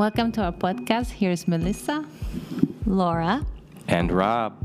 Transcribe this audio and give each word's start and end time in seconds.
Welcome 0.00 0.32
to 0.32 0.44
our 0.44 0.52
podcast. 0.52 1.10
Here's 1.10 1.46
Melissa, 1.46 2.06
Laura. 2.86 3.44
And 3.86 4.10
Rob. 4.10 4.56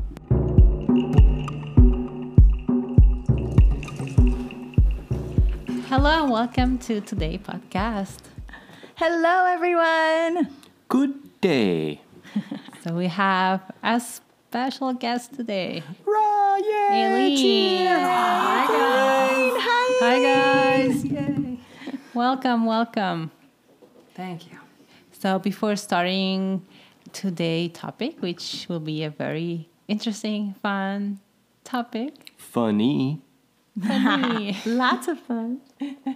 Hello 5.90 6.22
and 6.22 6.30
welcome 6.32 6.78
to 6.78 7.02
today's 7.02 7.40
podcast. 7.40 8.20
Hello, 8.94 9.44
everyone. 9.44 10.56
Good 10.88 11.12
day. 11.42 12.00
So 12.82 12.94
we 12.94 13.08
have 13.08 13.60
a 13.82 14.00
special 14.00 14.94
guest 14.94 15.34
today. 15.34 15.82
Ra, 16.06 16.56
yay! 16.56 17.04
Alene. 17.08 17.86
Hi, 17.88 18.66
guys. 18.68 19.52
Hi. 19.60 19.98
Hi 20.00 20.86
guys. 20.88 21.04
Yay. 21.04 21.58
Welcome, 22.14 22.64
welcome. 22.64 23.32
Thank 24.14 24.50
you. 24.50 24.65
So 25.26 25.40
before 25.40 25.74
starting 25.74 26.64
today's 27.12 27.72
topic, 27.72 28.22
which 28.22 28.66
will 28.68 28.78
be 28.78 29.02
a 29.02 29.10
very 29.10 29.68
interesting, 29.88 30.54
fun 30.62 31.18
topic, 31.64 32.30
Funny. 32.36 33.20
funny. 33.76 34.56
Lots 34.66 35.08
of 35.08 35.18
fun. 35.18 35.62
We're 35.80 36.14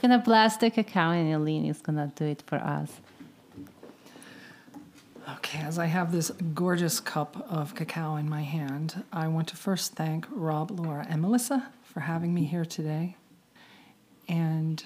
gonna 0.00 0.20
blast 0.20 0.60
the 0.60 0.70
cacao 0.70 1.10
and 1.10 1.34
Alene 1.34 1.66
is 1.66 1.80
gonna 1.82 2.12
do 2.14 2.24
it 2.26 2.44
for 2.46 2.54
us. 2.54 3.00
Okay, 5.38 5.58
as 5.58 5.76
I 5.76 5.86
have 5.86 6.12
this 6.12 6.30
gorgeous 6.54 7.00
cup 7.00 7.44
of 7.50 7.74
cacao 7.74 8.14
in 8.14 8.28
my 8.28 8.42
hand, 8.42 9.02
I 9.12 9.26
want 9.26 9.48
to 9.48 9.56
first 9.56 9.94
thank 9.96 10.24
Rob, 10.30 10.70
Laura, 10.70 11.04
and 11.10 11.20
Melissa 11.20 11.72
for 11.82 11.98
having 11.98 12.32
me 12.32 12.44
here 12.44 12.64
today 12.64 13.16
and 14.28 14.84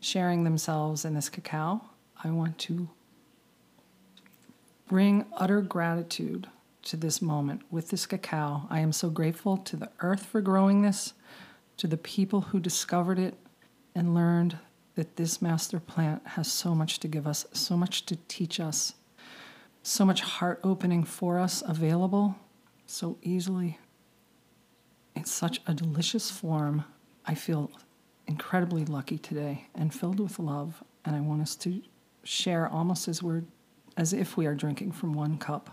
sharing 0.00 0.44
themselves 0.44 1.04
in 1.04 1.12
this 1.12 1.28
cacao. 1.28 1.82
I 2.24 2.30
want 2.30 2.58
to 2.60 2.88
bring 4.88 5.26
utter 5.36 5.60
gratitude 5.60 6.48
to 6.84 6.96
this 6.96 7.20
moment 7.20 7.62
with 7.70 7.90
this 7.90 8.06
cacao. 8.06 8.66
I 8.70 8.80
am 8.80 8.92
so 8.92 9.10
grateful 9.10 9.58
to 9.58 9.76
the 9.76 9.90
earth 10.00 10.24
for 10.24 10.40
growing 10.40 10.80
this, 10.80 11.12
to 11.76 11.86
the 11.86 11.98
people 11.98 12.40
who 12.40 12.60
discovered 12.60 13.18
it 13.18 13.34
and 13.94 14.14
learned 14.14 14.58
that 14.94 15.16
this 15.16 15.42
master 15.42 15.78
plant 15.78 16.26
has 16.28 16.50
so 16.50 16.74
much 16.74 16.98
to 17.00 17.08
give 17.08 17.26
us, 17.26 17.44
so 17.52 17.76
much 17.76 18.06
to 18.06 18.16
teach 18.26 18.58
us, 18.58 18.94
so 19.82 20.06
much 20.06 20.22
heart 20.22 20.60
opening 20.64 21.04
for 21.04 21.38
us 21.38 21.62
available 21.66 22.36
so 22.86 23.18
easily. 23.22 23.78
In 25.14 25.24
such 25.24 25.60
a 25.66 25.74
delicious 25.74 26.30
form. 26.30 26.84
I 27.26 27.34
feel 27.34 27.70
incredibly 28.26 28.84
lucky 28.84 29.18
today 29.18 29.68
and 29.74 29.94
filled 29.94 30.20
with 30.20 30.38
love, 30.38 30.82
and 31.04 31.14
I 31.14 31.20
want 31.20 31.42
us 31.42 31.56
to 31.56 31.82
share 32.24 32.68
almost 32.68 33.06
as 33.08 33.22
we're 33.22 33.42
as 33.96 34.12
if 34.12 34.36
we 34.36 34.46
are 34.46 34.54
drinking 34.54 34.92
from 34.92 35.12
one 35.14 35.38
cup. 35.38 35.70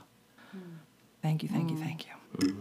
Thank 1.22 1.44
you, 1.44 1.50
thank 1.50 1.70
you, 1.70 1.78
mm. 1.78 1.84
thank 1.84 2.06
you. 2.08 2.56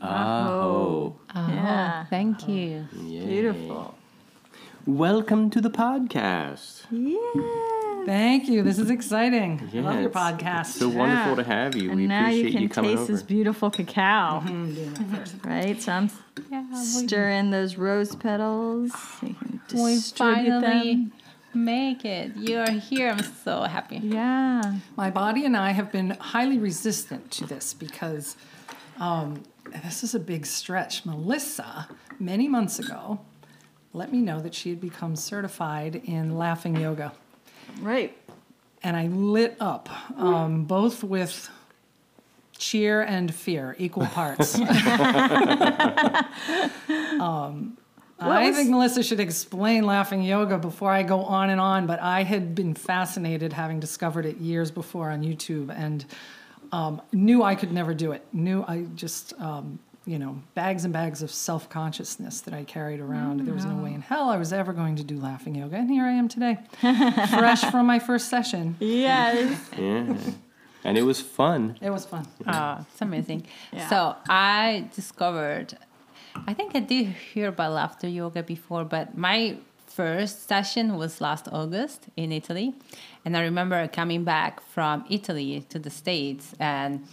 Oh. 0.00 1.16
Oh, 1.34 1.48
Yeah. 1.48 2.04
thank 2.06 2.48
you. 2.48 2.86
Beautiful. 2.92 3.94
Welcome 4.86 5.50
to 5.50 5.60
the 5.60 5.70
podcast. 5.70 6.84
Yeah. 6.90 8.04
Thank 8.06 8.48
you. 8.48 8.62
This 8.62 8.78
is 8.78 8.90
exciting. 8.90 9.68
I 9.74 9.78
love 9.80 10.00
your 10.00 10.10
podcast. 10.10 10.60
It's 10.68 10.78
so 10.78 10.88
wonderful 10.88 11.34
to 11.36 11.42
have 11.42 11.74
you. 11.74 11.90
And 11.90 11.98
we 11.98 12.06
now 12.06 12.28
you 12.28 12.42
appreciate 12.42 12.52
can 12.52 12.62
you 12.62 12.68
coming 12.68 12.90
taste 12.92 13.02
over. 13.02 13.12
this 13.12 13.22
beautiful 13.24 13.70
cacao. 13.70 14.42
Mm-hmm. 14.46 15.48
right? 15.48 15.82
So 15.82 15.90
I'm 15.92 16.10
Yeah, 16.52 16.64
we, 16.70 16.76
stir 16.84 17.30
in 17.30 17.50
those 17.50 17.76
rose 17.76 18.14
petals. 18.14 18.92
So 18.92 19.26
you 19.26 19.34
can 19.34 19.60
we 19.72 19.94
distribute 19.96 20.36
finally 20.36 20.94
them. 20.94 21.12
Make 21.56 22.04
it. 22.04 22.36
You 22.36 22.58
are 22.58 22.70
here. 22.70 23.10
I'm 23.10 23.22
so 23.22 23.62
happy. 23.62 23.98
Yeah. 23.98 24.76
My 24.96 25.10
body 25.10 25.44
and 25.44 25.56
I 25.56 25.70
have 25.70 25.90
been 25.90 26.10
highly 26.10 26.58
resistant 26.58 27.30
to 27.32 27.46
this 27.46 27.74
because 27.74 28.36
um, 28.98 29.42
this 29.84 30.04
is 30.04 30.14
a 30.14 30.20
big 30.20 30.46
stretch. 30.46 31.04
Melissa, 31.04 31.88
many 32.18 32.48
months 32.48 32.78
ago, 32.78 33.20
let 33.92 34.12
me 34.12 34.18
know 34.20 34.40
that 34.40 34.54
she 34.54 34.70
had 34.70 34.80
become 34.80 35.16
certified 35.16 35.96
in 36.04 36.36
laughing 36.36 36.76
yoga. 36.76 37.12
Right. 37.80 38.16
And 38.82 38.96
I 38.96 39.06
lit 39.08 39.56
up, 39.58 39.88
um, 40.18 40.64
both 40.64 41.02
with 41.02 41.50
cheer 42.58 43.02
and 43.02 43.34
fear, 43.34 43.74
equal 43.78 44.06
parts. 44.06 44.54
um, 47.20 47.76
I 48.18 48.50
think 48.52 48.70
Melissa 48.70 49.02
should 49.02 49.20
explain 49.20 49.84
laughing 49.84 50.22
yoga 50.22 50.58
before 50.58 50.90
I 50.90 51.02
go 51.02 51.20
on 51.22 51.50
and 51.50 51.60
on, 51.60 51.86
but 51.86 52.00
I 52.00 52.22
had 52.22 52.54
been 52.54 52.74
fascinated 52.74 53.52
having 53.52 53.78
discovered 53.80 54.24
it 54.26 54.38
years 54.38 54.70
before 54.70 55.10
on 55.10 55.22
YouTube 55.22 55.70
and 55.76 56.04
um, 56.72 57.02
knew 57.12 57.42
I 57.42 57.54
could 57.54 57.72
never 57.72 57.94
do 57.94 58.12
it. 58.12 58.26
Knew 58.32 58.64
I 58.66 58.86
just, 58.94 59.32
um, 59.40 59.78
you 60.06 60.18
know, 60.18 60.40
bags 60.54 60.84
and 60.84 60.92
bags 60.92 61.22
of 61.22 61.30
self 61.30 61.68
consciousness 61.68 62.40
that 62.42 62.54
I 62.54 62.64
carried 62.64 63.00
around. 63.00 63.40
There 63.46 63.54
was 63.54 63.64
no 63.64 63.76
way 63.76 63.92
in 63.92 64.00
hell 64.00 64.30
I 64.30 64.36
was 64.36 64.52
ever 64.52 64.72
going 64.72 64.96
to 64.96 65.04
do 65.04 65.18
laughing 65.18 65.54
yoga. 65.54 65.76
And 65.76 65.90
here 65.90 66.04
I 66.04 66.12
am 66.12 66.28
today, 66.28 66.58
fresh 66.80 67.64
from 67.70 67.86
my 67.86 67.98
first 67.98 68.28
session. 68.28 68.76
Yes. 68.80 69.60
Yeah. 69.76 70.16
and 70.84 70.96
it 70.98 71.02
was 71.02 71.20
fun. 71.20 71.76
It 71.80 71.90
was 71.90 72.06
fun. 72.06 72.26
Oh, 72.46 72.84
it's 72.90 73.00
amazing. 73.02 73.46
Yeah. 73.72 73.88
So 73.88 74.16
I 74.28 74.88
discovered, 74.94 75.76
I 76.46 76.54
think 76.54 76.74
I 76.74 76.80
did 76.80 77.06
hear 77.06 77.48
about 77.48 77.72
laughter 77.72 78.08
yoga 78.08 78.42
before, 78.42 78.84
but 78.84 79.16
my 79.16 79.56
first 79.86 80.46
session 80.48 80.96
was 80.96 81.20
last 81.20 81.48
August 81.50 82.06
in 82.16 82.32
Italy. 82.32 82.74
And 83.24 83.36
I 83.36 83.42
remember 83.42 83.88
coming 83.88 84.24
back 84.24 84.60
from 84.60 85.04
Italy 85.08 85.64
to 85.70 85.78
the 85.78 85.90
States 85.90 86.54
and 86.60 87.06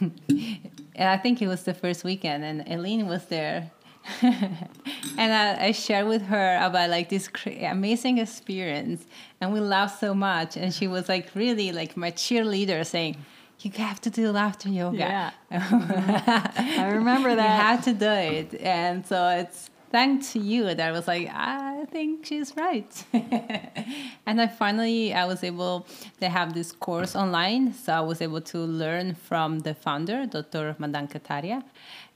and 0.00 1.08
I 1.08 1.18
think 1.18 1.42
it 1.42 1.48
was 1.48 1.64
the 1.64 1.74
first 1.74 2.04
weekend 2.04 2.42
and 2.44 2.66
Alene 2.66 3.06
was 3.06 3.26
there. 3.26 3.70
and 4.22 5.32
I, 5.34 5.66
I 5.66 5.72
shared 5.72 6.06
with 6.06 6.22
her 6.22 6.58
about 6.62 6.88
like 6.88 7.10
this 7.10 7.28
amazing 7.60 8.16
experience 8.16 9.04
and 9.40 9.52
we 9.52 9.60
laughed 9.60 10.00
so 10.00 10.14
much 10.14 10.56
and 10.56 10.72
she 10.72 10.88
was 10.88 11.08
like 11.08 11.28
really 11.34 11.70
like 11.72 11.98
my 11.98 12.10
cheerleader 12.10 12.86
saying 12.86 13.16
you 13.64 13.70
have 13.72 14.00
to 14.02 14.10
do 14.10 14.30
laughter 14.30 14.68
yoga. 14.68 14.98
Yeah. 14.98 15.30
I 15.50 16.90
remember 16.92 17.34
that. 17.34 17.56
you 17.56 17.62
have 17.62 17.84
to 17.84 17.92
do 17.92 18.10
it. 18.10 18.60
And 18.60 19.06
so 19.06 19.28
it's 19.28 19.70
thanks 19.90 20.32
to 20.32 20.38
you 20.38 20.62
that 20.62 20.80
i 20.80 20.92
was 20.92 21.08
like 21.08 21.28
i 21.32 21.84
think 21.90 22.24
she's 22.24 22.56
right. 22.56 23.04
And 24.26 24.40
i 24.40 24.46
finally 24.46 25.12
i 25.12 25.24
was 25.26 25.42
able 25.42 25.86
they 26.20 26.28
have 26.28 26.54
this 26.54 26.70
course 26.70 27.16
online. 27.16 27.74
So 27.74 27.92
i 27.92 28.00
was 28.00 28.22
able 28.22 28.40
to 28.52 28.58
learn 28.58 29.14
from 29.14 29.60
the 29.60 29.74
founder 29.74 30.26
dr 30.26 30.76
madan 30.78 31.08
kataria 31.08 31.64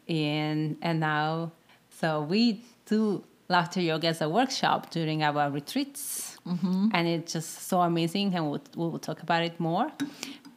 and 0.08 0.76
and 0.82 1.00
now 1.00 1.50
so 1.90 2.22
we 2.22 2.62
do 2.86 3.24
laughter 3.48 3.80
yoga 3.80 4.08
as 4.08 4.20
a 4.20 4.28
workshop 4.28 4.90
during 4.90 5.22
our 5.22 5.50
retreats. 5.50 6.38
Mm-hmm. 6.46 6.88
And 6.92 7.08
it's 7.08 7.32
just 7.32 7.68
so 7.68 7.80
amazing 7.80 8.34
and 8.34 8.50
we'll, 8.50 8.62
we'll 8.76 8.98
talk 8.98 9.22
about 9.22 9.42
it 9.42 9.58
more 9.58 9.90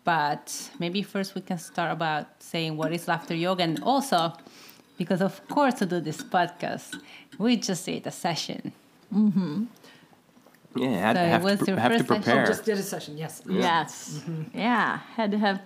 but 0.07 0.71
maybe 0.79 0.99
first 1.13 1.35
we 1.35 1.41
can 1.49 1.59
start 1.71 1.91
about 1.91 2.25
saying 2.39 2.71
what 2.79 2.89
is 2.97 3.03
laughter 3.11 3.35
yoga 3.35 3.63
and 3.69 3.77
also 3.83 4.19
because 4.97 5.21
of 5.29 5.33
course 5.55 5.75
to 5.79 5.85
do 5.93 5.99
this 6.09 6.19
podcast 6.35 6.89
we 7.37 7.51
just 7.57 7.85
did 7.85 8.07
a 8.07 8.11
session 8.25 8.61
mm-hmm. 9.13 9.65
Yeah, 10.75 10.89
had, 10.89 11.15
So 11.15 11.23
it 11.23 11.29
have, 11.29 11.43
was 11.43 11.59
to, 11.59 11.65
pre- 11.65 11.73
your 11.73 11.79
have 11.79 11.91
to 11.91 11.97
first 11.97 12.07
session? 12.07 12.23
prepare. 12.23 12.43
Oh, 12.43 12.47
just 12.53 12.65
did 12.65 12.77
a 12.77 12.83
session, 12.83 13.17
yes. 13.17 13.41
Mm-hmm. 13.41 13.61
Yes. 13.61 13.91
Mm-hmm. 14.19 14.57
Yeah. 14.57 14.99
Had 15.15 15.31
to 15.31 15.39
have 15.39 15.61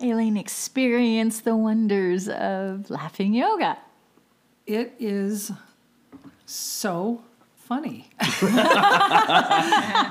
Alene 0.00 0.36
experience 0.36 1.40
the 1.40 1.56
wonders 1.56 2.28
of 2.28 2.90
laughing 2.90 3.32
yoga. 3.32 3.78
It 4.66 4.94
is 4.98 5.50
so 6.44 7.22
funny 7.70 8.10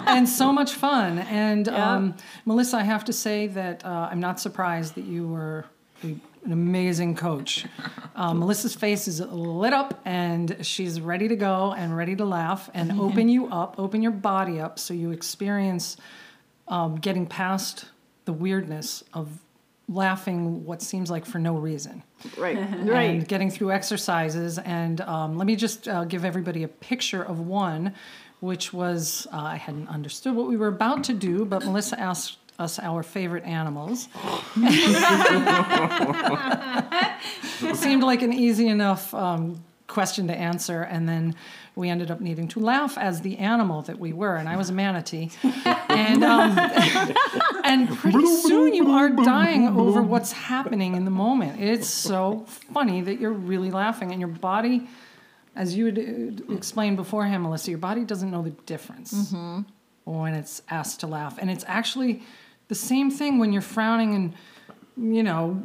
and 0.07 0.29
so 0.29 0.53
much 0.53 0.71
fun. 0.75 1.19
And 1.19 1.67
um, 1.67 2.15
Melissa, 2.45 2.77
I 2.77 2.83
have 2.83 3.03
to 3.03 3.11
say 3.11 3.47
that 3.47 3.83
uh, 3.83 4.07
I'm 4.09 4.21
not 4.21 4.39
surprised 4.39 4.95
that 4.95 5.03
you 5.03 5.27
were 5.27 5.65
a, 6.01 6.15
an 6.45 6.53
amazing 6.53 7.15
coach. 7.15 7.65
Um, 8.15 8.39
Melissa's 8.39 8.75
face 8.75 9.09
is 9.09 9.19
lit 9.19 9.73
up 9.73 9.99
and 10.05 10.65
she's 10.65 11.01
ready 11.01 11.27
to 11.27 11.35
go 11.35 11.73
and 11.73 11.97
ready 11.97 12.15
to 12.15 12.23
laugh 12.23 12.69
and 12.73 12.91
open 13.01 13.27
you 13.27 13.47
up, 13.47 13.75
open 13.77 14.01
your 14.01 14.13
body 14.13 14.61
up 14.61 14.79
so 14.79 14.93
you 14.93 15.11
experience 15.11 15.97
um, 16.69 16.95
getting 16.95 17.25
past 17.25 17.87
the 18.23 18.31
weirdness 18.31 19.03
of 19.13 19.27
laughing 19.89 20.63
what 20.63 20.81
seems 20.81 21.09
like 21.09 21.25
for 21.25 21.39
no 21.39 21.55
reason 21.55 22.03
Right. 22.37 22.57
Right. 22.79 23.11
And 23.11 23.27
getting 23.27 23.49
through 23.51 23.71
exercises. 23.71 24.57
And 24.59 25.01
um, 25.01 25.37
let 25.37 25.47
me 25.47 25.55
just 25.55 25.87
uh, 25.87 26.05
give 26.05 26.25
everybody 26.25 26.63
a 26.63 26.67
picture 26.67 27.23
of 27.23 27.39
one, 27.39 27.93
which 28.39 28.73
was 28.73 29.27
uh, 29.31 29.37
I 29.37 29.55
hadn't 29.57 29.87
understood 29.89 30.35
what 30.35 30.47
we 30.47 30.57
were 30.57 30.67
about 30.67 31.03
to 31.05 31.13
do, 31.13 31.45
but 31.45 31.63
Melissa 31.65 31.99
asked 31.99 32.37
us 32.57 32.79
our 32.79 33.03
favorite 33.03 33.45
animals. 33.45 34.09
It 37.61 37.75
seemed 37.75 38.03
like 38.03 38.21
an 38.21 38.33
easy 38.33 38.67
enough 38.67 39.13
um, 39.13 39.63
question 39.87 40.27
to 40.27 40.35
answer, 40.35 40.81
and 40.81 41.07
then 41.07 41.35
we 41.75 41.89
ended 41.89 42.11
up 42.11 42.19
needing 42.19 42.47
to 42.49 42.59
laugh 42.59 42.97
as 42.97 43.21
the 43.21 43.37
animal 43.37 43.81
that 43.83 43.97
we 43.97 44.11
were, 44.11 44.35
and 44.35 44.49
I 44.49 44.57
was 44.57 44.69
a 44.69 44.73
manatee, 44.73 45.31
and 45.89 46.23
um, 46.23 46.55
and 47.63 47.89
pretty 47.97 48.25
soon 48.25 48.73
you 48.73 48.91
are 48.91 49.09
dying 49.09 49.67
over 49.67 50.01
what's 50.01 50.31
happening 50.31 50.95
in 50.95 51.05
the 51.05 51.11
moment. 51.11 51.61
It's 51.61 51.87
so 51.87 52.45
funny 52.73 53.01
that 53.01 53.19
you're 53.19 53.31
really 53.33 53.71
laughing, 53.71 54.11
and 54.11 54.19
your 54.19 54.29
body, 54.29 54.87
as 55.55 55.75
you 55.75 55.85
had 55.85 55.97
uh, 55.99 56.53
explained 56.53 56.97
beforehand, 56.97 57.43
Melissa, 57.43 57.69
your 57.71 57.79
body 57.79 58.03
doesn't 58.03 58.29
know 58.31 58.41
the 58.41 58.51
difference 58.65 59.31
when 60.05 60.33
it's 60.33 60.61
asked 60.69 60.99
to 61.01 61.07
laugh, 61.07 61.37
and 61.39 61.49
it's 61.49 61.65
actually 61.67 62.23
the 62.67 62.75
same 62.75 63.09
thing 63.11 63.39
when 63.39 63.51
you're 63.53 63.61
frowning 63.61 64.13
and 64.15 64.33
you 65.13 65.23
know 65.23 65.61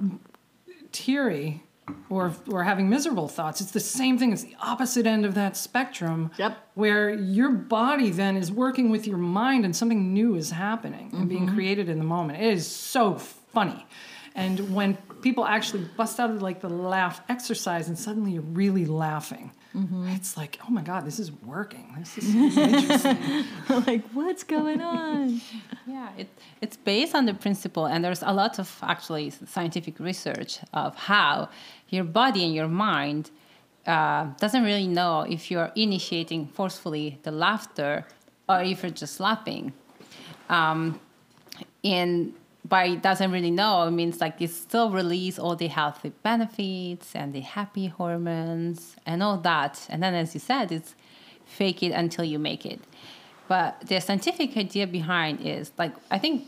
teary 0.93 1.64
or 2.09 2.33
or 2.51 2.65
having 2.65 2.89
miserable 2.89 3.29
thoughts. 3.29 3.61
It's 3.61 3.71
the 3.71 3.81
same 3.81 4.19
thing. 4.19 4.33
It's 4.33 4.43
the 4.43 4.57
opposite 4.61 5.07
end 5.07 5.25
of 5.25 5.35
that 5.35 5.57
spectrum 5.57 6.31
Yep. 6.39 6.57
where 6.75 7.13
your 7.13 7.51
body 7.51 8.11
then 8.11 8.37
is 8.37 8.51
working 8.51 8.91
with 8.91 9.07
your 9.07 9.19
mind 9.19 9.65
and 9.65 9.75
something 9.75 10.13
new 10.13 10.35
is 10.37 10.51
happening 10.51 11.11
and 11.13 11.29
being 11.29 11.47
mm-hmm. 11.47 11.55
created 11.55 11.89
in 11.89 11.99
the 11.99 12.05
moment. 12.05 12.41
It 12.41 12.53
is 12.53 12.67
so 12.67 13.15
funny. 13.17 13.87
And 14.35 14.75
when 14.75 14.99
people 15.25 15.45
actually 15.45 15.85
bust 15.97 16.21
out 16.21 16.31
of 16.31 16.41
like 16.49 16.61
the 16.61 16.69
laugh 16.69 17.17
exercise 17.29 17.89
and 17.89 17.99
suddenly 17.99 18.33
you're 18.33 18.51
really 18.63 18.87
laughing 18.87 19.51
it's 20.17 20.37
like 20.37 20.61
oh 20.65 20.71
my 20.71 20.83
god 20.83 21.05
this 21.05 21.19
is 21.19 21.33
working 21.33 21.93
this 21.99 22.17
is 22.19 22.33
interesting 22.33 23.45
like, 23.87 24.03
what's 24.13 24.45
going 24.45 24.81
on? 24.81 25.41
Yeah, 25.87 26.09
it, 26.17 26.29
it's 26.63 26.79
based 26.79 27.15
on 27.15 27.27
the 27.27 27.35
principle, 27.35 27.85
and 27.87 28.03
there's 28.03 28.23
a 28.23 28.33
lot 28.33 28.59
of 28.59 28.79
actually 28.83 29.31
scientific 29.31 30.01
research 30.01 30.61
of 30.73 30.97
how 30.97 31.51
your 31.91 32.05
body 32.05 32.43
and 32.43 32.55
your 32.55 32.69
mind 32.69 33.31
uh, 33.87 34.29
doesn't 34.39 34.65
really 34.65 34.87
know 34.87 35.27
if 35.29 35.51
you're 35.51 35.71
initiating 35.77 36.47
forcefully 36.47 37.19
the 37.23 37.31
laughter 37.31 38.07
or 38.49 38.63
if 38.63 38.83
you're 38.83 38.91
just 38.91 39.21
laughing. 39.21 39.75
Um, 40.49 40.99
and 41.85 42.33
by 42.67 42.95
doesn't 42.95 43.31
really 43.31 43.51
know, 43.51 43.87
it 43.87 43.91
means 43.91 44.21
like 44.21 44.41
it 44.41 44.51
still 44.51 44.91
release 44.91 45.39
all 45.39 45.55
the 45.55 45.67
healthy 45.67 46.13
benefits 46.23 47.15
and 47.15 47.33
the 47.33 47.41
happy 47.41 47.89
hormones 47.89 48.97
and 49.05 49.23
all 49.23 49.37
that. 49.39 49.87
And 49.91 50.03
then, 50.03 50.15
as 50.15 50.35
you 50.35 50.41
said, 50.41 50.73
it's 50.73 50.95
fake 51.45 51.83
it 51.83 51.93
until 51.93 52.25
you 52.25 52.39
make 52.39 52.65
it. 52.65 52.81
But 53.49 53.87
the 53.87 54.01
scientific 54.01 54.57
idea 54.57 54.87
behind 54.87 55.41
is 55.43 55.73
like 55.77 55.93
I 56.11 56.19
think 56.19 56.47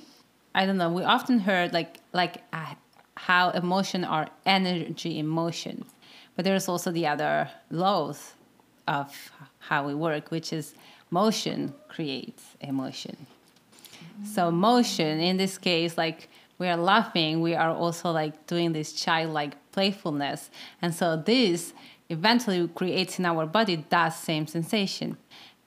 I 0.54 0.64
don't 0.64 0.78
know. 0.78 0.90
We 0.90 1.04
often 1.04 1.38
heard 1.40 1.74
like 1.74 1.98
like 2.14 2.42
uh, 2.52 2.74
how 3.16 3.50
emotion 3.50 4.04
are 4.04 4.28
energy 4.46 5.18
in 5.18 5.26
motion, 5.26 5.84
but 6.34 6.46
there's 6.46 6.68
also 6.68 6.90
the 6.90 7.06
other 7.06 7.50
laws 7.70 8.32
of 8.88 9.14
how 9.58 9.86
we 9.86 9.94
work, 9.94 10.30
which 10.30 10.52
is 10.52 10.74
motion 11.10 11.74
creates 11.88 12.56
emotion. 12.60 13.26
So 14.24 14.50
motion, 14.50 15.20
in 15.20 15.36
this 15.36 15.58
case, 15.58 15.98
like 15.98 16.28
we 16.58 16.68
are 16.68 16.76
laughing, 16.76 17.40
we 17.40 17.54
are 17.54 17.70
also 17.70 18.10
like 18.12 18.46
doing 18.46 18.72
this 18.72 18.92
childlike 18.92 19.54
playfulness, 19.72 20.50
and 20.80 20.94
so 20.94 21.16
this 21.16 21.74
eventually 22.08 22.66
creates 22.68 23.18
in 23.18 23.26
our 23.26 23.46
body 23.46 23.84
that 23.88 24.10
same 24.10 24.46
sensation. 24.46 25.16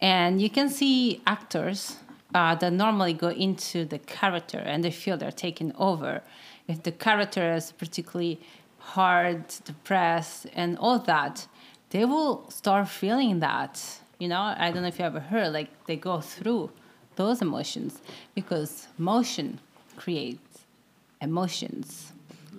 And 0.02 0.42
you 0.42 0.50
can 0.50 0.70
see 0.70 1.22
actors 1.28 1.98
uh, 2.34 2.56
that 2.56 2.72
normally 2.72 3.14
go 3.14 3.30
into 3.30 3.86
the 3.86 4.00
character 4.00 4.60
and 4.60 4.84
they 4.84 4.92
feel 4.92 5.18
they're 5.18 5.32
taken 5.32 5.74
over. 5.78 6.22
If 6.68 6.84
the 6.84 6.92
character 6.92 7.54
is 7.54 7.72
particularly 7.72 8.40
hard, 8.78 9.44
depressed, 9.66 10.48
and 10.54 10.78
all 10.78 11.00
that, 11.00 11.48
they 11.90 12.06
will 12.06 12.50
start 12.50 12.88
feeling 12.88 13.40
that. 13.40 14.00
You 14.20 14.28
know, 14.28 14.40
I 14.40 14.72
don't 14.72 14.84
know 14.84 14.88
if 14.88 15.00
you 15.00 15.06
ever 15.06 15.20
heard, 15.20 15.54
like 15.54 15.70
they 15.86 15.96
go 15.96 16.22
through 16.22 16.72
those 17.20 17.42
emotions 17.42 18.00
because 18.34 18.88
motion 18.98 19.60
creates 19.98 20.64
emotions. 21.22 22.14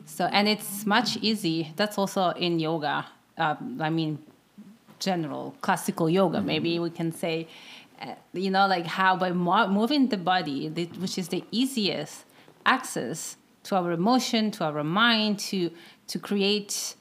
So, 0.04 0.26
and 0.26 0.46
it's 0.46 0.84
much 0.84 1.16
easy. 1.22 1.72
That's 1.76 1.96
also 1.96 2.28
in 2.46 2.60
yoga. 2.60 3.06
Um, 3.38 3.78
I 3.80 3.88
mean, 3.88 4.18
general 4.98 5.54
classical 5.62 6.10
yoga. 6.10 6.42
Maybe 6.42 6.78
we 6.78 6.90
can 6.90 7.10
say, 7.10 7.48
uh, 8.02 8.14
you 8.34 8.50
know, 8.50 8.66
like 8.66 8.86
how 8.86 9.16
by 9.16 9.30
mo- 9.32 9.68
moving 9.68 10.08
the 10.08 10.18
body, 10.18 10.68
the, 10.68 10.84
which 11.02 11.16
is 11.16 11.28
the 11.28 11.42
easiest 11.50 12.24
access 12.66 13.38
to 13.62 13.76
our 13.76 13.92
emotion, 13.92 14.50
to 14.50 14.64
our 14.64 14.84
mind, 14.84 15.38
to 15.50 15.70
to 16.08 16.18
create 16.18 16.96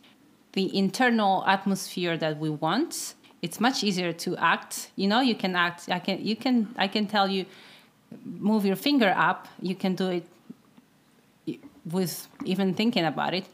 the 0.54 0.66
internal 0.78 1.44
atmosphere 1.46 2.16
that 2.18 2.38
we 2.38 2.50
want. 2.50 3.16
It's 3.42 3.60
much 3.60 3.84
easier 3.84 4.12
to 4.14 4.36
act. 4.38 4.92
You 4.96 5.08
know, 5.08 5.22
you 5.22 5.36
can 5.36 5.56
act. 5.56 5.90
I 5.90 6.00
can. 6.00 6.24
You 6.26 6.36
can. 6.36 6.74
I 6.78 6.88
can 6.88 7.08
tell 7.08 7.28
you, 7.28 7.46
move 8.24 8.66
your 8.66 8.76
finger 8.76 9.14
up. 9.16 9.48
You 9.62 9.76
can 9.76 9.96
do 9.96 10.10
it 10.10 10.26
with 11.86 12.28
even 12.46 12.74
thinking 12.74 13.06
about 13.06 13.34
it, 13.34 13.46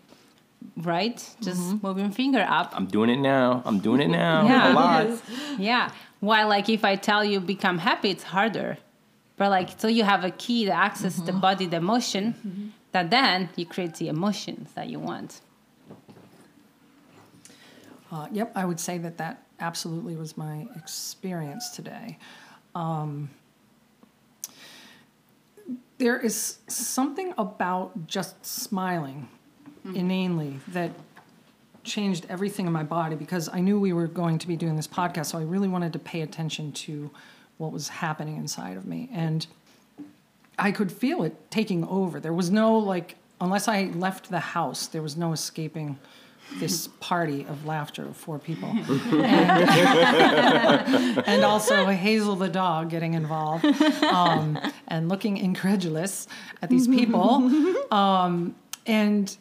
right? 0.78 1.18
Just 1.42 1.62
mm-hmm. 1.62 1.88
move 1.88 2.00
your 2.00 2.12
finger 2.12 2.46
up. 2.48 2.74
I'm 2.76 2.88
doing 2.88 3.10
it 3.10 3.20
now. 3.20 3.62
I'm 3.66 3.80
doing 3.80 4.02
it 4.02 4.10
now. 4.10 4.48
Yeah. 4.48 4.72
A 4.72 4.74
lot. 4.74 5.22
Yeah. 5.60 5.92
While 6.20 6.48
like 6.48 6.70
if 6.70 6.84
I 6.84 6.96
tell 6.96 7.24
you 7.24 7.40
become 7.40 7.78
happy, 7.78 8.10
it's 8.10 8.24
harder. 8.24 8.78
But 9.38 9.50
like 9.50 9.80
so 9.80 9.88
you 9.88 10.04
have 10.04 10.24
a 10.24 10.32
key 10.32 10.66
to 10.66 10.72
access 10.72 11.18
the 11.18 11.32
mm-hmm. 11.32 11.42
body, 11.42 11.66
the 11.66 11.78
emotion, 11.78 12.34
mm-hmm. 12.34 12.68
that 12.92 13.10
then 13.12 13.50
you 13.56 13.66
create 13.66 13.96
the 13.96 14.08
emotions 14.08 14.72
that 14.74 14.90
you 14.90 15.00
want. 15.00 15.42
Uh, 18.12 18.28
yep, 18.32 18.52
I 18.56 18.66
would 18.66 18.80
say 18.80 18.98
that 19.00 19.18
that 19.18 19.45
absolutely 19.60 20.16
was 20.16 20.38
my 20.38 20.68
experience 20.76 21.70
today. 21.70 22.18
Um, 22.74 23.30
there 25.98 26.20
is 26.20 26.58
something 26.68 27.34
about 27.38 28.08
just 28.08 28.46
smiling 28.46 29.28
inanely 29.94 30.60
that 30.70 30.92
changed 31.84 32.26
everything 32.30 32.66
in 32.66 32.74
my 32.74 32.84
body 32.84 33.16
because 33.16 33.48
I 33.54 33.60
knew 33.60 33.80
we 33.80 33.94
were 33.94 34.08
going 34.08 34.40
to 34.40 34.48
be 34.48 34.56
doing 34.56 34.76
this 34.76 34.88
podcast, 34.88 35.28
so 35.28 35.38
I 35.38 35.44
really 35.44 35.68
wanted 35.68 35.94
to 35.94 36.00
pay 36.00 36.22
attention 36.22 36.72
to 36.72 37.12
what 37.58 37.72
was 37.72 37.88
happening 37.88 38.38
inside 38.38 38.78
of 38.78 38.86
me. 38.86 39.10
And 39.14 39.46
I 40.58 40.72
could 40.72 40.92
feel 40.92 41.24
it 41.24 41.52
taking 41.52 41.86
over. 41.86 42.20
There 42.20 42.34
was 42.34 42.50
no 42.50 42.78
like, 42.78 43.16
unless 43.40 43.68
I 43.68 43.86
left 43.96 44.30
the 44.30 44.40
house, 44.40 44.88
there 44.88 45.02
was 45.02 45.16
no 45.16 45.32
escaping 45.32 46.00
this 46.54 46.88
party 47.00 47.46
of 47.48 47.66
laughter 47.66 48.04
of 48.04 48.18
four 48.18 48.40
people. 48.40 48.70
and, 49.12 49.18
and 51.28 51.44
also 51.44 51.88
Hazel 51.88 52.36
the 52.36 52.50
dog 52.50 52.90
getting 52.90 53.14
involved 53.14 53.66
um, 54.04 54.60
and 54.88 55.10
looking 55.10 55.38
incredulous 55.38 56.28
at 56.62 56.70
these 56.70 56.88
people. 56.88 57.52
Um, 57.92 58.56
and 58.86 59.36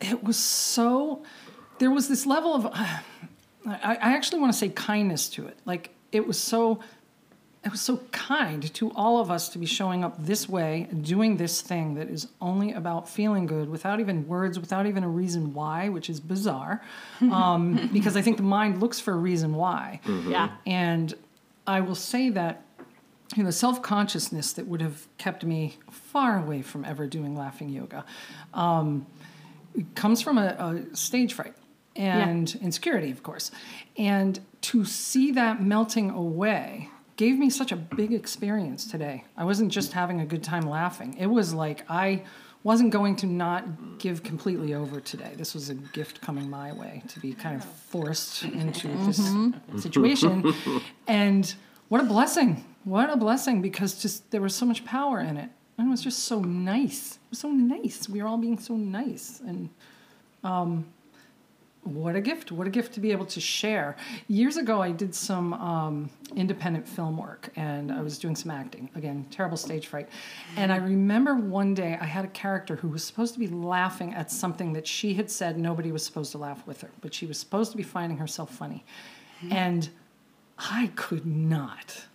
it 0.00 0.22
was 0.22 0.38
so, 0.38 1.22
there 1.78 1.90
was 1.90 2.08
this 2.08 2.26
level 2.26 2.54
of, 2.54 2.66
I, 2.74 3.00
I 3.66 4.14
actually 4.14 4.40
want 4.40 4.52
to 4.52 4.58
say 4.58 4.68
kindness 4.68 5.28
to 5.30 5.46
it. 5.46 5.58
Like, 5.64 5.90
it 6.12 6.26
was 6.26 6.38
so 6.38 6.80
it 7.64 7.70
was 7.70 7.80
so 7.80 7.96
kind 8.12 8.72
to 8.74 8.90
all 8.92 9.20
of 9.20 9.30
us 9.30 9.48
to 9.50 9.58
be 9.58 9.64
showing 9.64 10.04
up 10.04 10.14
this 10.18 10.48
way 10.48 10.86
doing 11.00 11.38
this 11.38 11.62
thing 11.62 11.94
that 11.94 12.10
is 12.10 12.28
only 12.40 12.72
about 12.72 13.08
feeling 13.08 13.46
good 13.46 13.70
without 13.70 14.00
even 14.00 14.28
words, 14.28 14.60
without 14.60 14.86
even 14.86 15.02
a 15.02 15.08
reason 15.08 15.54
why, 15.54 15.88
which 15.88 16.10
is 16.10 16.20
bizarre. 16.20 16.82
Um, 17.34 17.88
because 17.92 18.16
I 18.16 18.22
think 18.22 18.36
the 18.36 18.42
mind 18.42 18.80
looks 18.80 19.00
for 19.00 19.12
a 19.12 19.16
reason 19.16 19.54
why. 19.54 20.00
Yeah. 20.26 20.50
And 20.66 21.12
I 21.66 21.80
will 21.80 21.94
say 21.94 22.28
that 22.30 22.62
you 23.34 23.42
know, 23.42 23.50
self 23.50 23.82
consciousness 23.82 24.52
that 24.52 24.66
would 24.66 24.80
have 24.80 25.08
kept 25.18 25.44
me 25.44 25.78
far 25.90 26.38
away 26.38 26.62
from 26.62 26.84
ever 26.84 27.06
doing 27.06 27.34
laughing 27.34 27.70
yoga 27.70 28.04
um, 28.52 29.06
comes 29.94 30.20
from 30.20 30.38
a, 30.38 30.84
a 30.92 30.96
stage 30.96 31.32
fright 31.32 31.54
and 31.96 32.56
insecurity, 32.60 33.10
of 33.10 33.22
course. 33.22 33.50
And 33.96 34.40
to 34.62 34.84
see 34.84 35.32
that 35.32 35.62
melting 35.62 36.10
away 36.10 36.90
gave 37.16 37.38
me 37.38 37.50
such 37.50 37.72
a 37.72 37.76
big 37.76 38.12
experience 38.12 38.86
today. 38.86 39.24
I 39.36 39.44
wasn't 39.44 39.70
just 39.70 39.92
having 39.92 40.20
a 40.20 40.26
good 40.26 40.42
time 40.42 40.68
laughing, 40.68 41.16
it 41.18 41.26
was 41.26 41.54
like 41.54 41.84
I 41.88 42.22
wasn't 42.64 42.90
going 42.90 43.14
to 43.14 43.26
not 43.26 43.98
give 43.98 44.22
completely 44.22 44.72
over 44.72 44.98
today. 44.98 45.32
This 45.36 45.52
was 45.52 45.68
a 45.68 45.74
gift 45.74 46.22
coming 46.22 46.48
my 46.48 46.72
way 46.72 47.02
to 47.08 47.20
be 47.20 47.34
kind 47.34 47.56
of 47.56 47.64
forced 47.64 48.42
into 48.42 48.88
this 49.04 49.20
situation. 49.82 50.52
And 51.06 51.54
what 51.90 52.00
a 52.00 52.04
blessing. 52.04 52.64
What 52.84 53.10
a 53.10 53.16
blessing 53.16 53.60
because 53.60 54.00
just 54.00 54.30
there 54.30 54.40
was 54.40 54.54
so 54.54 54.64
much 54.64 54.84
power 54.86 55.20
in 55.20 55.36
it. 55.36 55.50
And 55.76 55.88
it 55.88 55.90
was 55.90 56.02
just 56.02 56.20
so 56.20 56.40
nice. 56.40 57.16
It 57.16 57.30
was 57.30 57.38
so 57.38 57.50
nice. 57.50 58.08
We 58.08 58.22
were 58.22 58.28
all 58.28 58.38
being 58.38 58.58
so 58.58 58.76
nice. 58.76 59.40
And 59.40 59.68
um, 60.42 60.86
what 61.84 62.16
a 62.16 62.20
gift 62.20 62.50
what 62.50 62.66
a 62.66 62.70
gift 62.70 62.94
to 62.94 63.00
be 63.00 63.12
able 63.12 63.26
to 63.26 63.40
share. 63.40 63.96
Years 64.28 64.56
ago 64.56 64.80
i 64.82 64.90
did 64.90 65.14
some 65.14 65.52
um, 65.54 66.10
independent 66.34 66.88
film 66.88 67.16
work 67.16 67.50
and 67.56 67.92
i 67.92 68.00
was 68.00 68.18
doing 68.18 68.34
some 68.34 68.50
acting. 68.50 68.90
Again 68.94 69.26
terrible 69.30 69.56
stage 69.56 69.86
fright. 69.86 70.08
And 70.56 70.72
i 70.72 70.76
remember 70.76 71.34
one 71.34 71.74
day 71.74 71.98
i 72.00 72.06
had 72.06 72.24
a 72.24 72.28
character 72.28 72.76
who 72.76 72.88
was 72.88 73.04
supposed 73.04 73.34
to 73.34 73.40
be 73.40 73.48
laughing 73.48 74.14
at 74.14 74.30
something 74.30 74.72
that 74.72 74.86
she 74.86 75.14
had 75.14 75.30
said 75.30 75.58
nobody 75.58 75.92
was 75.92 76.04
supposed 76.04 76.32
to 76.32 76.38
laugh 76.38 76.66
with 76.66 76.80
her 76.80 76.90
but 77.00 77.14
she 77.14 77.26
was 77.26 77.38
supposed 77.38 77.70
to 77.70 77.76
be 77.76 77.82
finding 77.82 78.18
herself 78.18 78.50
funny. 78.50 78.84
And 79.50 79.88
i 80.58 80.90
could 80.96 81.26
not 81.26 82.06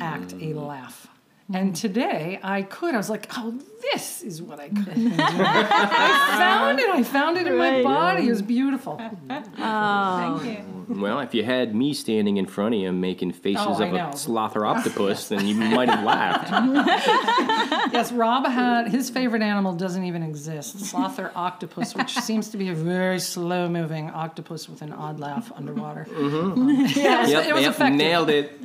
act 0.00 0.34
a 0.40 0.52
laugh 0.52 1.08
and 1.52 1.72
mm. 1.72 1.80
today 1.80 2.38
I 2.42 2.62
could. 2.62 2.94
I 2.94 2.96
was 2.96 3.10
like, 3.10 3.26
oh, 3.36 3.58
this 3.92 4.22
is 4.22 4.40
what 4.40 4.60
I 4.60 4.68
could. 4.68 4.88
I 5.18 6.36
found 6.38 6.80
it. 6.80 6.88
I 6.88 7.02
found 7.02 7.36
it 7.36 7.46
in 7.46 7.56
my 7.56 7.82
body. 7.82 8.26
It 8.26 8.30
was 8.30 8.42
beautiful. 8.42 8.98
Oh, 9.00 10.38
Thank 10.38 10.44
you. 10.44 10.74
Well, 10.88 11.20
if 11.20 11.34
you 11.34 11.44
had 11.44 11.74
me 11.74 11.94
standing 11.94 12.36
in 12.36 12.46
front 12.46 12.74
of 12.74 12.80
you 12.80 12.92
making 12.92 13.32
faces 13.32 13.66
Oh, 13.66 13.82
of 13.82 13.92
a 13.94 14.16
sloth 14.16 14.56
or 14.56 14.66
octopus, 14.66 15.28
then 15.28 15.46
you 15.46 15.54
might 15.76 15.88
have 15.88 16.04
laughed. 16.04 16.50
Yes, 17.92 18.10
Rob 18.10 18.46
had 18.46 18.88
his 18.88 19.08
favorite 19.08 19.42
animal 19.42 19.72
doesn't 19.72 20.02
even 20.04 20.22
exist. 20.22 20.80
Sloth 20.80 21.18
or 21.18 21.30
octopus, 21.36 21.94
which 21.94 22.14
seems 22.18 22.50
to 22.50 22.56
be 22.56 22.68
a 22.70 22.74
very 22.74 23.20
slow 23.20 23.68
moving 23.68 24.10
octopus 24.10 24.68
with 24.68 24.82
an 24.82 24.92
odd 24.92 25.20
laugh 25.20 25.52
underwater. 25.54 26.06
Mm-hmm. 26.10 26.86
yep, 26.98 27.46
it 27.46 27.54
was 27.54 27.62
yep, 27.62 27.70
effective. 27.74 27.96
nailed 27.96 28.30
it. 28.30 28.60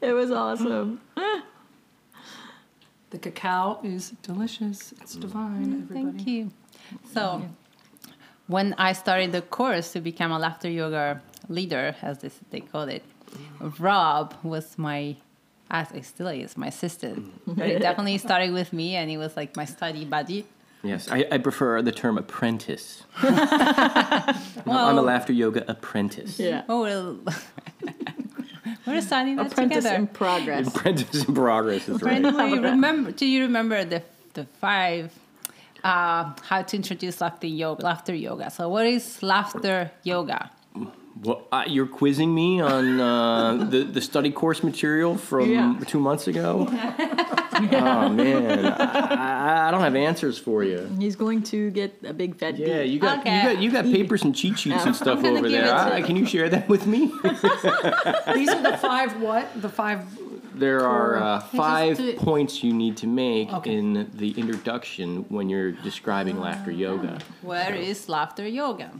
It 0.00 0.12
was 0.12 0.30
awesome. 0.30 1.00
The 3.10 3.18
cacao 3.18 3.78
is 3.84 4.10
delicious. 4.22 4.92
It's 5.00 5.16
mm. 5.16 5.20
divine, 5.20 5.66
mm, 5.66 5.82
everybody. 5.82 6.16
Thank 6.16 6.26
you. 6.26 6.50
So, 7.14 7.48
when 8.48 8.74
I 8.78 8.92
started 8.92 9.32
the 9.32 9.42
course 9.42 9.92
to 9.92 10.00
become 10.00 10.32
a 10.32 10.38
laughter 10.38 10.68
yoga 10.68 11.22
leader, 11.48 11.94
as 12.02 12.18
this, 12.18 12.38
they 12.50 12.60
call 12.60 12.82
it, 12.82 13.04
Rob 13.78 14.34
was 14.42 14.76
my, 14.76 15.16
as 15.70 15.92
it 15.92 16.04
still 16.04 16.28
is, 16.28 16.56
my 16.56 16.66
assistant. 16.66 17.32
But 17.46 17.68
it 17.68 17.78
definitely 17.80 18.18
started 18.18 18.52
with 18.52 18.72
me, 18.72 18.96
and 18.96 19.08
he 19.08 19.16
was 19.16 19.36
like 19.36 19.56
my 19.56 19.64
study 19.64 20.04
buddy. 20.04 20.44
Yes, 20.82 21.08
I, 21.10 21.26
I 21.30 21.38
prefer 21.38 21.82
the 21.82 21.92
term 21.92 22.18
apprentice. 22.18 23.04
I'm 23.22 24.98
a 24.98 25.02
laughter 25.02 25.32
yoga 25.32 25.64
apprentice. 25.70 26.38
Yeah. 26.38 26.62
Oh, 26.68 26.82
well, 26.82 27.18
we're 28.86 29.00
studying 29.00 29.36
that 29.36 29.52
Apprentice 29.52 29.84
together. 29.84 29.96
in 29.96 30.06
progress. 30.06 30.68
Apprentice 30.68 31.24
in 31.24 31.34
progress 31.34 31.88
is 31.88 32.02
right. 32.02 32.22
the 32.22 32.32
way, 32.32 32.52
remember? 32.52 33.10
Do 33.12 33.26
you 33.26 33.42
remember 33.42 33.84
the 33.84 34.02
the 34.34 34.44
five? 34.60 35.12
Uh, 35.84 36.32
how 36.42 36.62
to 36.62 36.76
introduce 36.76 37.20
laughter 37.20 37.46
yoga? 37.46 37.84
Laughter 37.84 38.14
yoga. 38.14 38.50
So, 38.50 38.68
what 38.68 38.86
is 38.86 39.22
laughter 39.22 39.90
yoga? 40.02 40.50
Well, 41.22 41.46
uh, 41.50 41.64
you're 41.66 41.86
quizzing 41.86 42.34
me 42.34 42.60
on 42.60 43.00
uh, 43.00 43.64
the 43.70 43.84
the 43.84 44.00
study 44.00 44.30
course 44.30 44.62
material 44.62 45.16
from 45.16 45.50
Yeah. 45.50 45.74
two 45.86 45.98
months 45.98 46.28
ago. 46.28 46.66
oh 46.70 48.08
man, 48.10 48.66
I, 48.66 49.64
I, 49.64 49.68
I 49.68 49.70
don't 49.70 49.80
have 49.80 49.96
answers 49.96 50.38
for 50.38 50.62
you. 50.62 50.86
He's 50.98 51.16
going 51.16 51.42
to 51.44 51.70
get 51.70 51.94
a 52.04 52.12
big 52.12 52.36
fat 52.36 52.58
Yeah, 52.58 52.82
D. 52.82 52.90
you 52.90 52.98
got 53.00 53.20
Okay. 53.20 53.36
you 53.36 53.42
got 53.54 53.62
you 53.62 53.70
got 53.72 53.84
papers 53.86 54.24
and 54.24 54.34
cheat 54.36 54.58
sheets 54.58 54.84
and 54.84 54.94
stuff 55.04 55.24
over 55.24 55.48
there. 55.48 55.64
it 55.64 55.68
to- 55.68 55.94
I, 55.94 56.02
can 56.02 56.16
you 56.16 56.26
share 56.26 56.48
that 56.50 56.68
with 56.68 56.86
me? 56.86 57.06
These 58.34 58.50
are 58.50 58.62
the 58.62 58.76
five 58.80 59.20
what? 59.20 59.46
The 59.62 59.68
five. 59.70 60.00
There 60.54 60.80
are 60.86 61.16
uh, 61.22 61.40
five 61.40 61.96
do 61.98 62.12
points 62.14 62.62
you 62.64 62.72
need 62.72 62.96
to 62.98 63.06
make 63.06 63.52
Okay. 63.52 63.74
in 63.74 64.10
the 64.14 64.30
introduction 64.32 65.24
when 65.28 65.48
you're 65.50 65.72
describing 65.72 66.40
laughter 66.40 66.70
yoga. 66.70 67.18
Where 67.42 67.74
is 67.74 68.08
laughter 68.08 68.46
yoga? 68.48 68.90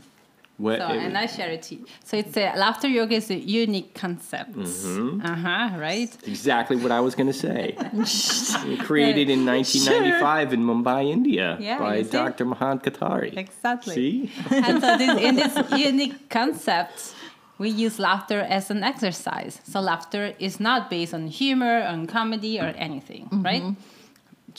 What, 0.57 0.79
So, 0.79 0.85
and 0.87 1.15
I 1.15 1.27
share 1.27 1.49
it 1.51 1.61
to 1.63 1.75
you. 1.75 1.85
So 2.03 2.17
it's 2.17 2.35
a 2.35 2.51
laughter 2.55 2.87
yoga 2.87 3.15
is 3.15 3.29
a 3.29 3.35
unique 3.35 3.93
concept. 3.93 4.53
Mm-hmm. 4.53 5.21
Uh 5.23 5.35
huh. 5.35 5.77
Right. 5.77 6.09
exactly 6.25 6.77
what 6.77 6.91
I 6.91 6.99
was 6.99 7.13
going 7.13 7.27
to 7.27 7.39
say. 7.47 7.75
Created 8.79 9.29
in 9.29 9.45
1995 9.45 10.53
in 10.53 10.63
Mumbai, 10.63 11.11
India, 11.11 11.57
Yeah, 11.59 11.77
by? 11.79 12.01
Dr. 12.01 12.45
Madan 12.45 12.79
Kataria. 12.79 13.37
Exactly. 13.37 13.93
See? 13.95 14.31
and 14.51 14.81
so 14.81 14.97
this, 14.97 15.21
in 15.21 15.35
this 15.35 15.71
unique 15.77 16.29
concept, 16.29 17.13
we 17.59 17.69
use 17.69 17.99
laughter 17.99 18.39
as 18.41 18.71
an 18.71 18.83
exercise. 18.83 19.61
So 19.63 19.79
laughter 19.79 20.33
is 20.39 20.59
not 20.59 20.89
based 20.89 21.13
on 21.13 21.27
humor, 21.27 21.81
on 21.83 22.07
comedy, 22.07 22.59
or 22.59 22.73
anything, 22.77 23.29
right? 23.31 23.63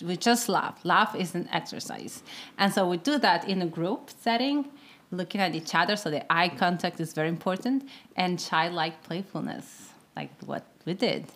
We 0.03 0.17
just 0.17 0.49
laugh. 0.49 0.79
Laugh 0.85 1.15
is 1.17 1.35
an 1.35 1.49
exercise. 1.53 2.23
And 2.57 2.73
so 2.73 2.89
we 2.89 2.99
do 2.99 3.19
that 3.19 3.49
in 3.49 3.63
a 3.63 3.67
group 3.67 4.11
setting, 4.23 4.67
looking 5.11 5.41
at 5.41 5.55
each 5.55 5.75
other. 5.75 5.97
So 5.97 6.11
the 6.11 6.31
eye 6.33 6.49
contact 6.49 7.01
is 7.01 7.13
very 7.13 7.29
important, 7.29 7.89
and 8.17 8.39
childlike 8.39 9.03
playfulness, 9.03 9.91
like 10.17 10.31
what 10.45 10.65
we 10.85 10.95
did. 10.95 11.27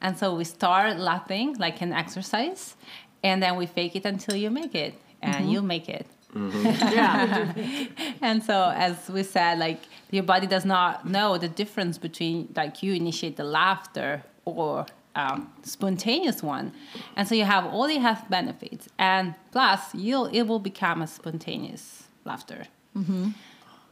And 0.00 0.16
so 0.18 0.34
we 0.34 0.44
start 0.44 0.98
laughing 0.98 1.56
like 1.58 1.80
an 1.80 1.92
exercise, 1.92 2.76
and 3.22 3.42
then 3.42 3.56
we 3.56 3.66
fake 3.66 3.96
it 3.96 4.04
until 4.04 4.36
you 4.36 4.50
make 4.50 4.74
it, 4.74 4.94
and 5.22 5.50
you 5.50 5.62
make 5.62 5.88
it. 5.88 6.06
Yeah. 6.34 7.52
And 8.20 8.42
so, 8.42 8.72
as 8.74 9.08
we 9.08 9.22
said, 9.22 9.58
like 9.58 9.80
your 10.10 10.24
body 10.24 10.46
does 10.46 10.64
not 10.64 11.06
know 11.06 11.38
the 11.38 11.48
difference 11.48 11.96
between 11.98 12.52
like 12.56 12.82
you 12.82 12.92
initiate 12.92 13.36
the 13.36 13.44
laughter 13.44 14.22
or 14.44 14.86
um, 15.14 15.52
spontaneous 15.62 16.42
one, 16.42 16.72
and 17.16 17.28
so 17.28 17.34
you 17.36 17.44
have 17.44 17.64
all 17.66 17.86
the 17.86 17.98
health 17.98 18.24
benefits, 18.28 18.88
and 18.98 19.34
plus 19.52 19.94
you'll 19.94 20.26
it 20.26 20.42
will 20.42 20.58
become 20.58 21.02
a 21.02 21.06
spontaneous 21.06 22.04
laughter. 22.24 22.66
Mm-hmm. 22.96 23.30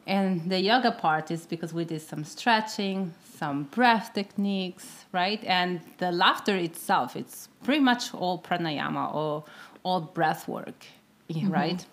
And 0.07 0.51
the 0.51 0.61
yoga 0.61 0.91
part 0.91 1.31
is 1.31 1.47
because 1.47 1.73
we 1.73 1.85
did 1.85 2.03
some 2.03 2.25
stretching, 2.25 3.15
some 3.37 3.65
breath 3.65 4.13
techniques, 4.15 5.05
right? 5.13 5.43
And 5.45 5.81
the 5.99 6.11
laughter 6.11 6.57
itself, 6.57 7.15
it's 7.15 7.49
pretty 7.63 7.81
much 7.81 8.13
all 8.13 8.41
pranayama 8.41 9.15
or 9.15 9.45
all 9.85 10.01
breath 10.01 10.49
work, 10.49 10.87
mm-hmm. 11.31 11.51
right? 11.51 11.87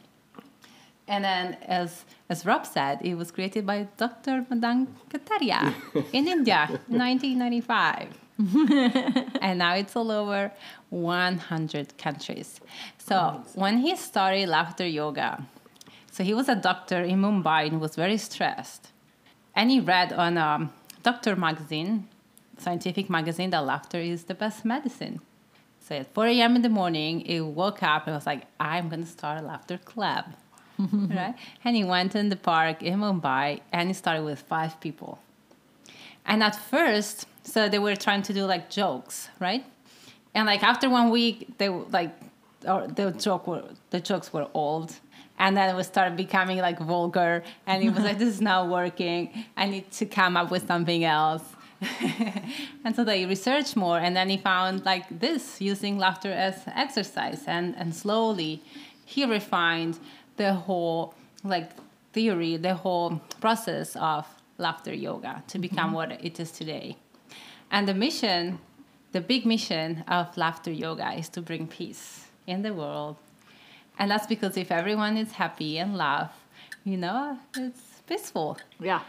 And 1.08 1.24
then, 1.24 1.58
as 1.66 2.06
as 2.30 2.46
Rob 2.46 2.66
said, 2.66 3.00
it 3.02 3.16
was 3.16 3.32
created 3.32 3.66
by 3.66 3.88
Dr. 3.98 4.46
Madan 4.50 4.88
Kataria 5.10 5.74
in 6.14 6.28
India, 6.28 6.68
1995. 6.88 8.16
and 9.42 9.60
now 9.60 9.74
it's 9.74 9.96
all 9.96 10.12
over 10.12 10.52
100 10.90 11.98
countries. 11.98 12.62
So 12.98 13.44
when 13.56 13.80
he 13.80 13.96
started 13.96 14.48
laughter 14.48 14.88
yoga, 14.88 15.44
so 16.20 16.26
he 16.26 16.34
was 16.34 16.50
a 16.50 16.56
doctor 16.56 17.02
in 17.02 17.22
Mumbai 17.22 17.68
and 17.68 17.80
was 17.80 17.96
very 17.96 18.18
stressed. 18.18 18.90
And 19.56 19.72
he 19.72 19.80
read 19.80 20.12
on 20.12 20.38
a 20.38 20.70
doctor 21.02 21.34
magazine, 21.38 22.10
scientific 22.58 23.10
magazine, 23.10 23.52
that 23.52 23.64
laughter 23.64 24.00
is 24.00 24.26
the 24.26 24.34
best 24.34 24.66
medicine. 24.66 25.22
So 25.80 25.96
at 25.96 26.14
4 26.14 26.28
a.m. 26.28 26.58
in 26.58 26.62
the 26.62 26.68
morning, 26.68 27.22
he 27.22 27.40
woke 27.40 27.82
up 27.84 28.06
and 28.06 28.18
was 28.18 28.26
like, 28.26 28.48
I'm 28.60 28.90
going 28.90 29.02
to 29.02 29.08
start 29.08 29.42
a 29.42 29.46
laughter 29.46 29.78
club. 29.78 30.26
right? 30.78 31.36
And 31.64 31.78
he 31.78 31.86
went 31.86 32.18
in 32.18 32.28
the 32.28 32.36
park 32.36 32.84
in 32.84 33.00
Mumbai 33.00 33.62
and 33.72 33.88
he 33.88 33.94
started 33.94 34.26
with 34.26 34.42
five 34.42 34.78
people. 34.82 35.20
And 36.26 36.44
at 36.44 36.54
first, 36.54 37.28
so 37.46 37.70
they 37.70 37.80
were 37.80 37.96
trying 37.96 38.24
to 38.24 38.34
do 38.34 38.44
like 38.44 38.70
jokes, 38.70 39.30
right? 39.40 39.64
And 40.36 40.48
like 40.48 40.64
after 40.64 40.90
one 40.90 41.12
week, 41.12 41.58
they 41.60 41.70
were 41.70 41.86
like, 41.94 42.14
or 42.68 42.88
the 42.88 43.12
joke 43.12 43.48
were 43.48 43.64
the 43.92 44.02
jokes 44.02 44.34
were 44.34 44.50
old, 44.54 45.00
and 45.40 45.56
then 45.58 45.76
it 45.76 45.84
started 45.84 46.16
becoming 46.18 46.60
like 46.60 46.80
vulgar, 46.80 47.44
and 47.66 47.82
he 47.82 47.90
was 47.90 48.04
like, 48.04 48.20
"This 48.20 48.30
is 48.30 48.42
not 48.42 48.70
working. 48.70 49.46
I 49.58 49.66
need 49.68 49.90
to 49.92 50.06
come 50.06 50.38
up 50.38 50.52
with 50.52 50.68
something 50.68 51.04
else." 51.04 51.44
and 52.84 52.94
so 52.94 53.04
they 53.06 53.26
researched 53.26 53.76
more, 53.76 53.98
and 53.98 54.16
then 54.16 54.30
he 54.30 54.38
found 54.38 54.86
like 54.86 55.06
this 55.20 55.62
using 55.62 55.98
laughter 55.98 56.32
as 56.32 56.56
exercise, 56.68 57.44
and 57.48 57.76
and 57.78 57.96
slowly 57.96 58.62
he 59.06 59.26
refined 59.26 59.98
the 60.38 60.54
whole 60.54 61.16
like 61.44 61.72
theory, 62.14 62.58
the 62.58 62.76
whole 62.76 63.22
process 63.40 63.96
of 63.96 64.28
laughter 64.58 64.94
yoga 64.94 65.44
to 65.48 65.58
become 65.58 65.88
mm-hmm. 65.88 65.96
what 65.96 66.12
it 66.12 66.40
is 66.40 66.52
today. 66.52 66.98
And 67.72 67.88
the 67.88 67.94
mission, 67.94 68.60
the 69.12 69.22
big 69.22 69.46
mission 69.46 70.04
of 70.08 70.36
laughter 70.38 70.72
yoga 70.72 71.14
is 71.14 71.30
to 71.30 71.42
bring 71.42 71.68
peace 71.68 72.28
in 72.46 72.62
the 72.62 72.74
world. 72.74 73.16
And 74.00 74.10
that's 74.10 74.26
because 74.28 74.58
if 74.58 74.72
everyone 74.72 75.18
is 75.18 75.34
happy 75.34 75.78
and 75.78 75.96
laugh, 75.98 76.32
you 76.86 76.98
know, 76.98 77.38
it's 77.58 78.02
peaceful. 78.08 78.58
Yeah. 78.80 79.02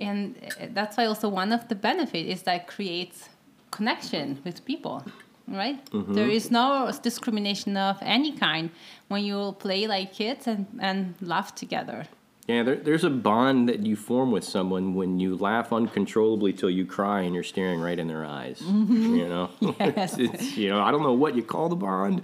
And 0.00 0.34
uh, 0.60 0.66
that's 0.72 0.96
why 0.96 1.04
also 1.06 1.28
one 1.28 1.52
of 1.52 1.68
the 1.68 1.74
benefit 1.74 2.26
is 2.26 2.42
that 2.42 2.66
creates 2.66 3.28
connection 3.70 4.40
with 4.44 4.64
people, 4.64 5.04
right? 5.46 5.78
There 5.92 6.28
is 6.28 6.50
no 6.50 6.90
discrimination 7.02 7.76
of 7.76 7.98
any 8.02 8.32
kind 8.32 8.70
when 9.08 9.22
you 9.24 9.54
play 9.58 9.86
like 9.86 10.12
kids 10.12 10.46
and, 10.46 10.66
and 10.80 11.14
laugh 11.20 11.54
together. 11.54 12.06
Yeah, 12.48 12.64
there, 12.64 12.76
there's 12.76 13.04
a 13.04 13.10
bond 13.10 13.68
that 13.68 13.86
you 13.86 13.94
form 13.94 14.32
with 14.32 14.42
someone 14.42 14.94
when 14.94 15.20
you 15.20 15.36
laugh 15.36 15.72
uncontrollably 15.72 16.52
till 16.52 16.70
you 16.70 16.84
cry 16.84 17.20
and 17.22 17.34
you're 17.34 17.44
staring 17.44 17.80
right 17.80 17.98
in 17.98 18.08
their 18.08 18.24
eyes. 18.24 18.60
You 18.60 19.28
know, 19.28 19.50
Yes. 19.60 20.18
it's, 20.18 20.34
it's, 20.34 20.56
you 20.56 20.68
know, 20.70 20.80
I 20.80 20.90
don't 20.90 21.02
know 21.04 21.12
what 21.12 21.36
you 21.36 21.44
call 21.44 21.68
the 21.68 21.76
bond, 21.76 22.22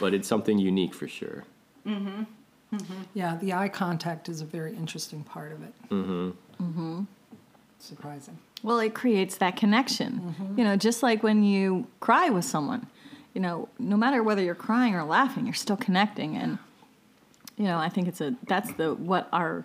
but 0.00 0.14
it's 0.14 0.26
something 0.26 0.58
unique 0.58 0.94
for 0.94 1.06
sure. 1.06 1.44
Mm-hmm. 1.86 2.24
Mm-hmm. 2.74 3.02
Yeah, 3.14 3.36
the 3.40 3.52
eye 3.52 3.68
contact 3.68 4.28
is 4.28 4.40
a 4.40 4.44
very 4.44 4.74
interesting 4.74 5.22
part 5.22 5.52
of 5.52 5.62
it. 5.62 5.74
Mm-hmm. 5.90 6.30
Mm-hmm. 6.62 7.02
Surprising. 7.78 8.38
Well, 8.62 8.78
it 8.80 8.94
creates 8.94 9.36
that 9.38 9.56
connection. 9.56 10.34
Mm-hmm. 10.38 10.58
You 10.58 10.64
know, 10.64 10.76
just 10.76 11.02
like 11.02 11.22
when 11.22 11.42
you 11.42 11.86
cry 12.00 12.28
with 12.30 12.44
someone, 12.44 12.86
you 13.34 13.40
know, 13.40 13.68
no 13.78 13.96
matter 13.96 14.22
whether 14.22 14.42
you're 14.42 14.54
crying 14.54 14.94
or 14.94 15.04
laughing, 15.04 15.46
you're 15.46 15.54
still 15.54 15.76
connecting. 15.76 16.36
And, 16.36 16.58
you 17.56 17.64
know, 17.64 17.78
I 17.78 17.88
think 17.88 18.08
it's 18.08 18.20
a, 18.20 18.34
that's 18.46 18.72
the, 18.74 18.94
what 18.94 19.28
our 19.32 19.64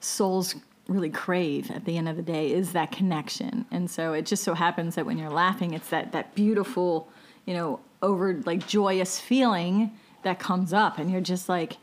souls 0.00 0.54
really 0.86 1.10
crave 1.10 1.70
at 1.70 1.84
the 1.84 1.96
end 1.98 2.08
of 2.08 2.16
the 2.16 2.22
day 2.22 2.52
is 2.52 2.72
that 2.72 2.92
connection. 2.92 3.66
And 3.70 3.90
so 3.90 4.12
it 4.12 4.24
just 4.24 4.44
so 4.44 4.54
happens 4.54 4.94
that 4.94 5.04
when 5.04 5.18
you're 5.18 5.30
laughing, 5.30 5.74
it's 5.74 5.88
that, 5.90 6.12
that 6.12 6.34
beautiful, 6.34 7.08
you 7.44 7.54
know, 7.54 7.80
over 8.02 8.34
like 8.44 8.66
joyous 8.66 9.18
feeling 9.20 9.92
that 10.22 10.38
comes 10.38 10.72
up. 10.72 10.98
And 10.98 11.10
you're 11.10 11.20
just 11.20 11.48
like, 11.48 11.76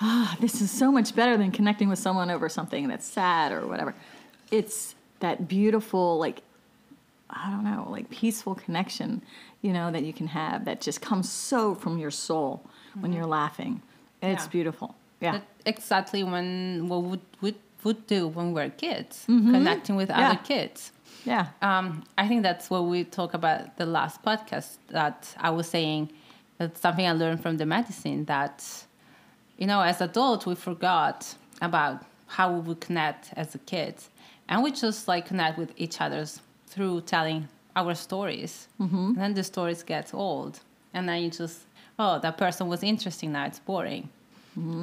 ah, 0.00 0.36
this 0.40 0.60
is 0.60 0.70
so 0.70 0.90
much 0.92 1.14
better 1.14 1.36
than 1.36 1.50
connecting 1.50 1.88
with 1.88 1.98
someone 1.98 2.30
over 2.30 2.48
something 2.48 2.88
that's 2.88 3.06
sad 3.06 3.52
or 3.52 3.66
whatever. 3.66 3.94
It's 4.50 4.94
that 5.20 5.48
beautiful, 5.48 6.18
like, 6.18 6.42
I 7.30 7.50
don't 7.50 7.64
know, 7.64 7.88
like 7.90 8.08
peaceful 8.10 8.54
connection, 8.54 9.22
you 9.62 9.72
know, 9.72 9.90
that 9.90 10.04
you 10.04 10.12
can 10.12 10.28
have 10.28 10.64
that 10.64 10.80
just 10.80 11.00
comes 11.02 11.30
so 11.30 11.74
from 11.74 11.98
your 11.98 12.10
soul 12.10 12.62
when 13.00 13.12
you're 13.12 13.26
laughing. 13.26 13.82
It's 14.22 14.44
Yeah. 14.44 14.48
beautiful. 14.50 14.94
Yeah. 15.20 15.32
That 15.32 15.42
exactly 15.66 16.22
when 16.24 16.88
what 16.88 17.02
would 17.02 17.20
would 17.40 17.54
would 17.84 18.06
do 18.08 18.26
when 18.26 18.52
we're 18.54 18.70
kids, 18.70 19.24
connecting 19.26 19.94
with 19.96 20.08
Yeah. 20.08 20.30
other 20.30 20.40
kids. 20.42 20.90
Yeah. 21.24 21.48
Um, 21.62 22.04
I 22.16 22.28
think 22.28 22.42
that's 22.42 22.70
what 22.70 22.84
we 22.86 23.04
talk 23.04 23.34
about 23.34 23.76
the 23.76 23.86
last 23.86 24.22
podcast. 24.22 24.76
That 24.88 25.34
I 25.38 25.50
was 25.50 25.68
saying 25.68 26.10
that's 26.58 26.80
something 26.80 27.06
I 27.06 27.12
learned 27.12 27.42
from 27.42 27.56
the 27.56 27.66
medicine 27.66 28.24
that 28.26 28.64
you 29.56 29.66
know 29.66 29.80
as 29.80 30.00
adults 30.00 30.46
we 30.46 30.54
forgot 30.54 31.34
about 31.60 32.04
how 32.26 32.52
we 32.52 32.60
would 32.60 32.80
connect 32.80 33.30
as 33.36 33.54
a 33.54 33.58
kid, 33.58 33.94
and 34.48 34.62
we 34.62 34.70
just 34.72 35.08
like 35.08 35.26
connect 35.26 35.58
with 35.58 35.72
each 35.76 36.00
other's 36.00 36.40
through 36.66 37.00
telling 37.02 37.48
our 37.74 37.94
stories. 37.94 38.68
Mm-hmm. 38.80 38.96
And 38.96 39.16
then 39.16 39.34
the 39.34 39.44
stories 39.44 39.82
get 39.82 40.14
old, 40.14 40.60
and 40.94 41.08
then 41.08 41.22
you 41.22 41.30
just 41.30 41.60
oh 41.98 42.18
that 42.20 42.36
person 42.36 42.68
was 42.68 42.82
interesting 42.82 43.32
now 43.32 43.46
it's 43.46 43.58
boring. 43.58 44.08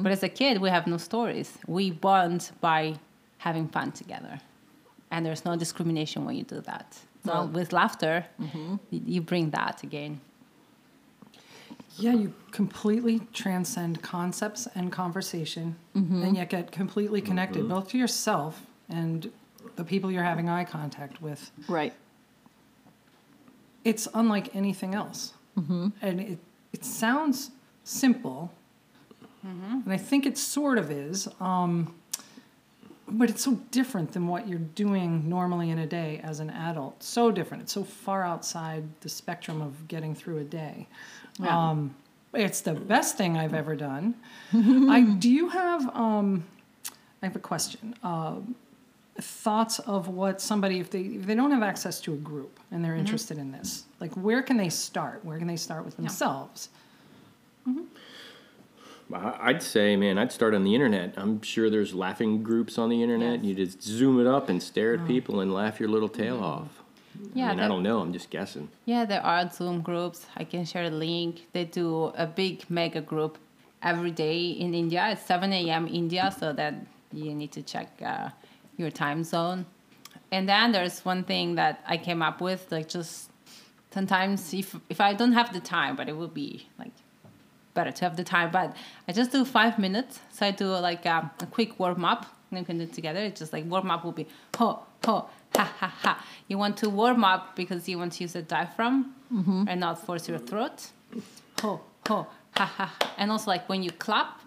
But 0.02 0.12
as 0.12 0.22
a 0.22 0.30
kid, 0.30 0.60
we 0.62 0.70
have 0.70 0.86
no 0.86 0.96
stories. 0.96 1.58
We 1.66 1.90
bond 1.90 2.50
by 2.62 2.94
having 3.38 3.68
fun 3.68 3.92
together. 3.92 4.40
And 5.10 5.24
there's 5.24 5.44
no 5.44 5.56
discrimination 5.56 6.24
when 6.24 6.36
you 6.36 6.42
do 6.44 6.60
that. 6.62 6.98
So 7.24 7.32
No. 7.32 7.46
with 7.46 7.72
laughter, 7.72 8.26
mm-hmm. 8.40 8.76
y- 8.90 9.02
you 9.06 9.20
bring 9.20 9.50
that 9.50 9.82
again. 9.82 10.20
Yeah, 11.98 12.12
you 12.12 12.34
completely 12.50 13.20
transcend 13.32 14.02
concepts 14.02 14.68
and 14.74 14.92
conversation, 14.92 15.76
mm-hmm. 15.94 16.22
and 16.22 16.36
yet 16.36 16.50
get 16.50 16.70
completely 16.70 17.22
connected 17.22 17.60
mm-hmm. 17.60 17.74
both 17.74 17.88
to 17.90 17.98
yourself 17.98 18.66
and 18.88 19.30
the 19.76 19.84
people 19.84 20.10
you're 20.12 20.22
having 20.22 20.48
eye 20.48 20.64
contact 20.64 21.22
with. 21.22 21.50
Right. 21.68 21.94
It's 23.84 24.08
unlike 24.12 24.54
anything 24.54 24.94
else, 24.94 25.32
and 26.02 26.20
it 26.20 26.38
it 26.72 26.84
sounds 26.84 27.50
simple, 27.84 28.52
and 29.42 29.90
I 29.92 29.96
think 29.96 30.26
it 30.26 30.36
sort 30.36 30.76
of 30.78 30.90
is. 30.90 31.28
Um, 31.40 31.94
but 33.08 33.30
it's 33.30 33.42
so 33.42 33.54
different 33.70 34.12
than 34.12 34.26
what 34.26 34.48
you're 34.48 34.58
doing 34.58 35.28
normally 35.28 35.70
in 35.70 35.78
a 35.78 35.86
day 35.86 36.20
as 36.22 36.40
an 36.40 36.50
adult. 36.50 37.02
So 37.02 37.30
different. 37.30 37.62
It's 37.64 37.72
so 37.72 37.84
far 37.84 38.24
outside 38.24 38.84
the 39.00 39.08
spectrum 39.08 39.62
of 39.62 39.86
getting 39.88 40.14
through 40.14 40.38
a 40.38 40.44
day. 40.44 40.88
Yeah. 41.38 41.70
Um, 41.70 41.94
it's 42.34 42.60
the 42.60 42.74
best 42.74 43.16
thing 43.16 43.36
I've 43.38 43.54
ever 43.54 43.76
done. 43.76 44.14
I 44.52 45.02
do 45.18 45.30
you 45.30 45.48
have? 45.48 45.88
Um, 45.94 46.44
I 47.22 47.26
have 47.26 47.36
a 47.36 47.40
question. 47.40 47.94
Um 48.02 48.54
thoughts 49.18 49.78
of 49.78 50.08
what 50.08 50.42
somebody 50.42 50.78
if 50.78 50.90
they 50.90 51.00
if 51.00 51.24
they 51.24 51.34
don't 51.34 51.50
have 51.50 51.62
access 51.62 52.00
to 52.02 52.12
a 52.12 52.16
group 52.16 52.60
and 52.70 52.84
they're 52.84 52.94
interested 52.96 53.38
in 53.38 53.50
this, 53.50 53.84
like 53.98 54.12
where 54.14 54.42
can 54.42 54.58
they 54.58 54.68
start? 54.68 55.24
Where 55.24 55.38
can 55.38 55.46
they 55.46 55.56
start 55.56 55.86
with 55.86 55.96
themselves? 55.96 56.68
I- 57.66 57.82
I'd 59.12 59.62
say, 59.62 59.94
man, 59.96 60.18
I'd 60.18 60.32
start 60.32 60.54
on 60.54 60.64
the 60.64 60.74
internet. 60.74 61.14
I'm 61.16 61.40
sure 61.42 61.70
there's 61.70 61.94
laughing 61.94 62.42
groups 62.42 62.76
on 62.76 62.88
the 62.88 63.02
internet. 63.02 63.44
You 63.44 63.54
just 63.54 63.82
zoom 63.82 64.20
it 64.20 64.26
up 64.26 64.48
and 64.48 64.60
stare 64.60 64.94
at 64.94 65.06
people 65.06 65.40
and 65.40 65.54
laugh 65.54 65.78
your 65.78 65.88
little 65.88 66.08
tail 66.08 66.42
off. 66.42 66.82
Yeah, 67.34 67.46
I 67.46 67.50
mean, 67.50 67.60
I 67.60 67.68
don't 67.68 67.82
know. 67.82 68.00
I'm 68.00 68.12
just 68.12 68.30
guessing. 68.30 68.68
Yeah, 68.84 69.04
there 69.04 69.24
are 69.24 69.48
Zoom 69.50 69.80
groups. 69.80 70.26
I 70.36 70.44
can 70.44 70.64
share 70.64 70.84
a 70.84 70.90
link. 70.90 71.46
They 71.52 71.64
do 71.64 72.06
a 72.16 72.26
big 72.26 72.68
mega 72.68 73.00
group 73.00 73.38
every 73.82 74.10
day 74.10 74.48
in 74.48 74.74
India. 74.74 75.08
It's 75.10 75.22
7 75.22 75.52
a.m. 75.52 75.88
India, 75.88 76.34
so 76.38 76.52
that 76.52 76.74
you 77.12 77.34
need 77.34 77.52
to 77.52 77.62
check 77.62 78.00
uh, 78.04 78.30
your 78.76 78.90
time 78.90 79.24
zone. 79.24 79.66
And 80.30 80.48
then 80.48 80.72
there's 80.72 81.04
one 81.04 81.24
thing 81.24 81.54
that 81.54 81.82
I 81.86 81.96
came 81.96 82.20
up 82.20 82.40
with, 82.40 82.70
like 82.70 82.88
just 82.88 83.30
sometimes 83.92 84.52
if 84.52 84.76
if 84.88 85.00
I 85.00 85.14
don't 85.14 85.32
have 85.32 85.52
the 85.52 85.60
time, 85.60 85.96
but 85.96 86.08
it 86.08 86.16
would 86.16 86.34
be 86.34 86.68
like 86.78 86.92
better 87.76 87.92
to 87.92 88.04
have 88.06 88.16
the 88.16 88.24
time. 88.24 88.50
But 88.50 88.68
I 89.06 89.12
just 89.12 89.30
do 89.30 89.44
five 89.44 89.78
minutes. 89.78 90.18
So 90.32 90.40
I 90.46 90.50
do 90.50 90.66
like 90.90 91.06
a, 91.06 91.30
a 91.40 91.46
quick 91.46 91.78
warm 91.78 92.04
up. 92.04 92.26
And 92.50 92.60
you 92.60 92.64
can 92.64 92.78
do 92.78 92.84
it 92.84 92.92
together. 92.92 93.20
It's 93.20 93.40
just 93.40 93.52
like 93.52 93.64
warm 93.72 93.90
up 93.90 94.04
will 94.04 94.12
be 94.12 94.26
ho 94.56 94.68
ho 95.04 95.28
ha 95.56 95.64
ha 95.80 95.88
ha. 96.02 96.24
You 96.48 96.58
want 96.58 96.76
to 96.78 96.88
warm 96.88 97.24
up 97.24 97.56
because 97.56 97.88
you 97.88 97.98
want 97.98 98.12
to 98.14 98.24
use 98.24 98.34
the 98.34 98.42
diaphragm 98.42 99.14
mm-hmm. 99.32 99.64
and 99.68 99.80
not 99.80 100.04
force 100.06 100.28
your 100.28 100.38
throat. 100.38 100.78
Ho 101.62 101.80
ho 102.06 102.26
ha 102.56 102.64
ha. 102.76 102.86
ha. 102.86 103.14
And 103.18 103.30
also 103.32 103.50
like 103.50 103.68
when 103.68 103.82
you 103.82 103.90
clap, 103.90 104.40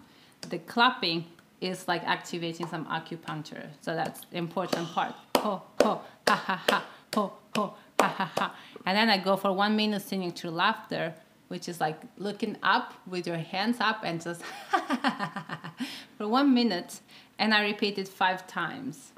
the 0.48 0.58
clapping 0.58 1.26
is 1.60 1.86
like 1.86 2.02
activating 2.04 2.66
some 2.68 2.86
acupuncture. 2.86 3.66
So 3.82 3.94
that's 3.94 4.24
the 4.30 4.38
important 4.38 4.88
part. 4.94 5.14
Ho 5.36 5.62
ho 5.82 6.00
ha 6.26 6.36
ha 6.36 6.64
ha. 6.70 6.84
Ho 7.14 7.32
ho 7.54 7.74
ha 8.00 8.08
ha 8.08 8.32
ha. 8.38 8.54
And 8.86 8.96
then 8.96 9.10
I 9.10 9.18
go 9.18 9.36
for 9.36 9.52
one 9.52 9.76
minute 9.76 10.02
singing 10.02 10.32
to 10.40 10.50
laughter, 10.50 11.14
which 11.50 11.68
is 11.68 11.80
like 11.80 12.00
looking 12.16 12.56
up 12.62 12.94
with 13.08 13.26
your 13.26 13.36
hands 13.36 13.78
up 13.80 14.02
and 14.04 14.22
just 14.22 14.40
for 16.16 16.28
one 16.28 16.54
minute. 16.54 17.00
And 17.40 17.52
I 17.52 17.64
repeat 17.64 17.98
it 17.98 18.06
five 18.06 18.46
times. 18.46 19.10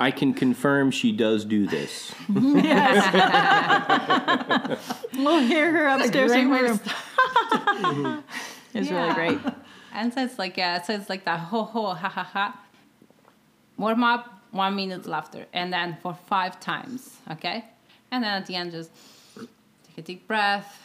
I 0.00 0.10
can 0.10 0.34
confirm 0.34 0.90
she 0.90 1.12
does 1.12 1.44
do 1.44 1.68
this. 1.68 2.12
yes. 2.28 3.06
We'll 5.16 5.42
hear 5.42 5.70
her 5.70 5.86
upstairs 5.86 6.32
in 6.32 6.48
her 6.48 6.58
great 6.58 6.70
room. 6.70 8.24
it's 8.74 8.90
really 8.90 9.14
great. 9.14 9.38
And 9.94 10.12
so 10.12 10.24
it's 10.24 10.40
like 10.40 10.56
yeah, 10.56 10.82
so 10.82 10.92
it's 10.94 11.08
like 11.08 11.24
that 11.24 11.38
ho 11.38 11.62
ho 11.62 11.94
ha 11.94 12.08
ha 12.08 12.24
ha. 12.24 12.60
Warm 13.76 14.02
up, 14.02 14.42
one 14.50 14.74
minute 14.74 15.06
laughter, 15.06 15.46
and 15.52 15.72
then 15.72 15.98
for 16.02 16.14
five 16.26 16.58
times, 16.58 17.18
okay? 17.30 17.64
And 18.10 18.24
then 18.24 18.42
at 18.42 18.46
the 18.46 18.56
end, 18.56 18.72
just 18.72 18.90
take 19.90 19.98
a 19.98 20.06
deep 20.06 20.26
breath, 20.26 20.80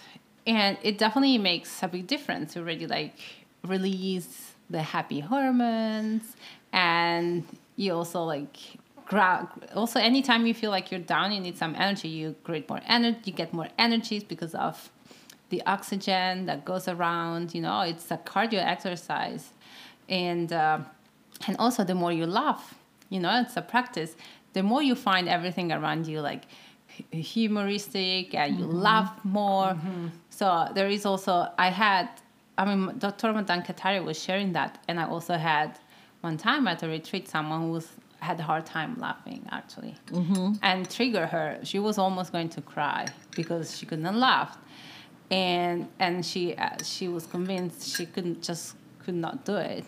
and 0.47 0.77
it 0.83 0.97
definitely 0.97 1.37
makes 1.37 1.81
a 1.83 1.87
big 1.87 2.07
difference. 2.07 2.55
You 2.55 2.61
already 2.61 2.87
like 2.87 3.15
release 3.63 4.53
the 4.69 4.81
happy 4.81 5.19
hormones, 5.19 6.35
and 6.71 7.43
you 7.75 7.93
also 7.93 8.23
like 8.23 8.57
gra- 9.05 9.49
also 9.75 9.99
anytime 9.99 10.45
you 10.45 10.53
feel 10.53 10.71
like 10.71 10.91
you're 10.91 10.99
down, 10.99 11.31
you 11.31 11.39
need 11.39 11.57
some 11.57 11.75
energy. 11.75 12.07
You 12.09 12.35
create 12.43 12.69
more 12.69 12.81
energy, 12.87 13.19
you 13.25 13.33
get 13.33 13.53
more 13.53 13.69
energies 13.77 14.23
because 14.23 14.55
of 14.55 14.91
the 15.49 15.61
oxygen 15.65 16.45
that 16.45 16.65
goes 16.65 16.87
around. 16.87 17.53
You 17.53 17.61
know, 17.61 17.81
it's 17.81 18.11
a 18.11 18.17
cardio 18.17 18.65
exercise, 18.65 19.51
and 20.09 20.51
uh, 20.51 20.79
and 21.47 21.57
also 21.57 21.83
the 21.83 21.95
more 21.95 22.11
you 22.11 22.25
laugh, 22.25 22.75
you 23.09 23.19
know, 23.19 23.41
it's 23.41 23.57
a 23.57 23.61
practice. 23.61 24.15
The 24.53 24.63
more 24.63 24.81
you 24.81 24.95
find 24.95 25.27
everything 25.27 25.71
around 25.73 26.07
you 26.07 26.21
like 26.21 26.43
humoristic, 27.11 28.33
and 28.35 28.59
you 28.59 28.65
laugh 28.65 29.13
more. 29.23 29.77
So 30.29 30.67
there 30.73 30.87
is 30.87 31.05
also 31.05 31.47
I 31.57 31.69
had. 31.69 32.09
I 32.57 32.63
mean, 32.73 32.97
Dr. 32.99 33.33
Madan 33.33 33.63
Kataria 33.63 34.01
was 34.03 34.17
sharing 34.21 34.53
that, 34.53 34.81
and 34.87 34.97
I 34.99 35.05
also 35.07 35.35
had 35.35 35.77
one 36.21 36.37
time 36.37 36.67
at 36.67 36.83
a 36.83 36.87
retreat 36.87 37.27
someone 37.27 37.61
who 37.61 37.71
was 37.71 37.89
had 38.21 38.39
a 38.39 38.43
hard 38.43 38.65
time 38.65 38.95
laughing 38.97 39.45
actually, 39.51 39.93
and 40.61 40.89
trigger 40.89 41.25
her. 41.27 41.59
She 41.63 41.79
was 41.79 41.97
almost 41.97 42.31
going 42.31 42.49
to 42.49 42.61
cry 42.61 43.07
because 43.35 43.77
she 43.77 43.85
couldn't 43.85 44.19
laugh 44.19 44.57
and 45.31 45.87
and 45.99 46.25
she 46.25 46.55
uh, 46.55 46.69
she 46.83 47.07
was 47.07 47.25
convinced 47.25 47.95
she 47.95 48.05
couldn't 48.05 48.41
just 48.43 48.75
could 49.03 49.15
not 49.15 49.45
do 49.45 49.55
it. 49.55 49.85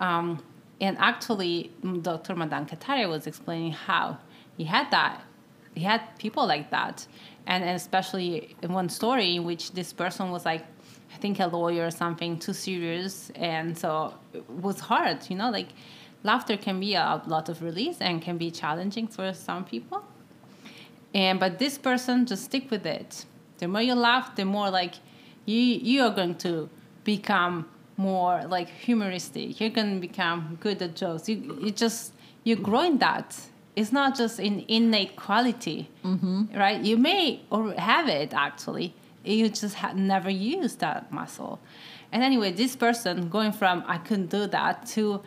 Um, 0.00 0.42
and 0.80 0.96
actually, 0.98 1.70
Dr. 2.02 2.34
Madan 2.34 2.66
Kataria 2.66 3.08
was 3.08 3.26
explaining 3.26 3.72
how 3.72 4.18
he 4.56 4.64
had 4.64 4.90
that. 4.90 5.20
He 5.80 5.86
had 5.86 6.02
people 6.18 6.46
like 6.46 6.70
that, 6.72 7.06
and, 7.46 7.64
and 7.64 7.74
especially 7.74 8.54
in 8.62 8.70
one 8.70 8.90
story 8.90 9.36
in 9.36 9.44
which 9.44 9.72
this 9.72 9.94
person 9.94 10.30
was 10.30 10.44
like, 10.44 10.62
I 11.14 11.16
think 11.16 11.40
a 11.40 11.46
lawyer 11.46 11.86
or 11.86 11.90
something, 11.90 12.38
too 12.38 12.52
serious, 12.52 13.30
and 13.34 13.76
so 13.76 14.12
it 14.34 14.48
was 14.50 14.78
hard. 14.78 15.18
You 15.30 15.36
know, 15.36 15.50
like 15.50 15.68
laughter 16.22 16.58
can 16.58 16.78
be 16.80 16.96
a 16.96 17.22
lot 17.26 17.48
of 17.48 17.62
release 17.62 17.96
and 18.02 18.20
can 18.20 18.36
be 18.36 18.50
challenging 18.50 19.06
for 19.06 19.32
some 19.32 19.64
people. 19.64 20.04
And 21.14 21.40
but 21.40 21.58
this 21.58 21.78
person 21.78 22.26
just 22.26 22.44
stick 22.44 22.70
with 22.70 22.84
it. 22.84 23.24
The 23.56 23.66
more 23.66 23.80
you 23.80 23.94
laugh, 23.94 24.36
the 24.36 24.44
more 24.44 24.68
like 24.68 24.96
you 25.46 25.56
you 25.56 26.02
are 26.02 26.14
going 26.20 26.34
to 26.46 26.68
become 27.04 27.70
more 27.96 28.44
like 28.46 28.68
humoristic. 28.68 29.58
You're 29.58 29.70
gonna 29.78 29.98
become 29.98 30.58
good 30.60 30.82
at 30.82 30.94
jokes. 30.94 31.26
You 31.26 31.36
you 31.64 31.70
just 31.70 32.12
you 32.44 32.56
grow 32.56 32.82
in 32.82 32.98
that. 32.98 33.28
It's 33.80 33.92
not 33.92 34.14
just 34.14 34.38
an 34.38 34.62
innate 34.68 35.16
quality, 35.16 35.88
mm-hmm. 36.04 36.54
right? 36.54 36.78
You 36.82 36.98
may 36.98 37.40
have 37.78 38.08
it 38.08 38.34
actually. 38.34 38.94
You 39.24 39.48
just 39.48 39.76
ha- 39.76 39.94
never 39.94 40.28
use 40.28 40.74
that 40.76 41.10
muscle. 41.10 41.60
And 42.12 42.24
anyway, 42.24 42.50
this 42.52 42.74
person 42.74 43.28
going 43.28 43.52
from 43.52 43.84
I 43.86 43.98
couldn't 43.98 44.30
do 44.30 44.46
that 44.48 44.86
to 44.94 45.22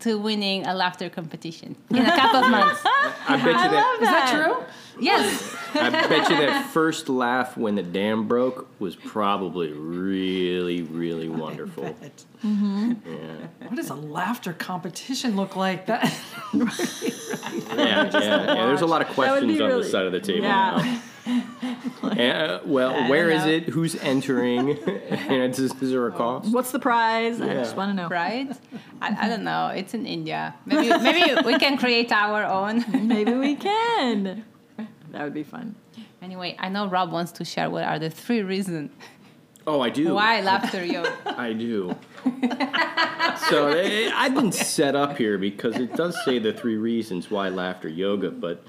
to 0.00 0.18
winning 0.18 0.66
a 0.66 0.74
laughter 0.74 1.08
competition 1.08 1.74
in 1.90 1.96
a 2.04 2.16
couple 2.16 2.44
of 2.44 2.50
months. 2.50 2.80
I 2.84 3.36
bet 3.36 3.46
you 3.46 3.52
I 3.52 3.68
that. 3.68 3.72
love 3.72 4.02
Is 4.02 4.08
that 4.08 4.30
that. 4.32 4.44
true? 4.44 5.02
Yes. 5.04 5.56
I 5.74 5.90
bet 5.90 6.28
you 6.30 6.36
that 6.36 6.66
first 6.70 7.08
laugh 7.08 7.56
when 7.56 7.74
the 7.74 7.82
dam 7.82 8.28
broke 8.28 8.68
was 8.78 8.94
probably 8.94 9.72
really, 9.72 10.82
really 10.82 11.28
wonderful. 11.28 11.84
Bet. 12.00 12.24
Yeah. 12.44 13.46
What 13.66 13.74
does 13.76 13.90
a 13.90 13.94
laughter 13.94 14.52
competition 14.52 15.34
look 15.34 15.56
like? 15.56 15.86
That 15.86 16.04
Yeah, 16.52 18.10
yeah, 18.12 18.12
yeah. 18.12 18.66
There's 18.66 18.82
a 18.82 18.86
lot 18.86 19.02
of 19.02 19.08
questions 19.08 19.60
on 19.60 19.66
really- 19.68 19.82
the 19.84 19.88
side 19.88 20.06
of 20.06 20.12
the 20.12 20.20
table 20.20 20.44
Yeah. 20.44 20.76
now. 20.76 21.00
Uh, 21.26 22.60
well, 22.64 22.94
I 23.04 23.08
where 23.08 23.28
don't 23.30 23.38
is 23.38 23.44
know. 23.46 23.50
it? 23.52 23.68
Who's 23.68 23.94
entering? 23.96 24.78
and 24.78 25.52
is, 25.52 25.58
is 25.80 25.90
there 25.92 26.06
a 26.06 26.12
cost? 26.12 26.52
What's 26.52 26.72
the 26.72 26.78
prize? 26.78 27.40
I 27.40 27.54
just 27.54 27.76
want 27.76 27.90
to 27.90 28.02
know. 28.02 28.08
right? 28.08 28.50
I, 29.00 29.26
I 29.26 29.28
don't 29.28 29.44
know. 29.44 29.68
It's 29.68 29.94
in 29.94 30.06
India. 30.06 30.54
Maybe 30.66 30.88
maybe 31.02 31.34
we 31.44 31.58
can 31.58 31.76
create 31.78 32.10
our 32.12 32.44
own. 32.44 32.84
Maybe 33.06 33.32
we 33.34 33.54
can. 33.68 34.44
That 35.10 35.24
would 35.24 35.34
be 35.34 35.42
fun. 35.44 35.74
Anyway, 36.22 36.56
I 36.58 36.68
know 36.68 36.86
Rob 36.88 37.12
wants 37.12 37.32
to 37.32 37.44
share 37.44 37.68
what 37.70 37.84
are 37.84 37.98
the 37.98 38.08
three 38.10 38.42
reasons 38.42 38.90
Oh, 39.66 39.80
I 39.80 39.90
do. 39.90 40.14
why 40.14 40.40
laughter 40.40 40.84
yoga. 40.84 41.14
I 41.38 41.52
do. 41.52 41.94
so 43.48 43.68
eh, 43.68 44.10
I've 44.14 44.34
been 44.34 44.50
set 44.52 44.94
up 44.96 45.16
here 45.18 45.38
because 45.38 45.76
it 45.76 45.94
does 45.94 46.16
say 46.24 46.38
the 46.38 46.52
three 46.52 46.76
reasons 46.76 47.30
why 47.30 47.48
laughter 47.48 47.88
yoga, 47.88 48.30
but 48.30 48.64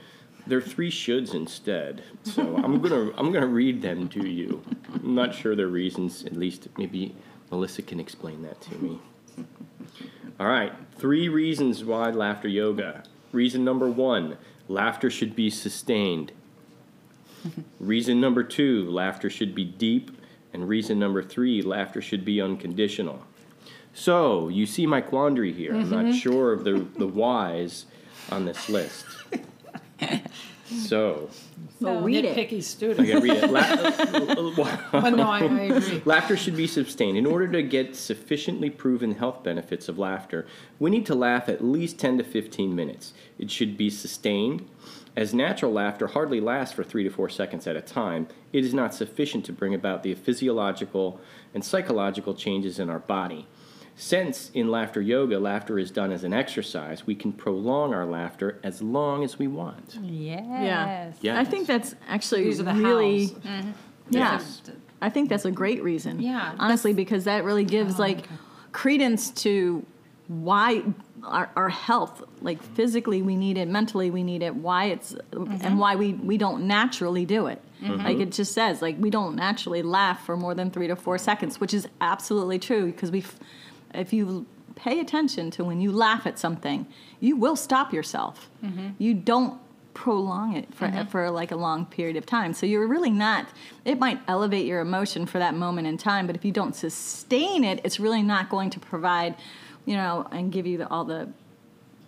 they're 0.48 0.62
three 0.62 0.92
shoulds 0.92 1.34
instead. 1.34 2.04
So 2.24 2.58
I'm 2.58 2.82
gonna 2.82 3.12
I'm 3.18 3.32
gonna 3.32 3.48
read 3.48 3.82
them 3.82 4.08
to 4.10 4.28
you. 4.28 4.64
I'm 4.94 5.16
not 5.16 5.34
sure 5.34 5.56
their 5.56 5.68
reasons. 5.68 6.26
At 6.26 6.36
least 6.36 6.68
maybe 6.78 7.16
Melissa 7.52 7.82
can 7.82 8.00
explain 8.00 8.42
that 8.44 8.60
to 8.62 8.76
me. 8.76 9.00
All 10.40 10.48
right, 10.48 10.74
three 10.98 11.30
reasons 11.30 11.84
why 11.84 12.10
laughter 12.10 12.48
yoga. 12.48 13.04
Reason 13.32 13.64
number 13.64 13.90
one: 13.90 14.38
laughter 14.68 15.10
should 15.10 15.36
be 15.36 15.50
sustained. 15.50 16.32
Reason 17.80 18.20
number 18.20 18.44
two: 18.44 18.90
laughter 18.90 19.30
should 19.30 19.54
be 19.54 19.66
deep. 19.66 20.12
And 20.54 20.70
reason 20.70 21.00
number 21.00 21.24
three, 21.24 21.64
laughter 21.64 22.00
should 22.00 22.24
be 22.24 22.40
unconditional. 22.40 23.24
So, 23.94 24.50
you 24.50 24.66
see 24.66 24.86
my 24.86 25.02
quandary 25.02 25.52
here. 25.52 25.74
I'm 25.74 25.90
not 25.90 26.06
mm-hmm. 26.06 26.14
sure 26.14 26.54
of 26.54 26.64
the, 26.64 26.86
the 26.98 27.08
whys 27.08 27.86
on 28.32 28.46
this 28.46 28.70
list. 28.70 29.06
So, 30.88 31.30
So 31.80 32.00
read 32.00 32.26
it. 32.26 32.36
nitpicky 32.36 32.58
I 32.58 32.62
student. 32.62 33.08
gotta 33.08 33.20
read 33.20 33.44
it. 33.44 33.52
La- 33.52 34.92
But 35.02 35.10
no, 35.12 35.24
I, 35.30 35.40
I 35.42 35.64
agree. 35.66 36.02
laughter 36.06 36.36
should 36.38 36.56
be 36.56 36.66
sustained. 36.68 37.16
In 37.18 37.26
order 37.28 37.48
to 37.52 37.62
get 37.62 37.96
sufficiently 37.96 38.70
proven 38.72 39.14
health 39.16 39.44
benefits 39.44 39.88
of 39.88 40.00
laughter, 40.00 40.48
we 40.80 40.90
need 40.90 41.06
to 41.08 41.16
laugh 41.16 41.48
at 41.50 41.64
least 41.64 42.00
10 42.00 42.18
to 42.20 42.24
15 42.24 42.74
minutes. 42.76 43.14
It 43.38 43.52
should 43.52 43.78
be 43.78 43.90
sustained. 43.92 44.68
As 45.16 45.32
natural 45.34 45.72
laughter 45.74 46.08
hardly 46.08 46.40
lasts 46.40 46.74
for 46.74 46.84
three 46.84 47.04
to 47.04 47.10
four 47.12 47.30
seconds 47.30 47.68
at 47.68 47.76
a 47.76 47.82
time, 47.82 48.28
it 48.52 48.64
is 48.66 48.74
not 48.74 48.96
sufficient 48.96 49.46
to 49.46 49.54
bring 49.54 49.76
about 49.76 50.02
the 50.02 50.16
physiological 50.16 51.20
and 51.54 51.64
psychological 51.64 52.34
changes 52.34 52.80
in 52.80 52.90
our 52.90 53.00
body. 53.00 53.46
Since 53.96 54.50
in 54.54 54.72
laughter 54.72 55.02
yoga, 55.02 55.40
laughter 55.40 55.78
is 55.78 55.92
done 55.92 56.12
as 56.12 56.24
an 56.24 56.34
exercise, 56.34 57.06
we 57.06 57.14
can 57.14 57.32
prolong 57.32 57.94
our 57.94 58.06
laughter 58.06 58.60
as 58.64 58.82
long 58.82 59.24
as 59.24 59.38
we 59.38 59.48
want. 59.48 59.98
Yes. 60.02 61.18
Yeah. 61.22 61.40
I 61.40 61.44
think 61.44 61.68
that's 61.68 61.96
actually 62.08 62.46
These 62.46 62.60
are 62.60 62.64
the 62.64 62.74
really. 62.74 63.28
hows. 63.28 63.32
Mm-hmm. 63.32 63.72
Yeah. 64.10 64.34
Yes. 64.34 64.62
I 65.02 65.10
think 65.10 65.30
that's 65.30 65.46
a 65.46 65.52
great 65.52 65.84
reason. 65.84 66.22
Yeah, 66.22 66.56
Honestly, 66.58 66.94
because 66.94 67.26
that 67.26 67.44
really 67.44 67.66
gives 67.66 67.96
oh, 67.96 68.04
like 68.04 68.26
credence 68.72 69.32
to 69.32 69.86
why 70.28 70.82
our, 71.24 71.52
our 71.56 71.70
health, 71.70 72.24
like 72.42 72.64
physically 72.64 73.22
we 73.22 73.36
need 73.36 73.58
it, 73.58 73.68
mentally 73.68 74.10
we 74.10 74.24
need 74.24 74.42
it, 74.42 74.56
why 74.56 74.86
it's, 74.86 75.12
and 75.32 75.48
mm-hmm. 75.48 75.78
why 75.78 75.96
we, 75.96 76.14
we 76.14 76.38
don't 76.38 76.66
naturally 76.66 77.26
do 77.26 77.48
it. 77.48 77.62
Mm-hmm. 77.82 78.04
Like 78.04 78.18
it 78.20 78.32
just 78.32 78.54
says, 78.54 78.82
like 78.82 78.96
we 78.98 79.10
don't 79.10 79.36
naturally 79.36 79.82
laugh 79.82 80.26
for 80.26 80.38
more 80.38 80.56
than 80.56 80.72
three 80.72 80.88
to 80.88 80.96
four 80.96 81.18
seconds, 81.18 81.60
which 81.60 81.74
is 81.74 81.88
absolutely 82.00 82.58
true 82.58 82.86
because 82.86 83.12
we, 83.12 83.26
if 83.94 84.14
you 84.14 84.46
pay 84.76 85.00
attention 85.00 85.52
to 85.52 85.64
when 85.64 85.80
you 85.82 85.92
laugh 85.92 86.26
at 86.26 86.40
something, 86.40 86.88
you 87.20 87.36
will 87.36 87.56
stop 87.56 87.94
yourself. 87.94 88.50
Mm-hmm. 88.64 88.90
You 88.98 89.14
don't 89.14 89.60
prolong 89.94 90.56
it 90.56 90.74
for 90.74 90.88
mm-hmm. 90.88 91.08
for 91.10 91.30
like 91.30 91.52
a 91.52 91.56
long 91.56 91.86
period 91.86 92.16
of 92.16 92.26
time. 92.26 92.54
So 92.54 92.66
you're 92.66 92.88
really 92.88 93.12
not. 93.12 93.48
It 93.86 94.00
might 94.00 94.20
elevate 94.28 94.66
your 94.66 94.82
emotion 94.82 95.26
for 95.26 95.40
that 95.40 95.54
moment 95.54 95.88
in 95.88 95.98
time, 95.98 96.28
but 96.28 96.36
if 96.36 96.44
you 96.44 96.52
don't 96.52 96.76
sustain 96.76 97.64
it, 97.64 97.80
it's 97.84 98.00
really 98.00 98.24
not 98.24 98.50
going 98.50 98.70
to 98.72 98.80
provide, 98.80 99.36
you 99.86 99.96
know, 99.96 100.28
and 100.32 100.52
give 100.52 100.66
you 100.66 100.80
the, 100.80 100.88
all 100.90 101.06
the 101.06 101.30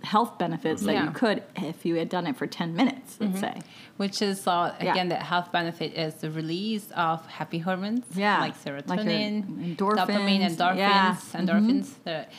health 0.05 0.37
benefits 0.37 0.81
that 0.83 0.93
Yeah. 0.93 1.05
you 1.05 1.11
could 1.11 1.43
if 1.55 1.85
you 1.85 1.95
had 1.95 2.09
done 2.09 2.25
it 2.27 2.35
for 2.37 2.47
10 2.47 2.75
minutes, 2.75 3.17
let's 3.19 3.39
say. 3.39 3.55
Which 3.97 4.21
is 4.21 4.45
uh, 4.47 4.73
Yeah. 4.81 4.91
again 4.91 5.09
the 5.09 5.15
health 5.31 5.51
benefit 5.51 5.93
is 6.05 6.13
the 6.15 6.31
release 6.31 6.87
of 6.95 7.25
happy 7.27 7.59
hormones 7.59 8.05
Yeah. 8.15 8.39
like 8.39 8.55
Like 8.55 8.63
serotonin, 8.63 9.75
endorphins, 9.75 10.07
dopamine, 10.07 10.41
endorphins, 10.49 10.77
yeah. 10.77 11.15
Mm-hmm. 11.15 11.37
endorphins. 11.37 11.87
That 12.05 12.31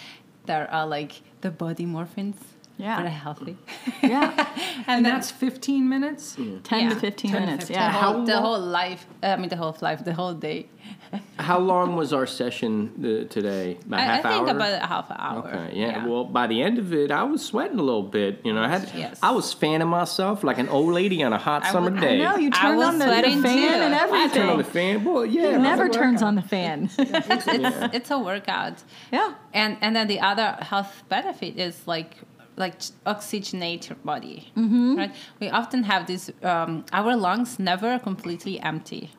that 0.46 0.72
are 0.72 0.86
like 0.86 1.12
the 1.40 1.50
body 1.50 1.86
morphines. 1.86 2.36
Yeah. 2.78 2.96
But 2.98 3.06
are 3.06 3.08
healthy. 3.08 3.56
Yeah. 4.02 4.46
And 4.88 5.04
then- 5.04 5.14
that's 5.14 5.30
15 5.30 5.88
minutes? 5.88 6.36
10 6.36 6.60
Yeah. 6.70 6.88
to 6.90 6.96
15 6.96 7.30
10 7.30 7.40
to 7.40 7.46
minutes. 7.46 7.64
15. 7.68 7.74
Yeah. 7.76 7.90
How 7.90 8.12
whole, 8.12 8.24
the 8.26 8.40
whole 8.40 8.60
life. 8.60 9.06
I 9.22 9.36
mean, 9.36 9.48
the 9.48 9.56
whole 9.56 9.76
life, 9.80 10.04
the 10.04 10.12
whole 10.14 10.34
day. 10.34 10.66
How 11.38 11.58
long 11.58 11.96
was 11.96 12.12
our 12.12 12.26
session 12.26 12.72
uh, 12.98 13.32
today? 13.32 13.78
About 13.86 14.00
I, 14.00 14.02
I 14.02 14.06
half 14.06 14.22
think 14.22 14.48
hour? 14.48 14.56
about 14.56 14.82
a 14.82 14.86
half 14.86 15.10
an 15.10 15.16
hour. 15.18 15.48
Okay, 15.48 15.76
yeah. 15.76 16.06
Well, 16.06 16.24
by 16.24 16.46
the 16.46 16.62
end 16.62 16.78
of 16.78 16.92
it, 16.92 17.10
I 17.10 17.22
was 17.24 17.44
sweating 17.44 17.78
a 17.78 17.82
little 17.82 18.02
bit. 18.02 18.40
You 18.44 18.52
know, 18.52 18.62
I 18.62 18.68
had, 18.68 18.90
Yes. 18.94 19.18
I 19.22 19.30
was 19.32 19.52
fanning 19.52 19.88
myself 19.88 20.44
like 20.44 20.58
an 20.58 20.68
old 20.68 20.92
lady 20.92 21.22
on 21.22 21.32
a 21.32 21.38
hot 21.38 21.64
I 21.64 21.72
summer 21.72 21.90
would- 21.90 21.98
I 21.98 22.06
day. 22.06 22.18
No, 22.18 22.36
you 22.36 22.50
I 22.52 22.60
turned 22.62 22.78
was 22.78 22.86
on 22.88 22.98
the, 22.98 23.06
the 23.06 23.12
fan 23.12 23.42
too. 23.42 23.48
and 23.86 23.94
I 23.94 23.98
I 23.98 24.02
everything. 24.02 24.30
turned 24.36 24.50
on 24.50 24.58
the 24.58 24.64
fan. 24.64 25.04
Well, 25.04 25.24
yeah. 25.26 25.54
It 25.56 25.58
never 25.58 25.88
turns 25.88 26.22
on 26.22 26.34
the 26.36 26.42
fan. 26.42 26.90
It's, 26.98 27.46
it's, 27.48 27.94
it's 27.98 28.10
a 28.10 28.18
workout. 28.18 28.82
yeah. 29.12 29.34
And 29.54 29.76
and 29.80 29.94
then 29.96 30.06
the 30.08 30.20
other 30.20 30.56
health 30.60 31.02
benefit 31.08 31.56
is 31.58 31.76
like 31.86 32.12
like 32.56 32.78
oxygenate 33.06 33.88
your 33.88 33.96
body. 34.04 34.50
Right? 34.98 35.14
We 35.40 35.48
often 35.50 35.82
have 35.84 36.06
this. 36.06 36.30
Um, 36.42 36.84
our 36.92 37.14
lungs 37.16 37.58
never 37.58 37.98
completely 37.98 38.58
empty. 38.60 39.10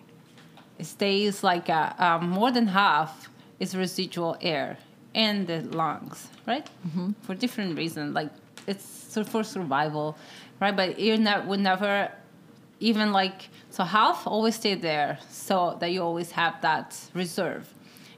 It 0.79 0.85
stays 0.85 1.43
like 1.43 1.69
uh 1.69 1.93
um, 1.97 2.29
more 2.29 2.51
than 2.51 2.67
half 2.67 3.29
is 3.59 3.75
residual 3.75 4.37
air 4.41 4.77
in 5.13 5.45
the 5.45 5.61
lungs, 5.61 6.27
right? 6.47 6.67
For 7.21 7.33
different 7.35 7.77
reasons, 7.77 8.13
like 8.13 8.29
it's 8.67 9.17
for 9.31 9.43
survival, 9.43 10.15
right? 10.61 10.75
But 10.75 10.99
you 10.99 11.17
ne- 11.17 11.43
would 11.45 11.59
never 11.59 12.11
even 12.79 13.11
like 13.11 13.49
so 13.69 13.83
half 13.83 14.27
always 14.27 14.55
stay 14.55 14.75
there 14.75 15.17
so 15.29 15.77
that 15.79 15.91
you 15.91 16.01
always 16.03 16.31
have 16.31 16.61
that 16.61 16.95
reserve 17.15 17.73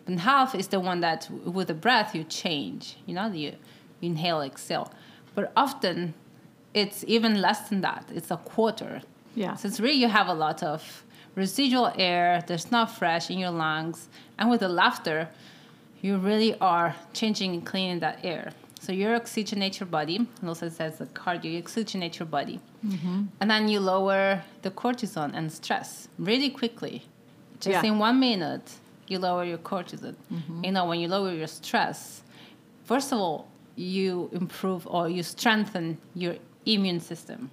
and 0.05 0.19
half 0.19 0.53
is 0.53 0.67
the 0.67 0.79
one 0.79 0.99
that 0.99 1.29
with 1.45 1.67
the 1.67 1.73
breath 1.73 2.13
you 2.13 2.23
change 2.25 2.97
you 3.05 3.13
know 3.13 3.27
you, 3.31 3.51
you 4.01 4.09
inhale 4.09 4.41
exhale 4.41 4.91
but 5.35 5.51
often 5.55 6.13
it's 6.73 7.03
even 7.07 7.41
less 7.41 7.69
than 7.69 7.81
that. 7.81 8.05
It's 8.13 8.31
a 8.31 8.37
quarter. 8.37 9.01
Yeah. 9.35 9.55
so 9.55 9.67
it's 9.67 9.79
really 9.79 9.97
you 9.97 10.07
have 10.09 10.27
a 10.27 10.33
lot 10.33 10.63
of 10.63 11.03
residual 11.35 11.91
air 11.97 12.43
that's 12.47 12.71
not 12.71 12.91
fresh 12.91 13.29
in 13.29 13.37
your 13.39 13.51
lungs. 13.51 14.09
And 14.37 14.49
with 14.49 14.59
the 14.61 14.69
laughter 14.69 15.29
you 16.01 16.17
really 16.17 16.57
are 16.59 16.95
changing 17.13 17.53
and 17.53 17.65
cleaning 17.65 17.99
that 17.99 18.19
air. 18.23 18.51
So 18.79 18.93
you 18.93 19.07
oxygenate 19.07 19.79
your 19.79 19.87
body. 19.87 20.15
And 20.15 20.47
also 20.47 20.69
says 20.69 20.97
the 20.97 21.05
cardio 21.07 21.51
you 21.51 21.61
oxygenate 21.61 22.17
your 22.19 22.25
body. 22.25 22.59
Mm-hmm. 22.85 23.23
And 23.39 23.51
then 23.51 23.67
you 23.67 23.79
lower 23.81 24.43
the 24.61 24.71
cortisol 24.71 25.29
and 25.33 25.51
stress 25.51 26.07
really 26.17 26.49
quickly. 26.49 27.03
Just 27.59 27.83
Yeah. 27.83 27.91
in 27.91 27.99
one 27.99 28.19
minute 28.19 28.71
you 29.09 29.19
lower 29.19 29.43
your 29.43 29.57
cortisol 29.57 30.15
mm-hmm. 30.31 30.63
you 30.63 30.71
know 30.71 30.85
when 30.85 30.99
you 30.99 31.07
lower 31.07 31.33
your 31.33 31.47
stress 31.47 32.21
first 32.85 33.11
of 33.11 33.17
all 33.19 33.47
you 33.79 34.29
improve 34.33 34.85
or 34.87 35.07
you 35.09 35.23
strengthen 35.23 35.97
your 36.13 36.35
immune 36.65 36.99
system 36.99 37.49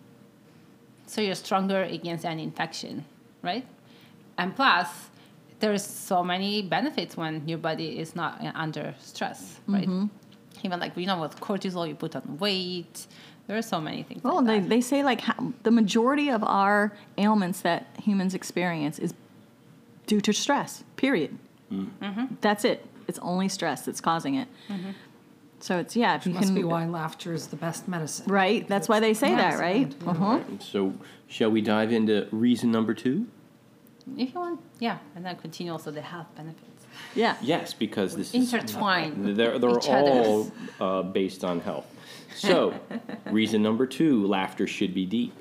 so 1.06 1.20
you're 1.20 1.34
stronger 1.36 1.82
against 1.84 2.24
an 2.24 2.38
infection 2.40 3.04
right 3.42 3.64
and 4.38 4.54
plus 4.56 4.88
there's 5.60 5.84
so 5.84 6.22
many 6.24 6.62
benefits 6.62 7.16
when 7.16 7.46
your 7.48 7.58
body 7.58 7.98
is 7.98 8.16
not 8.16 8.32
uh, 8.44 8.50
under 8.54 8.94
stress 8.98 9.60
right 9.68 9.88
even 10.64 10.80
like 10.80 10.96
you 10.96 11.06
know 11.06 11.20
with 11.20 11.38
cortisol 11.40 11.86
you 11.88 11.94
put 11.94 12.16
on 12.16 12.36
weight 12.38 13.06
there 13.46 13.56
are 13.56 13.62
so 13.62 13.80
many 13.80 14.02
things 14.02 14.24
Well, 14.24 14.36
like 14.36 14.46
they, 14.46 14.58
that. 14.60 14.68
they 14.68 14.80
say 14.80 15.04
like 15.04 15.20
how, 15.20 15.52
the 15.62 15.70
majority 15.70 16.28
of 16.30 16.42
our 16.42 16.92
ailments 17.16 17.60
that 17.60 17.86
humans 18.02 18.34
experience 18.34 18.98
is 18.98 19.14
due 20.08 20.20
to 20.20 20.32
stress. 20.32 20.82
Period. 20.96 21.38
Mm-hmm. 21.72 22.24
That's 22.40 22.64
it. 22.64 22.84
it's 23.06 23.20
only 23.20 23.48
stress 23.48 23.84
that's 23.86 24.00
causing 24.00 24.34
it. 24.34 24.48
So 25.60 25.78
it's 25.78 25.96
yeah, 25.96 26.16
if 26.16 26.26
you 26.26 26.32
Must 26.32 26.46
can 26.48 26.54
be 26.54 26.64
why 26.64 26.86
laughter 26.86 27.32
is 27.32 27.46
the 27.48 27.56
best 27.56 27.88
medicine. 27.88 28.30
right. 28.30 28.66
That's 28.68 28.88
why 28.88 29.00
they 29.00 29.14
say 29.14 29.34
that, 29.34 29.58
right? 29.58 29.86
Excellent, 29.86 30.08
Uh-huh. 30.20 30.40
So, 30.60 30.94
shall 31.28 31.50
we 31.50 31.60
dive 31.60 31.92
into 31.92 32.28
reason 32.30 32.70
number 32.70 32.94
two? 32.94 33.26
If 34.16 34.34
you 34.34 34.40
want, 34.40 34.60
yeah, 34.78 34.98
and 35.16 35.24
then 35.24 35.34
continue 35.36 35.72
also 35.72 35.90
the 35.90 36.02
health 36.02 36.28
benefits. 36.36 36.86
Yeah. 37.14 37.36
Yes, 37.42 37.74
because 37.74 38.14
this 38.14 38.32
is 38.34 38.52
Intertwined. 38.52 39.36
They're, 39.36 39.58
they're 39.58 39.78
each 39.78 39.88
all 39.88 40.52
uh, 40.80 41.02
based 41.02 41.42
on 41.42 41.60
health. 41.60 41.86
So, 42.34 42.74
reason 43.30 43.62
number 43.62 43.86
two 43.86 44.26
laughter 44.26 44.66
should 44.66 44.94
be 44.94 45.06
deep. 45.06 45.34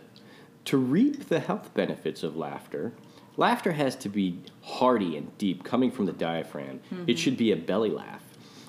To 0.66 0.78
reap 0.78 1.30
the 1.30 1.40
health 1.42 1.74
benefits 1.76 2.24
of 2.24 2.36
laughter, 2.36 2.94
laughter 3.38 3.74
has 3.74 3.96
to 3.98 4.10
be 4.10 4.40
hearty 4.64 5.16
and 5.16 5.38
deep, 5.38 5.64
coming 5.64 5.92
from 5.92 6.08
the 6.08 6.14
diaphragm. 6.14 6.80
It 7.06 7.20
should 7.20 7.38
be 7.38 7.52
a 7.52 7.56
belly 7.56 7.92
laugh. 7.92 8.24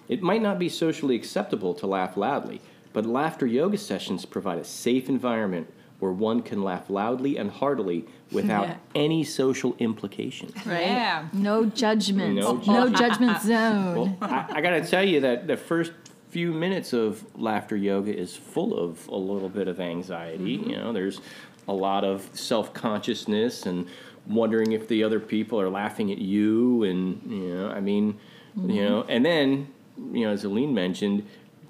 It 0.09 0.23
might 0.23 0.43
not 0.43 0.59
be 0.59 0.69
socially 0.69 1.17
acceptable 1.17 1.75
to 1.75 1.87
laugh 1.87 2.17
loudly, 2.17 2.61
but 2.93 3.07
laughter 3.07 3.47
yoga 3.47 3.79
sessions 3.79 4.25
provide 4.25 4.59
a 4.59 4.65
safe 4.65 5.09
environment 5.09 5.73
where 5.99 6.13
one 6.13 6.43
can 6.43 6.63
laugh 6.63 6.91
loudly 6.91 7.39
and 7.39 7.51
heartily 7.51 8.05
without 8.31 8.69
Yeah. 8.69 8.77
any 8.95 9.25
social 9.25 9.75
implication. 9.79 10.53
Right. 10.67 10.83
Yeah. 10.83 11.29
No 11.33 11.65
judgment. 11.65 12.35
No 12.35 12.55
No, 12.57 12.89
judgment. 12.89 12.97
judgment 12.99 13.43
zone. 13.43 13.95
Well, 13.97 14.19
I, 14.21 14.47
I 14.57 14.61
got 14.61 14.71
to 14.71 14.85
tell 14.87 15.05
you 15.05 15.21
that 15.21 15.47
the 15.47 15.57
first 15.57 15.93
few 16.31 16.53
minutes 16.53 16.93
of 16.93 17.25
laughter 17.35 17.77
yoga 17.77 18.15
is 18.15 18.37
full 18.37 18.79
of 18.79 19.09
a 19.09 19.17
little 19.17 19.49
bit 19.49 19.69
of 19.69 19.81
anxiety. 19.81 20.59
Mm-hmm. 20.59 20.71
You 20.71 20.77
know, 20.77 20.93
there's 20.93 21.21
a 21.67 21.73
lot 21.73 22.05
of 22.05 22.29
self 22.35 22.75
consciousness 22.75 23.65
and 23.67 23.87
wondering 24.27 24.73
if 24.73 24.87
the 24.89 25.03
other 25.03 25.21
people 25.21 25.61
are 25.61 25.71
laughing 25.71 26.13
at 26.13 26.19
you. 26.19 26.83
And, 26.83 27.23
you 27.27 27.55
know, 27.55 27.71
I 27.71 27.81
mean, 27.81 28.19
you 28.55 28.63
mm-hmm. 28.63 28.77
know, 28.77 29.05
and 29.09 29.25
then, 29.25 29.69
you 29.99 30.27
know, 30.27 30.33
as 30.33 30.45
Alene 30.45 30.75
mentioned, 30.75 31.27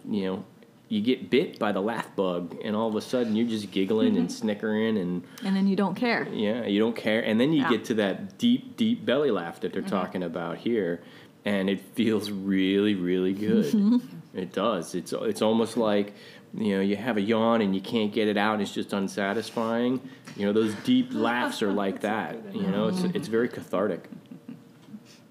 you 0.09 0.25
know, 0.25 0.45
you 0.89 1.01
get 1.01 1.31
bit 1.31 1.59
by 1.59 1.73
the 1.73 1.81
laugh 1.81 2.15
bug, 2.15 2.57
and 2.63 2.77
all 2.77 2.89
of 2.89 2.95
a 2.95 3.01
sudden 3.01 3.35
you're 3.35 3.49
just 3.49 3.71
giggling 3.73 4.17
and 4.17 4.29
mm-hmm. 4.29 4.37
snickering 4.37 4.97
and 4.99 5.25
and 5.45 5.57
then 5.57 5.67
you 5.67 5.75
don't 5.75 5.97
care. 5.97 6.29
yeah, 6.33 6.65
you 6.65 6.79
don't 6.79 6.95
care. 6.95 7.21
And 7.21 7.41
then 7.41 7.53
you 7.53 7.63
Yeah. 7.63 7.71
get 7.71 7.85
to 7.87 7.95
that 7.95 8.39
deep, 8.39 8.77
deep 8.77 9.05
belly 9.05 9.31
laugh 9.31 9.61
that 9.61 9.73
they're 9.73 9.83
mm-hmm. 9.83 9.91
talking 9.91 10.23
about 10.23 10.59
here, 10.59 11.01
and 11.45 11.69
it 11.69 11.81
feels 11.81 12.31
really, 12.31 12.95
really 12.95 13.33
good. 13.33 13.65
Mm-hmm. 13.75 14.39
it 14.39 14.53
does. 14.53 14.95
It's 14.95 15.13
it's 15.13 15.43
almost 15.43 15.77
like 15.77 16.15
you 16.55 16.77
know 16.77 16.81
you 16.81 16.95
have 16.95 17.17
a 17.17 17.21
yawn 17.21 17.63
and 17.63 17.75
you 17.75 17.81
can't 17.81 18.13
get 18.13 18.29
it 18.29 18.37
out. 18.37 18.55
And 18.55 18.63
it's 18.63 18.73
just 18.73 18.93
unsatisfying. 18.93 20.01
You 20.37 20.47
know 20.47 20.53
those 20.53 20.75
deep 20.85 21.09
laughs 21.13 21.63
are 21.63 21.73
like 21.73 22.03
that. 22.03 22.55
You 22.55 22.69
know, 22.69 22.89
it's 22.89 23.03
it's 23.03 23.29
very 23.29 23.49
cathartic. 23.49 24.09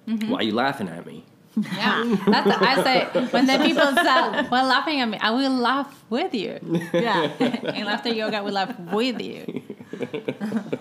Why 0.05 0.39
are 0.39 0.43
you 0.43 0.53
laughing 0.53 0.89
at 0.89 1.05
me? 1.05 1.23
Yeah, 1.55 2.15
that's 2.27 2.51
I 2.61 2.83
say 2.83 3.27
when 3.31 3.47
the 3.47 3.57
people 3.59 3.87
say, 3.95 4.47
"Well, 4.51 4.65
laughing 4.67 4.99
at 4.99 5.07
me," 5.07 5.17
I 5.21 5.31
will 5.31 5.55
laugh 5.55 6.03
with 6.09 6.33
you. 6.33 6.59
Yeah. 6.93 7.31
In 7.75 7.85
laughter 7.85 8.09
yoga, 8.09 8.43
we 8.43 8.51
laugh 8.51 8.77
with 8.91 9.21
you. 9.21 9.61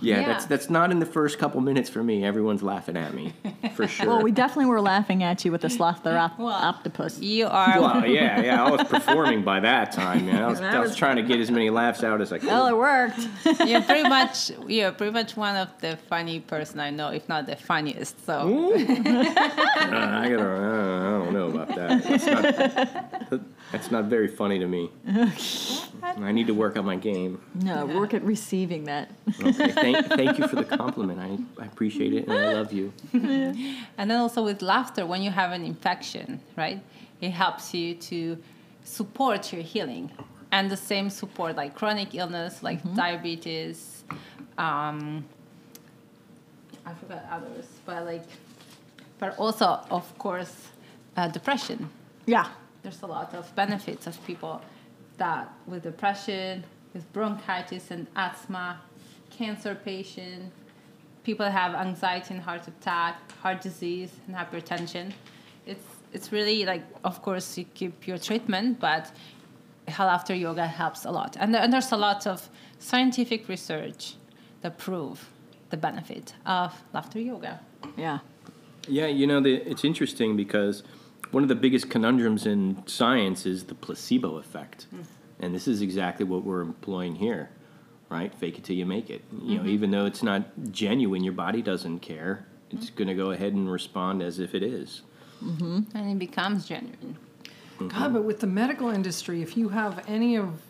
Yeah, 0.00 0.20
Yeah. 0.20 0.26
that's 0.26 0.46
that's 0.46 0.70
not 0.70 0.90
in 0.90 0.98
the 0.98 1.06
first 1.06 1.38
couple 1.38 1.60
minutes 1.60 1.88
for 1.90 2.02
me. 2.02 2.24
Everyone's 2.24 2.62
laughing 2.62 2.96
at 2.96 3.14
me, 3.14 3.32
for 3.74 3.86
sure. 3.94 4.06
well, 4.06 4.22
we 4.22 4.30
definitely 4.32 4.66
were 4.66 4.80
laughing 4.80 5.22
at 5.22 5.44
you 5.44 5.52
with 5.52 5.60
the 5.62 5.68
sloththerop 5.68 6.38
Well, 6.38 6.48
octopus. 6.48 7.18
You 7.20 7.46
are. 7.46 7.80
Well, 7.80 8.06
yeah, 8.06 8.40
yeah, 8.40 8.64
I 8.64 8.70
was 8.70 8.84
performing 8.84 9.42
by 9.42 9.60
that 9.60 9.92
time. 9.92 10.26
Man. 10.26 10.42
I 10.42 10.46
was, 10.48 10.60
That 10.60 10.74
I 10.74 10.78
was 10.80 10.90
was- 10.90 10.96
trying 10.98 11.16
to 11.16 11.22
get 11.22 11.40
as 11.40 11.50
many 11.50 11.70
laughs 11.70 12.02
out 12.04 12.20
as 12.20 12.32
I 12.32 12.38
could. 12.38 12.48
Well, 12.48 12.66
it 12.66 12.76
worked. 12.76 13.18
You're 13.66 13.82
pretty 13.82 14.08
much. 14.08 14.50
You're 14.68 14.92
pretty 14.92 15.12
much 15.12 15.36
one 15.36 15.56
of 15.56 15.68
the 15.80 15.96
funny 16.08 16.40
person 16.40 16.80
I 16.80 16.90
know, 16.90 17.08
if 17.08 17.28
not 17.28 17.46
the 17.46 17.56
funniest. 17.56 18.24
So 18.26 18.72
Uh, 18.74 18.78
I 18.78 20.28
gotta. 20.28 20.44
I 21.04 21.10
don't 21.24 21.32
know 21.32 21.48
about 21.48 21.68
that. 21.76 22.02
That's 22.04 22.26
not, 23.30 23.40
that's 23.74 23.90
not 23.90 24.04
very 24.04 24.28
funny 24.28 24.60
to 24.60 24.68
me. 24.68 24.88
I 26.02 26.30
need 26.30 26.46
to 26.46 26.54
work 26.54 26.76
on 26.76 26.84
my 26.84 26.94
game. 26.94 27.40
No, 27.54 27.86
work 27.86 28.14
at 28.14 28.22
receiving 28.22 28.84
that. 28.84 29.10
Okay, 29.40 29.72
thank, 29.72 30.06
thank 30.20 30.38
you 30.38 30.46
for 30.46 30.54
the 30.54 30.64
compliment. 30.64 31.18
I, 31.18 31.62
I 31.62 31.66
appreciate 31.66 32.12
it 32.14 32.28
and 32.28 32.38
I 32.38 32.52
love 32.52 32.72
you. 32.72 32.92
And 33.98 34.10
then 34.10 34.18
also 34.18 34.44
with 34.44 34.62
laughter, 34.62 35.06
when 35.06 35.22
you 35.22 35.30
have 35.30 35.50
an 35.50 35.64
infection, 35.64 36.40
right? 36.56 36.80
It 37.20 37.30
helps 37.30 37.74
you 37.74 37.94
to 38.10 38.38
support 38.84 39.52
your 39.52 39.62
healing. 39.62 40.10
And 40.52 40.70
the 40.70 40.76
same 40.76 41.10
support 41.10 41.56
like 41.56 41.74
chronic 41.74 42.14
illness, 42.14 42.62
like 42.62 42.78
diabetes, 42.94 44.04
um, 44.56 45.24
I 46.86 46.94
forgot 46.94 47.24
others, 47.28 47.66
but 47.84 48.04
like, 48.04 48.26
but 49.18 49.36
also, 49.36 49.80
of 49.90 50.06
course, 50.18 50.54
uh, 51.16 51.26
depression. 51.26 51.90
Yeah. 52.26 52.48
There's 52.84 53.02
a 53.02 53.06
lot 53.06 53.34
of 53.34 53.52
benefits 53.56 54.06
of 54.06 54.24
people 54.26 54.60
that 55.16 55.50
with 55.66 55.84
depression, 55.84 56.64
with 56.92 57.10
bronchitis 57.14 57.90
and 57.90 58.06
asthma, 58.14 58.78
cancer 59.30 59.74
patient, 59.74 60.52
people 61.24 61.46
that 61.46 61.52
have 61.52 61.74
anxiety 61.74 62.34
and 62.34 62.42
heart 62.42 62.68
attack, 62.68 63.16
heart 63.40 63.62
disease 63.62 64.10
and 64.26 64.36
hypertension. 64.36 65.12
It's 65.66 65.86
it's 66.12 66.30
really 66.30 66.66
like 66.66 66.82
of 67.04 67.22
course 67.22 67.56
you 67.56 67.64
keep 67.72 68.06
your 68.06 68.18
treatment, 68.18 68.78
but 68.80 69.10
hell 69.88 70.10
after 70.10 70.34
yoga 70.34 70.66
helps 70.66 71.06
a 71.06 71.10
lot. 71.10 71.38
And, 71.40 71.56
and 71.56 71.72
there's 71.72 71.90
a 71.90 71.96
lot 71.96 72.26
of 72.26 72.50
scientific 72.78 73.48
research 73.48 74.16
that 74.60 74.76
prove 74.76 75.30
the 75.70 75.78
benefit 75.78 76.34
of 76.44 76.70
laughter 76.92 77.18
yoga. 77.20 77.60
Yeah. 77.96 78.18
Yeah, 78.86 79.06
you 79.06 79.26
know, 79.26 79.40
the, 79.40 79.54
it's 79.54 79.84
interesting 79.84 80.36
because 80.36 80.82
one 81.34 81.42
of 81.42 81.48
the 81.48 81.56
biggest 81.56 81.90
conundrums 81.90 82.46
in 82.46 82.80
science 82.86 83.44
is 83.44 83.64
the 83.64 83.74
placebo 83.74 84.36
effect. 84.36 84.86
Hmm. 84.90 85.02
And 85.40 85.54
this 85.54 85.66
is 85.66 85.82
exactly 85.82 86.24
what 86.24 86.44
we're 86.44 86.60
employing 86.60 87.16
here, 87.16 87.50
right? 88.08 88.32
Fake 88.32 88.56
it 88.56 88.64
till 88.64 88.76
you 88.76 88.86
make 88.86 89.10
it. 89.10 89.22
You 89.42 89.56
know, 89.56 89.62
mm-hmm. 89.62 89.70
even 89.70 89.90
though 89.90 90.06
it's 90.06 90.22
not 90.22 90.44
genuine, 90.70 91.24
your 91.24 91.32
body 91.32 91.60
doesn't 91.60 91.98
care. 91.98 92.46
It's 92.70 92.86
mm-hmm. 92.86 92.96
going 92.96 93.08
to 93.08 93.14
go 93.14 93.32
ahead 93.32 93.52
and 93.52 93.70
respond 93.70 94.22
as 94.22 94.38
if 94.38 94.54
it 94.54 94.62
is. 94.62 95.02
Mm-hmm. 95.42 95.96
And 95.96 96.12
it 96.12 96.18
becomes 96.20 96.66
genuine. 96.66 97.18
God, 97.88 98.12
but 98.12 98.22
with 98.22 98.38
the 98.38 98.46
medical 98.46 98.90
industry, 98.90 99.42
if 99.42 99.56
you 99.56 99.68
have 99.70 100.04
any 100.08 100.36
of 100.36 100.62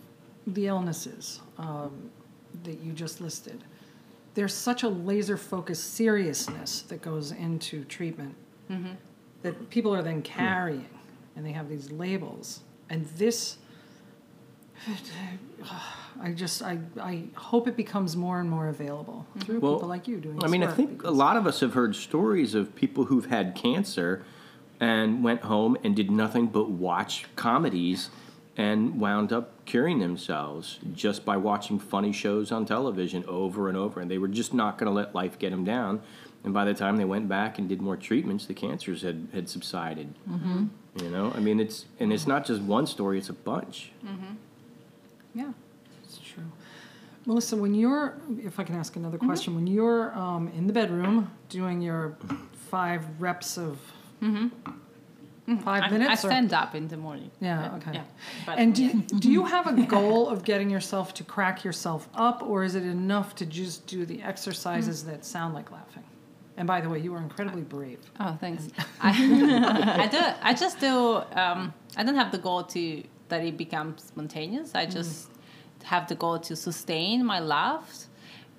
the 0.47 0.67
illnesses 0.67 1.41
um, 1.59 2.11
that 2.63 2.81
you 2.81 2.93
just 2.93 3.21
listed, 3.21 3.63
there's 4.33 4.55
such 4.55 4.83
a 4.83 4.89
laser 4.89 5.37
focused 5.37 5.93
seriousness 5.93 6.81
that 6.83 7.03
goes 7.03 7.33
into 7.33 7.85
treatment 7.85 8.35
that 9.45 9.69
people 9.69 9.95
are 9.95 10.03
then 10.03 10.17
hmm. 10.17 10.23
carrying 10.23 10.89
and 11.37 11.47
they 11.47 11.53
have 11.53 11.69
these 11.69 11.93
labels. 11.93 12.61
And 12.91 13.07
this, 13.17 13.59
I 16.21 16.31
just, 16.33 16.63
I, 16.63 16.79
I 17.01 17.25
hope 17.35 17.69
it 17.69 17.77
becomes 17.77 18.17
more 18.17 18.41
and 18.41 18.51
more 18.51 18.69
available 18.69 19.27
hmm. 19.35 19.41
through 19.41 19.61
Well, 19.61 19.75
people 19.75 19.89
like 19.89 20.09
you 20.09 20.17
doing 20.17 20.43
I 20.43 20.49
mean, 20.49 20.65
I 20.65 20.73
think 20.73 21.05
a 21.05 21.11
lot 21.11 21.37
of 21.37 21.47
us 21.47 21.61
have 21.61 21.75
heard 21.75 21.95
stories 21.95 22.55
of 22.55 22.75
people 22.75 23.05
who've 23.05 23.27
had 23.27 23.55
cancer 23.55 24.25
and 24.81 25.23
went 25.23 25.43
home 25.43 25.77
and 25.85 25.95
did 25.95 26.11
nothing 26.11 26.47
but 26.47 26.71
watch 26.71 27.27
comedies 27.37 28.11
and 28.57 29.01
wound 29.01 29.33
up 29.33 29.65
curing 29.65 29.99
themselves 29.99 30.79
just 30.93 31.25
by 31.25 31.37
watching 31.37 31.79
funny 31.79 32.13
shows 32.13 32.53
on 32.53 32.65
television 32.65 33.25
over 33.27 33.69
and 33.69 33.77
over. 33.77 34.01
And 34.01 34.11
they 34.11 34.19
were 34.19 34.29
just 34.29 34.55
not 34.55 34.79
going 34.79 34.87
to 34.87 34.93
let 34.93 35.15
life 35.15 35.39
get 35.39 35.51
them 35.51 35.65
down. 35.65 36.01
And 36.45 36.53
by 36.53 36.65
the 36.65 36.75
time 36.75 36.97
they 36.97 37.05
went 37.05 37.29
back 37.29 37.59
and 37.59 37.69
did 37.69 37.81
more 37.81 37.97
treatments, 37.97 38.47
the 38.47 38.55
cancers 38.55 39.03
had, 39.03 39.29
had 39.33 39.49
subsided. 39.49 40.15
Mm-hmm. 40.29 40.67
You 41.03 41.11
know, 41.11 41.33
I 41.35 41.41
mean, 41.41 41.59
it's 41.59 41.87
and 41.99 42.13
it's 42.13 42.27
not 42.27 42.47
just 42.47 42.63
one 42.63 42.87
story; 42.87 43.19
it's 43.19 43.29
a 43.29 43.33
bunch. 43.33 43.91
Yeah. 45.35 45.53
It's 46.05 46.19
true. 46.19 46.45
Melissa, 47.27 47.57
when 47.57 47.75
you're, 47.75 48.15
if 48.39 48.61
I 48.61 48.65
can 48.65 48.77
ask 48.77 48.97
another 48.97 49.19
question, 49.19 49.55
when 49.55 49.67
you're 49.67 50.17
um, 50.17 50.49
in 50.49 50.67
the 50.67 50.73
bedroom 50.73 51.31
doing 51.49 51.81
your 51.81 52.17
five 52.71 53.05
reps 53.19 53.57
of 53.57 53.79
Mm, 55.49 55.63
five 55.63 55.83
I, 55.85 55.91
minutes, 55.91 56.25
I 56.25 56.29
or- 56.29 56.31
stand 56.31 56.53
up 56.55 56.75
in 56.75 56.89
the 56.89 56.97
morning. 56.97 57.31
yeah, 57.41 57.69
But, 57.69 57.83
okay. 57.83 57.99
Yeah. 57.99 58.05
But, 58.47 58.59
and 58.59 58.75
do, 58.75 58.85
yeah. 58.85 59.19
do 59.19 59.31
you 59.31 59.45
have 59.45 59.67
a 59.67 59.83
goal 59.83 60.29
of 60.29 60.43
getting 60.43 60.71
yourself 60.71 61.13
to 61.15 61.25
crack 61.25 61.65
yourself 61.65 62.09
up, 62.15 62.43
or 62.43 62.65
is 62.65 62.75
it 62.75 62.85
enough 62.85 63.35
to 63.37 63.47
just 63.47 63.87
do 63.87 64.07
the 64.07 64.23
exercises 64.23 65.03
mm. 65.03 65.07
that 65.09 65.25
sound 65.25 65.53
like 65.55 65.71
laughing? 65.71 66.05
And 66.57 66.67
by 66.67 66.81
the 66.81 66.89
way, 66.89 67.01
you 67.01 67.15
are 67.15 67.19
incredibly 67.19 67.63
brave. 67.63 67.99
Oh, 68.21 68.37
thanks. 68.41 68.69
I, 69.01 69.11
I 70.05 70.07
do. 70.07 70.21
I 70.43 70.55
just 70.55 70.81
do. 70.81 71.23
Um, 71.33 71.75
I 71.97 72.05
don't 72.05 72.15
have 72.15 72.33
the 72.33 72.39
goal 72.39 72.65
to 72.65 73.03
that 73.29 73.45
it 73.45 73.57
becomes 73.57 74.05
spontaneous. 74.05 74.75
I 74.75 74.87
mm. 74.87 74.93
just 74.93 75.31
have 75.83 76.09
the 76.09 76.15
goal 76.15 76.39
to 76.39 76.57
sustain 76.57 77.25
my 77.25 77.41
laughs, 77.41 78.09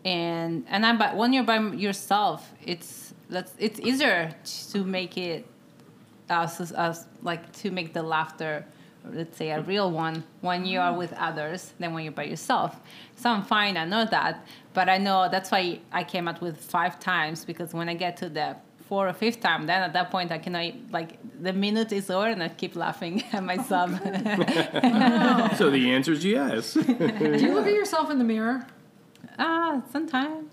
and 0.03 0.65
and 0.67 0.85
I'm. 0.85 0.97
But 0.97 1.15
when 1.15 1.33
you're 1.33 1.43
by 1.43 1.59
yourself, 1.59 2.53
it's 2.63 3.13
that's 3.29 3.53
it's 3.57 3.79
easier 3.79 4.35
to 4.71 4.83
make 4.83 5.17
it, 5.17 5.45
uh, 6.29 6.47
sus- 6.47 6.71
uh, 6.73 6.95
like 7.21 7.51
to 7.61 7.71
make 7.71 7.93
the 7.93 8.03
laughter. 8.03 8.65
Let's 9.13 9.38
say 9.38 9.51
a 9.51 9.61
real 9.61 9.91
one 9.91 10.23
when 10.41 10.65
you 10.65 10.79
are 10.79 10.91
with 10.93 11.13
others 11.13 11.73
than 11.79 11.93
when 11.93 12.03
you're 12.05 12.11
by 12.11 12.23
yourself. 12.23 12.75
So 13.15 13.29
I'm 13.29 13.43
fine. 13.43 13.77
I 13.77 13.85
know 13.85 14.03
that, 14.05 14.43
but 14.73 14.89
I 14.89 14.97
know 14.97 15.29
that's 15.29 15.51
why 15.51 15.79
I 15.91 16.03
came 16.03 16.27
out 16.27 16.41
with 16.41 16.57
five 16.59 16.99
times 16.99 17.45
because 17.45 17.71
when 17.71 17.88
I 17.88 17.93
get 17.93 18.17
to 18.17 18.29
the 18.29 18.55
fourth 18.89 19.11
or 19.11 19.13
fifth 19.17 19.41
time, 19.41 19.67
then 19.67 19.83
at 19.83 19.93
that 19.93 20.09
point 20.09 20.31
I 20.31 20.39
cannot 20.39 20.73
like 20.91 21.19
the 21.41 21.53
minute 21.53 21.91
is 21.91 22.09
over 22.09 22.27
and 22.27 22.41
I 22.41 22.49
keep 22.49 22.75
laughing 22.75 23.23
at 23.31 23.43
myself. 23.43 23.91
So 25.57 25.69
the 25.69 25.91
answer 25.91 26.13
is 26.13 26.25
yes. 26.25 26.73
Do 26.73 26.81
you 26.91 27.53
look 27.53 27.67
at 27.67 27.73
yourself 27.73 28.09
in 28.09 28.17
the 28.17 28.23
mirror? 28.23 28.65
Ah, 29.38 29.81
sometimes, 29.91 30.51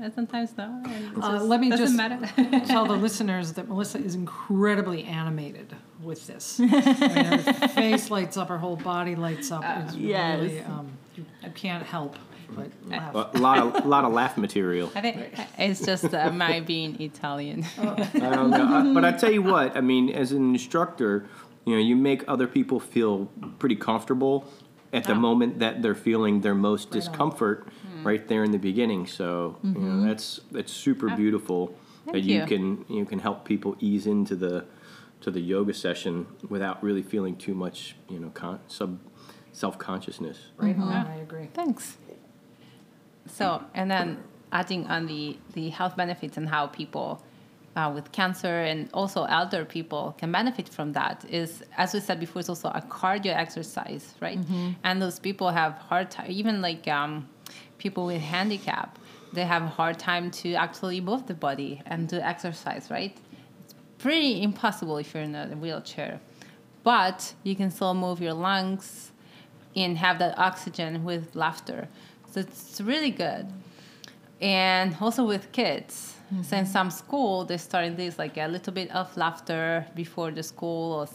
and 0.00 0.12
sometimes 0.14 0.56
no. 0.56 0.82
and 0.86 1.16
Uh, 1.22 1.32
just 1.32 1.44
let 1.46 1.60
me 1.60 1.70
just 1.70 1.94
matter. 1.94 2.18
tell 2.66 2.86
the 2.86 2.96
listeners 3.06 3.52
that 3.54 3.68
Melissa 3.68 3.98
is 3.98 4.14
incredibly 4.14 5.04
animated 5.04 5.74
with 6.02 6.26
this. 6.26 6.58
I 6.60 6.64
mean, 6.64 7.38
her 7.40 7.68
face 7.68 8.10
lights 8.10 8.36
up, 8.36 8.48
her 8.48 8.58
whole 8.58 8.76
body 8.76 9.14
lights 9.14 9.50
up. 9.50 9.62
It's 9.84 9.94
Yes. 9.94 10.40
really, 10.40 10.60
um, 10.62 10.88
you, 11.16 11.24
I 11.44 11.48
can't 11.50 11.84
help 11.84 12.16
but 12.54 12.70
laugh. 12.86 13.14
a 13.14 13.38
lot 13.38 13.58
of 13.58 13.86
lot 13.86 14.04
of 14.04 14.12
laugh 14.12 14.36
material. 14.36 14.90
I 14.94 15.00
think 15.00 15.34
it's 15.58 15.80
just 15.84 16.12
uh, 16.12 16.30
my 16.32 16.60
being 16.60 17.00
Italian. 17.00 17.64
I 17.78 17.94
don't 18.12 18.50
know, 18.50 18.90
I- 18.90 18.92
but 18.92 19.04
I 19.06 19.12
tell 19.12 19.32
you 19.32 19.42
what. 19.42 19.74
I 19.76 19.80
mean, 19.80 20.10
as 20.10 20.32
an 20.32 20.52
instructor, 20.52 21.24
you 21.64 21.74
know, 21.74 21.80
you 21.80 21.96
make 21.96 22.24
other 22.28 22.46
people 22.46 22.78
feel 22.78 23.26
pretty 23.58 23.76
comfortable 23.76 24.44
at 24.92 25.04
the 25.04 25.14
moment 25.14 25.60
that 25.60 25.80
they're 25.80 25.94
feeling 25.94 26.42
their 26.42 26.54
most 26.54 26.92
Right 26.92 26.96
on. 27.08 27.12
Discomfort, 28.02 28.20
right 28.20 28.28
there 28.28 28.44
in 28.44 28.50
the 28.50 28.58
beginning. 28.58 29.06
So 29.06 29.56
you 29.62 29.70
know, 29.70 29.78
mm-hmm. 29.78 30.06
that's 30.08 30.40
that's 30.50 30.72
super 30.72 31.10
ah, 31.10 31.16
beautiful 31.16 31.74
that 32.12 32.22
you, 32.22 32.40
you. 32.40 32.46
can 32.46 32.84
you 32.88 33.04
can 33.04 33.18
help 33.18 33.44
people 33.44 33.76
ease 33.80 34.06
into 34.06 34.36
the 34.36 34.64
to 35.22 35.30
the 35.30 35.40
yoga 35.40 35.72
session 35.72 36.26
without 36.48 36.82
really 36.82 37.02
feeling 37.02 37.36
too 37.36 37.54
much, 37.54 37.96
you 38.08 38.18
know, 38.18 38.30
con- 38.30 38.60
sub 38.66 38.98
self 39.52 39.78
consciousness. 39.78 40.38
right 40.56 40.74
mm-hmm. 40.74 40.82
on, 40.82 41.06
I 41.06 41.16
agree. 41.16 41.48
Thanks. 41.54 41.96
So, 43.26 43.62
and 43.74 43.90
then 43.90 44.18
adding 44.50 44.86
on 44.86 45.06
the, 45.06 45.38
the 45.52 45.70
health 45.70 45.96
benefits 45.96 46.36
and 46.36 46.48
how 46.48 46.66
people 46.66 47.22
uh, 47.76 47.90
with 47.94 48.12
cancer 48.12 48.62
and 48.62 48.90
also 48.92 49.24
elder 49.24 49.64
people 49.64 50.14
can 50.18 50.30
benefit 50.30 50.68
from 50.68 50.92
that 50.92 51.24
is, 51.28 51.62
as 51.78 51.94
we 51.94 52.00
said 52.00 52.20
before, 52.20 52.40
it's 52.40 52.48
also 52.48 52.68
a 52.68 52.82
cardio 52.82 53.34
exercise, 53.34 54.14
right? 54.20 54.38
And 54.84 55.00
those 55.00 55.18
people 55.18 55.50
have 55.50 55.74
hard 55.78 56.10
time, 56.10 56.30
even 56.30 56.60
like 56.60 56.86
um, 56.88 57.28
people 57.82 58.06
with 58.06 58.22
handicap, 58.22 58.98
they 59.32 59.44
have 59.44 59.62
a 59.62 59.72
hard 59.80 59.98
time 59.98 60.30
to 60.30 60.54
actually 60.54 61.00
move 61.00 61.26
the 61.26 61.34
body 61.34 61.82
and 61.86 62.08
do 62.08 62.18
exercise, 62.20 62.88
right? 62.90 63.16
It's 63.64 63.74
pretty 63.98 64.42
impossible 64.42 64.98
if 64.98 65.12
you're 65.12 65.24
in 65.24 65.34
a 65.34 65.48
wheelchair, 65.62 66.20
but 66.84 67.34
you 67.42 67.56
can 67.56 67.70
still 67.70 67.94
move 67.94 68.20
your 68.20 68.34
lungs 68.34 69.10
and 69.74 69.98
have 69.98 70.18
that 70.20 70.38
oxygen 70.38 71.02
with 71.02 71.34
laughter. 71.34 71.88
So 72.30 72.40
it's 72.40 72.80
really 72.80 73.10
good. 73.10 73.46
And 74.40 74.96
also 75.00 75.24
with 75.24 75.50
kids, 75.52 76.16
mm-hmm. 76.32 76.42
since 76.42 76.70
some 76.70 76.90
school 76.90 77.44
they're 77.44 77.58
starting 77.58 77.96
this 77.96 78.18
like 78.18 78.36
a 78.36 78.46
little 78.46 78.72
bit 78.72 78.90
of 78.92 79.16
laughter 79.16 79.86
before 79.94 80.30
the 80.30 80.42
school 80.42 80.92
or 80.98 81.08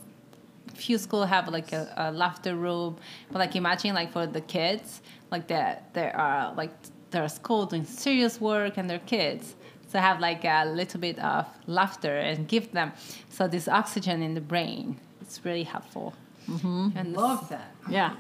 few 0.74 0.98
school 0.98 1.26
have 1.26 1.48
like 1.48 1.72
a, 1.74 1.94
a 1.98 2.12
laughter 2.12 2.56
room 2.56 2.98
but 3.32 3.40
like 3.40 3.56
imagine 3.56 3.96
like 3.96 4.12
for 4.12 4.28
the 4.28 4.42
kids 4.42 5.02
like 5.32 5.48
that 5.48 5.94
there 5.94 6.16
are 6.16 6.52
uh, 6.52 6.54
like 6.56 6.72
their 7.12 7.28
school 7.30 7.66
doing 7.66 7.86
serious 7.86 8.40
work 8.42 8.78
and 8.78 8.90
their 8.90 9.00
kids 9.00 9.56
so 9.90 10.00
have 10.00 10.20
like 10.20 10.44
a 10.44 10.66
little 10.66 11.00
bit 11.00 11.18
of 11.20 11.46
laughter 11.66 12.18
and 12.18 12.48
give 12.48 12.72
them 12.74 12.92
so 13.30 13.48
this 13.48 13.68
oxygen 13.68 14.22
in 14.22 14.34
the 14.34 14.42
brain 14.42 14.98
it's 15.22 15.44
really 15.46 15.64
helpful 15.64 16.14
mm-hmm. 16.50 16.90
and 16.96 17.14
the 17.14 17.20
Love 17.20 17.50
that. 17.50 17.72
Yeah. 17.90 18.16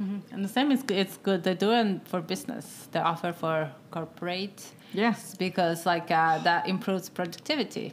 Mm-hmm. 0.00 0.34
and 0.34 0.44
the 0.44 0.48
same 0.48 0.72
is 0.72 0.82
it's 0.88 1.18
good. 1.18 1.42
They 1.42 1.54
do 1.54 1.72
it 1.72 2.08
for 2.08 2.22
business. 2.22 2.88
They 2.90 3.00
offer 3.00 3.32
for 3.32 3.70
corporate. 3.90 4.72
Yes. 4.94 5.34
Because 5.34 5.84
like 5.84 6.10
uh, 6.10 6.38
that 6.38 6.66
improves 6.68 7.10
productivity 7.10 7.92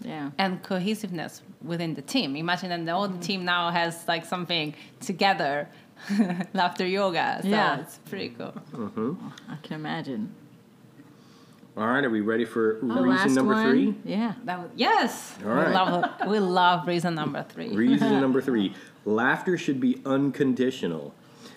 Yeah. 0.00 0.30
and 0.38 0.62
cohesiveness 0.62 1.42
within 1.62 1.94
the 1.94 2.02
team. 2.02 2.34
Imagine 2.36 2.70
that 2.70 2.84
the 2.86 2.92
whole 2.92 3.08
mm-hmm. 3.08 3.20
team 3.20 3.44
now 3.44 3.70
has 3.70 4.08
like 4.08 4.24
something 4.24 4.74
together, 5.00 5.68
laughter 6.54 6.86
yoga. 6.86 7.40
So 7.42 7.48
Yeah. 7.48 7.80
it's 7.80 7.98
pretty 8.08 8.30
cool. 8.30 8.54
Mm-hmm. 8.72 9.14
I 9.48 9.56
can 9.62 9.74
imagine. 9.74 10.34
All 11.76 11.88
right, 11.88 12.04
are 12.04 12.10
we 12.10 12.20
ready 12.20 12.44
for 12.44 12.78
The 12.80 13.02
reason 13.02 13.34
number 13.34 13.54
one. 13.54 13.68
three? 13.70 13.94
Yeah. 14.04 14.34
That 14.44 14.60
was, 14.60 14.70
yes, 14.76 15.34
All 15.44 15.50
right. 15.50 15.68
we 15.68 15.74
love 15.74 16.10
we 16.28 16.38
love 16.38 16.86
reason 16.86 17.14
number 17.16 17.42
three. 17.48 17.68
Reason 17.74 18.20
number 18.20 18.40
three 18.40 18.74
laughter 19.04 19.58
should 19.58 19.80
be 19.80 20.00
unconditional. 20.06 21.12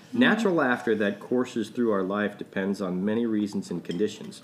Mm-hmm. 0.09 0.19
Natural 0.19 0.53
laughter 0.55 0.95
that 0.95 1.19
courses 1.19 1.69
through 1.69 1.91
our 1.91 2.01
life 2.03 2.37
depends 2.37 2.81
on 2.81 3.05
many 3.05 3.25
reasons 3.25 3.69
and 3.69 3.83
conditions. 3.83 4.41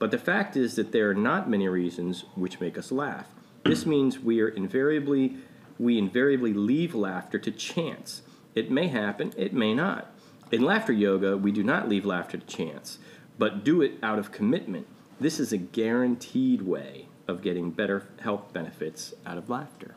But 0.00 0.10
the 0.10 0.18
fact 0.18 0.56
is 0.56 0.74
that 0.74 0.90
there 0.90 1.08
are 1.10 1.14
not 1.14 1.48
many 1.48 1.68
reasons 1.68 2.24
which 2.34 2.58
make 2.60 2.76
us 2.76 2.90
laugh. 2.90 3.28
This 3.64 3.86
means 3.86 4.18
we 4.18 4.40
are 4.40 4.48
invariably 4.48 5.36
we 5.78 5.98
invariably 5.98 6.52
leave 6.52 6.94
laughter 6.96 7.38
to 7.38 7.50
chance. 7.52 8.22
It 8.54 8.70
may 8.70 8.88
happen, 8.88 9.32
it 9.36 9.52
may 9.52 9.74
not. 9.74 10.12
In 10.50 10.62
laughter 10.62 10.92
yoga, 10.92 11.36
we 11.36 11.52
do 11.52 11.62
not 11.62 11.88
leave 11.88 12.04
laughter 12.04 12.36
to 12.36 12.46
chance, 12.46 12.98
but 13.38 13.64
do 13.64 13.80
it 13.80 13.92
out 14.02 14.18
of 14.18 14.30
commitment. 14.30 14.86
This 15.18 15.40
is 15.40 15.52
a 15.52 15.56
guaranteed 15.56 16.62
way 16.62 17.06
of 17.26 17.40
getting 17.40 17.70
better 17.70 18.08
health 18.20 18.52
benefits 18.52 19.14
out 19.24 19.38
of 19.38 19.48
laughter. 19.48 19.94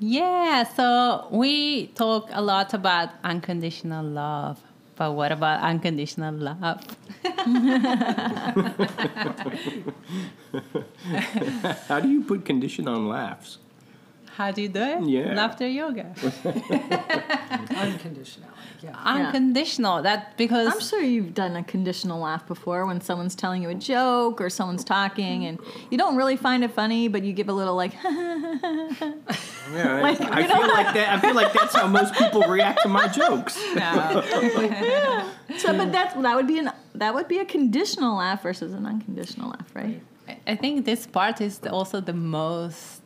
Yeah, 0.00 0.64
so 0.64 1.28
we 1.30 1.88
talk 1.88 2.30
a 2.32 2.42
lot 2.42 2.74
about 2.74 3.10
unconditional 3.22 4.04
love, 4.04 4.60
but 4.96 5.12
what 5.12 5.30
about 5.30 5.60
unconditional 5.60 6.34
love? 6.34 6.82
How 11.86 12.00
do 12.00 12.08
you 12.08 12.24
put 12.24 12.44
condition 12.44 12.88
on 12.88 13.08
laughs? 13.08 13.58
How 14.40 14.50
do 14.52 14.62
you 14.62 14.70
do 14.70 14.80
it? 14.80 15.02
Yeah. 15.04 15.34
Laughter 15.34 15.68
yoga. 15.68 16.06
Unconditional. 17.76 18.48
Yeah. 18.82 18.96
Unconditional. 19.04 20.00
That 20.02 20.34
because 20.38 20.72
I'm 20.72 20.80
sure 20.80 21.02
you've 21.02 21.34
done 21.34 21.56
a 21.56 21.62
conditional 21.62 22.20
laugh 22.20 22.46
before 22.46 22.86
when 22.86 23.02
someone's 23.02 23.34
telling 23.34 23.62
you 23.62 23.68
a 23.68 23.74
joke 23.74 24.40
or 24.40 24.48
someone's 24.48 24.82
talking 24.82 25.44
and 25.44 25.58
you 25.90 25.98
don't 25.98 26.16
really 26.16 26.36
find 26.36 26.64
it 26.64 26.70
funny, 26.70 27.08
but 27.08 27.22
you 27.22 27.34
give 27.34 27.50
a 27.50 27.52
little 27.52 27.74
like, 27.76 27.92
Yeah, 28.04 30.00
I, 30.02 30.16
I 30.18 30.46
feel 30.46 30.68
like 30.68 30.94
that. 30.94 31.06
I 31.14 31.20
feel 31.20 31.34
like 31.34 31.52
that's 31.52 31.74
how 31.74 31.86
most 31.86 32.14
people 32.14 32.40
react 32.42 32.80
to 32.82 32.88
my 32.88 33.08
jokes. 33.08 33.58
No. 33.74 34.22
so, 35.58 35.76
but 35.76 35.92
that's 35.92 36.14
that 36.14 36.34
would 36.34 36.46
be 36.46 36.58
an 36.58 36.70
that 36.94 37.14
would 37.14 37.28
be 37.28 37.38
a 37.40 37.44
conditional 37.44 38.16
laugh 38.16 38.42
versus 38.42 38.72
an 38.72 38.86
unconditional 38.86 39.50
laugh, 39.50 39.68
right? 39.74 40.00
I- 40.28 40.38
I 40.46 40.56
think 40.56 40.84
this 40.86 41.06
part 41.06 41.40
is 41.42 41.60
also 41.78 42.00
the 42.00 42.12
most 42.14 43.02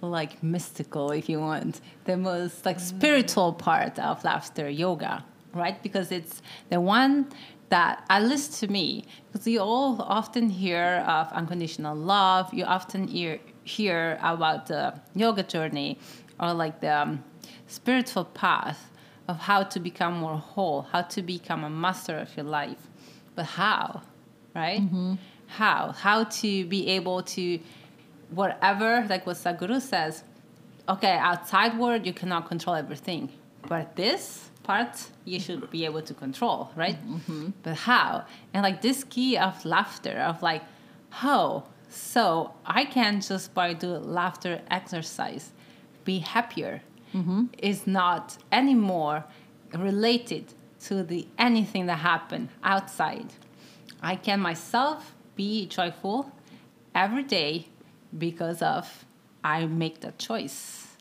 like 0.00 0.42
mystical, 0.42 1.10
if 1.10 1.28
you 1.28 1.40
want, 1.40 1.80
the 2.04 2.16
most 2.16 2.64
like 2.64 2.80
spiritual 2.80 3.52
part 3.52 3.98
of 3.98 4.22
laughter 4.24 4.68
yoga, 4.68 5.24
right? 5.52 5.82
Because 5.82 6.12
it's 6.12 6.42
the 6.70 6.80
one 6.80 7.28
that, 7.68 8.04
at 8.08 8.22
least 8.24 8.60
to 8.60 8.68
me, 8.68 9.04
because 9.30 9.46
you 9.46 9.60
all 9.60 10.00
often 10.02 10.48
hear 10.48 11.04
of 11.06 11.30
unconditional 11.32 11.96
love, 11.96 12.52
you 12.54 12.64
often 12.64 13.08
hear 13.08 13.40
hear 13.64 14.18
about 14.22 14.66
the 14.66 14.98
yoga 15.14 15.42
journey 15.42 15.98
or 16.40 16.54
like 16.54 16.80
the 16.80 16.88
um, 17.02 17.22
spiritual 17.66 18.24
path 18.24 18.90
of 19.28 19.36
how 19.36 19.62
to 19.62 19.78
become 19.78 20.14
more 20.14 20.38
whole, 20.38 20.82
how 20.82 21.02
to 21.02 21.20
become 21.20 21.64
a 21.64 21.68
master 21.68 22.16
of 22.16 22.34
your 22.34 22.46
life. 22.46 22.88
But 23.34 23.44
how, 23.44 24.00
right? 24.54 24.80
How? 25.48 25.92
How 25.92 26.24
to 26.24 26.64
be 26.64 26.88
able 26.88 27.22
to, 27.24 27.60
whatever, 28.30 29.06
like 29.08 29.26
what 29.26 29.36
Sadhguru 29.36 29.80
says, 29.80 30.24
okay, 30.88 31.16
outside 31.18 31.78
world, 31.78 32.06
you 32.06 32.12
cannot 32.12 32.48
control 32.48 32.76
everything. 32.76 33.30
But 33.68 33.96
this 33.96 34.50
part, 34.62 35.08
you 35.24 35.40
should 35.40 35.70
be 35.70 35.84
able 35.84 36.02
to 36.02 36.14
control, 36.14 36.70
right? 36.76 36.96
Mm-hmm. 37.06 37.50
But 37.62 37.74
how? 37.74 38.24
And 38.52 38.62
like 38.62 38.82
this 38.82 39.04
key 39.04 39.36
of 39.36 39.64
laughter, 39.64 40.18
of 40.18 40.42
like, 40.42 40.62
how? 41.10 41.64
So 41.88 42.52
I 42.66 42.84
can 42.84 43.20
just 43.20 43.54
by 43.54 43.72
doing 43.72 44.12
laughter 44.12 44.60
exercise 44.70 45.52
be 46.04 46.18
happier 46.18 46.82
mm-hmm. 47.14 47.46
is 47.58 47.86
not 47.86 48.36
anymore 48.52 49.24
related 49.74 50.52
to 50.80 51.02
the 51.02 51.26
anything 51.38 51.86
that 51.86 51.96
happened 51.98 52.48
outside. 52.62 53.32
I 54.02 54.16
can 54.16 54.40
myself 54.40 55.14
be 55.34 55.66
joyful 55.66 56.30
every 56.94 57.22
day 57.22 57.68
because 58.16 58.62
of 58.62 59.04
I 59.44 59.66
make 59.66 60.00
that 60.00 60.18
choice. 60.18 60.96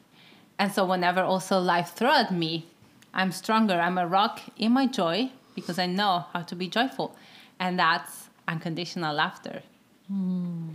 And 0.59 0.71
so 0.71 0.85
whenever 0.85 1.21
also 1.21 1.59
life 1.59 1.93
throw 1.93 2.11
at 2.11 2.31
me, 2.31 2.67
I'm 3.13 3.31
stronger. 3.31 3.75
I'm 3.75 3.97
a 3.97 4.07
rock 4.07 4.41
in 4.57 4.71
my 4.71 4.87
joy 4.87 5.31
because 5.55 5.79
I 5.79 5.85
know 5.85 6.25
how 6.33 6.41
to 6.41 6.55
be 6.55 6.67
joyful. 6.67 7.15
And 7.59 7.79
that's 7.79 8.29
unconditional 8.47 9.15
laughter. 9.15 9.63
Hmm. 10.07 10.73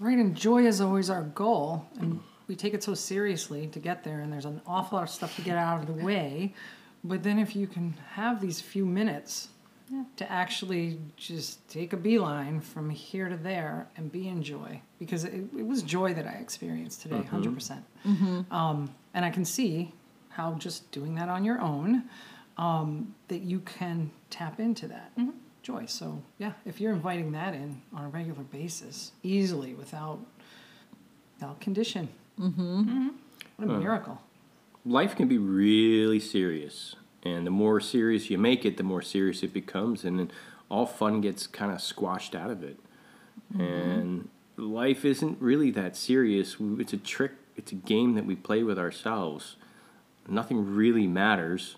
Right, 0.00 0.18
and 0.18 0.34
joy 0.34 0.66
is 0.66 0.80
always 0.80 1.08
our 1.08 1.22
goal, 1.22 1.86
and 2.00 2.20
we 2.48 2.56
take 2.56 2.74
it 2.74 2.82
so 2.82 2.94
seriously 2.94 3.68
to 3.68 3.78
get 3.78 4.02
there, 4.02 4.20
and 4.20 4.32
there's 4.32 4.44
an 4.44 4.60
awful 4.66 4.98
lot 4.98 5.04
of 5.04 5.10
stuff 5.10 5.36
to 5.36 5.42
get 5.42 5.56
out 5.56 5.80
of 5.80 5.86
the 5.86 6.04
way. 6.04 6.52
But 7.04 7.22
then, 7.22 7.38
if 7.38 7.54
you 7.54 7.66
can 7.66 7.94
have 8.14 8.40
these 8.40 8.60
few 8.60 8.84
minutes 8.84 9.48
to 10.16 10.30
actually 10.30 10.98
just 11.16 11.66
take 11.68 11.92
a 11.92 11.96
beeline 11.96 12.60
from 12.60 12.88
here 12.90 13.28
to 13.28 13.36
there 13.36 13.86
and 13.96 14.10
be 14.10 14.28
in 14.28 14.42
joy 14.42 14.80
because 14.98 15.24
it, 15.24 15.34
it 15.56 15.66
was 15.66 15.82
joy 15.82 16.14
that 16.14 16.26
I 16.26 16.32
experienced 16.32 17.02
today, 17.02 17.26
100%. 17.30 17.54
percent 17.54 17.84
Um, 18.50 18.94
and 19.12 19.24
I 19.24 19.30
can 19.30 19.44
see 19.44 19.92
how 20.30 20.54
just 20.54 20.90
doing 20.90 21.14
that 21.16 21.28
on 21.28 21.44
your 21.44 21.60
own, 21.60 22.04
um, 22.56 23.14
that 23.28 23.42
you 23.42 23.60
can 23.60 24.10
tap 24.30 24.58
into 24.58 24.88
that 24.88 25.12
joy. 25.62 25.84
So, 25.86 26.22
yeah, 26.38 26.52
if 26.64 26.80
you're 26.80 26.92
inviting 26.92 27.32
that 27.32 27.54
in 27.54 27.82
on 27.92 28.04
a 28.04 28.08
regular 28.08 28.42
basis, 28.42 29.12
easily 29.22 29.74
without, 29.74 30.18
without 31.36 31.60
condition, 31.60 32.08
mm-hmm. 32.40 33.08
what 33.56 33.68
a 33.68 33.78
miracle. 33.78 34.20
life 34.84 35.14
can 35.14 35.28
be 35.28 35.38
really 35.38 36.20
serious 36.20 36.96
and 37.24 37.46
the 37.46 37.50
more 37.50 37.80
serious 37.80 38.30
you 38.30 38.38
make 38.38 38.64
it 38.64 38.76
the 38.76 38.82
more 38.82 39.02
serious 39.02 39.42
it 39.42 39.52
becomes 39.52 40.04
and 40.04 40.18
then 40.18 40.30
all 40.70 40.86
fun 40.86 41.20
gets 41.20 41.46
kind 41.46 41.72
of 41.72 41.80
squashed 41.80 42.34
out 42.34 42.50
of 42.50 42.62
it. 42.62 42.78
And 43.56 44.28
life 44.56 45.04
isn't 45.04 45.40
really 45.40 45.70
that 45.72 45.96
serious. 45.96 46.56
It's 46.60 46.92
a 46.92 46.96
trick 46.96 47.32
it's 47.56 47.70
a 47.70 47.76
game 47.76 48.14
that 48.14 48.26
we 48.26 48.34
play 48.34 48.62
with 48.62 48.78
ourselves. 48.78 49.56
Nothing 50.26 50.74
really 50.74 51.06
matters. 51.06 51.76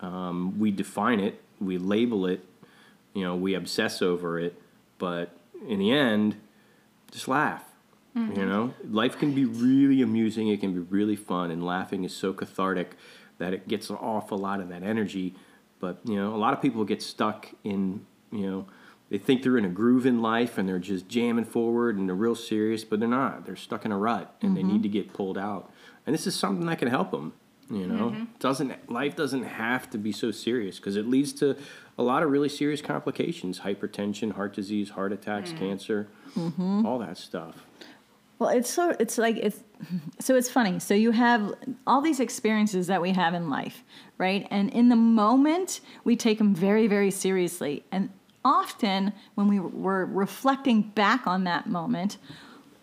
Um, 0.00 0.58
we 0.58 0.70
define 0.70 1.20
it 1.20 1.42
we 1.60 1.78
label 1.78 2.26
it 2.26 2.44
you 3.14 3.22
know 3.22 3.34
we 3.34 3.54
obsess 3.54 4.02
over 4.02 4.38
it 4.38 4.60
but 4.98 5.30
in 5.66 5.78
the 5.78 5.90
end 5.90 6.36
just 7.10 7.28
laugh 7.28 7.64
you 8.14 8.44
know? 8.44 8.74
Life 8.90 9.16
can 9.16 9.32
be 9.32 9.44
really 9.44 10.02
amusing 10.02 10.48
it 10.48 10.60
can 10.60 10.72
be 10.72 10.80
really 10.80 11.14
fun 11.14 11.50
and 11.52 11.64
laughing 11.64 12.02
is 12.02 12.12
so 12.12 12.32
cathartic 12.32 12.96
that 13.38 13.52
it 13.52 13.68
gets 13.68 13.90
off 13.90 14.30
a 14.30 14.34
lot 14.34 14.60
of 14.60 14.68
that 14.68 14.82
energy. 14.82 15.34
But 15.80 16.00
you 16.04 16.16
know 16.16 16.34
a 16.34 16.38
lot 16.38 16.54
of 16.54 16.62
people 16.62 16.84
get 16.84 17.02
stuck 17.02 17.48
in 17.64 18.04
you 18.30 18.50
know 18.50 18.66
they 19.10 19.18
think 19.18 19.42
they're 19.42 19.56
in 19.56 19.64
a 19.64 19.70
groove 19.70 20.04
in 20.04 20.20
life 20.20 20.58
and 20.58 20.68
they're 20.68 20.78
just 20.78 21.08
jamming 21.08 21.46
forward 21.46 21.96
and 21.96 22.08
they're 22.08 22.16
real 22.16 22.34
serious 22.34 22.84
but 22.84 23.00
they're 23.00 23.08
not. 23.08 23.46
They're 23.46 23.56
stuck 23.56 23.84
in 23.84 23.92
a 23.92 23.98
rut 23.98 24.34
and 24.42 24.56
they 24.56 24.62
need 24.62 24.74
mm-hmm. 24.74 24.82
to 24.82 24.88
get 24.88 25.12
pulled 25.12 25.38
out. 25.38 25.72
And 26.06 26.14
this 26.14 26.26
is 26.26 26.34
something 26.34 26.66
that 26.66 26.78
can 26.78 26.88
help 26.88 27.10
them 27.10 27.32
you 27.70 27.86
know? 27.86 28.10
Mm-hmm. 28.10 28.24
Doesn't 28.38 28.90
life 28.90 29.16
doesn't 29.16 29.44
have 29.44 29.90
to 29.90 29.98
be 29.98 30.12
so 30.12 30.30
serious 30.30 30.78
because 30.78 30.96
it 30.96 31.06
leads 31.06 31.32
to 31.34 31.56
a 31.98 32.02
lot 32.02 32.22
of 32.22 32.30
really 32.30 32.48
serious 32.48 32.80
complications 32.80 33.60
hypertension 33.60 34.32
heart 34.32 34.54
disease 34.54 34.90
heart 34.90 35.12
attacks 35.12 35.50
mm. 35.52 35.58
cancer 35.58 36.08
mm-hmm. 36.34 36.86
all 36.86 36.98
that 36.98 37.18
stuff. 37.18 37.66
Well, 38.38 38.50
it's 38.50 38.70
so 38.70 38.94
it's 38.98 39.18
like 39.18 39.36
it's 39.36 39.62
so 40.20 40.36
it's 40.36 40.50
funny. 40.50 40.78
So 40.78 40.94
you 40.94 41.12
have 41.12 41.54
all 41.86 42.00
these 42.00 42.20
experiences 42.20 42.86
that 42.88 43.00
we 43.00 43.12
have 43.12 43.34
in 43.34 43.50
life, 43.50 43.82
right? 44.16 44.46
And 44.50 44.70
in 44.70 44.88
the 44.88 44.96
moment, 44.96 45.80
we 46.04 46.16
take 46.16 46.38
them 46.38 46.54
very 46.54 46.86
very 46.86 47.10
seriously. 47.10 47.84
And 47.92 48.10
often 48.44 49.12
when 49.34 49.48
we 49.48 49.58
were 49.60 50.06
reflecting 50.06 50.82
back 50.82 51.26
on 51.26 51.44
that 51.44 51.66
moment, 51.68 52.18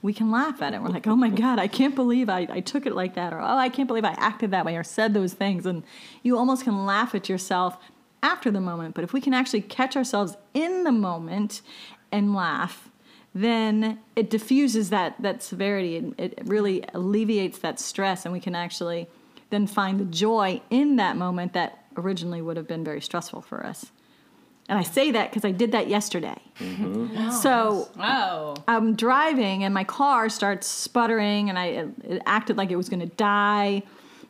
we 0.02 0.14
can 0.14 0.30
laugh 0.30 0.62
at 0.62 0.74
it. 0.74 0.82
We're 0.82 0.90
like, 0.90 1.08
"Oh 1.08 1.16
my 1.16 1.30
god, 1.30 1.58
I 1.58 1.68
can't 1.68 1.96
believe 1.96 2.30
I, 2.30 2.48
I 2.50 2.60
took 2.60 2.86
it 2.86 2.94
like 2.94 3.16
that," 3.16 3.34
or 3.34 3.40
"Oh, 3.40 3.58
I 3.58 3.70
can't 3.70 3.88
believe 3.88 4.06
I 4.06 4.16
acted 4.18 4.52
that 4.52 4.66
way," 4.66 4.78
or 4.78 4.84
said 4.84 5.14
those 5.14 5.34
things. 5.34 5.66
And 5.66 5.84
you 6.22 6.38
almost 6.38 6.64
can 6.64 6.86
laugh 6.86 7.16
at 7.16 7.28
yourself 7.28 7.78
after 8.22 8.52
the 8.52 8.62
moment. 8.62 8.96
But 8.96 9.04
if 9.04 9.14
we 9.14 9.22
can 9.22 9.34
actually 9.34 9.62
catch 9.62 9.96
ourselves 9.96 10.36
in 10.54 10.84
the 10.84 10.92
moment 10.92 11.62
and 12.12 12.36
laugh, 12.36 12.90
then 13.38 14.00
it 14.16 14.30
diffuses 14.30 14.90
that 14.92 15.22
that 15.22 15.44
severity 15.44 15.98
and 15.98 16.16
it 16.18 16.40
really 16.46 16.84
alleviates 16.94 17.60
that 17.60 17.80
stress 17.80 18.26
and 18.26 18.32
we 18.34 18.40
can 18.40 18.56
actually 18.56 19.08
then 19.50 19.68
find 19.68 20.00
the 20.00 20.06
joy 20.06 20.62
in 20.70 20.96
that 20.96 21.18
moment 21.18 21.52
that 21.54 21.84
originally 21.98 22.42
would 22.42 22.56
have 22.58 22.68
been 22.68 22.84
very 22.84 23.02
stressful 23.02 23.42
for 23.42 23.66
us. 23.66 23.92
And 24.70 24.80
i 24.80 24.84
say 24.84 25.12
that 25.12 25.30
because 25.30 25.44
i 25.46 25.52
did 25.52 25.74
that 25.74 25.88
yesterday. 25.90 26.40
Mm-hmm. 26.60 27.30
So 27.32 27.90
Oh. 28.00 28.56
i'm 28.68 28.96
driving 28.96 29.64
and 29.66 29.74
my 29.74 29.84
car 29.84 30.30
starts 30.30 30.66
sputtering 30.66 31.50
and 31.50 31.60
i 31.60 31.66
it 32.04 32.22
acted 32.26 32.56
like 32.58 32.72
it 32.72 32.78
was 32.78 32.88
going 32.90 33.02
to 33.02 33.14
die 33.18 33.84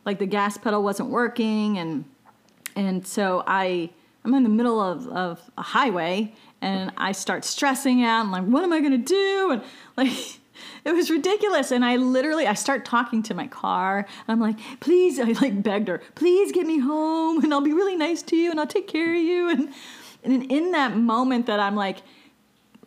like 0.04 0.18
the 0.18 0.26
gas 0.26 0.58
pedal 0.58 0.82
wasn't 0.82 1.08
working 1.10 1.78
and 1.78 2.04
and 2.74 3.06
so 3.06 3.42
I 3.46 3.90
I'm 4.24 4.34
in 4.34 4.42
the 4.42 4.48
middle 4.48 4.80
of, 4.80 5.06
of 5.08 5.40
a 5.56 5.62
highway 5.62 6.34
and 6.60 6.92
I 6.96 7.12
start 7.12 7.44
stressing 7.44 8.02
out 8.02 8.22
and 8.22 8.32
like 8.32 8.44
what 8.44 8.64
am 8.64 8.72
I 8.72 8.80
gonna 8.80 8.98
do? 8.98 9.50
And 9.52 9.62
like 9.96 10.12
it 10.84 10.92
was 10.92 11.10
ridiculous. 11.10 11.70
And 11.70 11.84
I 11.84 11.96
literally 11.96 12.46
I 12.46 12.54
start 12.54 12.84
talking 12.84 13.22
to 13.24 13.34
my 13.34 13.46
car 13.46 14.06
I'm 14.28 14.40
like 14.40 14.58
please 14.80 15.18
I 15.18 15.32
like 15.40 15.62
begged 15.62 15.88
her 15.88 16.02
please 16.14 16.52
get 16.52 16.66
me 16.66 16.78
home 16.78 17.42
and 17.42 17.52
I'll 17.52 17.60
be 17.60 17.72
really 17.72 17.96
nice 17.96 18.22
to 18.22 18.36
you 18.36 18.50
and 18.50 18.60
I'll 18.60 18.66
take 18.66 18.88
care 18.88 19.14
of 19.14 19.20
you. 19.20 19.50
And 19.50 19.72
and 20.24 20.50
in 20.50 20.72
that 20.72 20.96
moment 20.96 21.46
that 21.46 21.60
I'm 21.60 21.76
like 21.76 21.98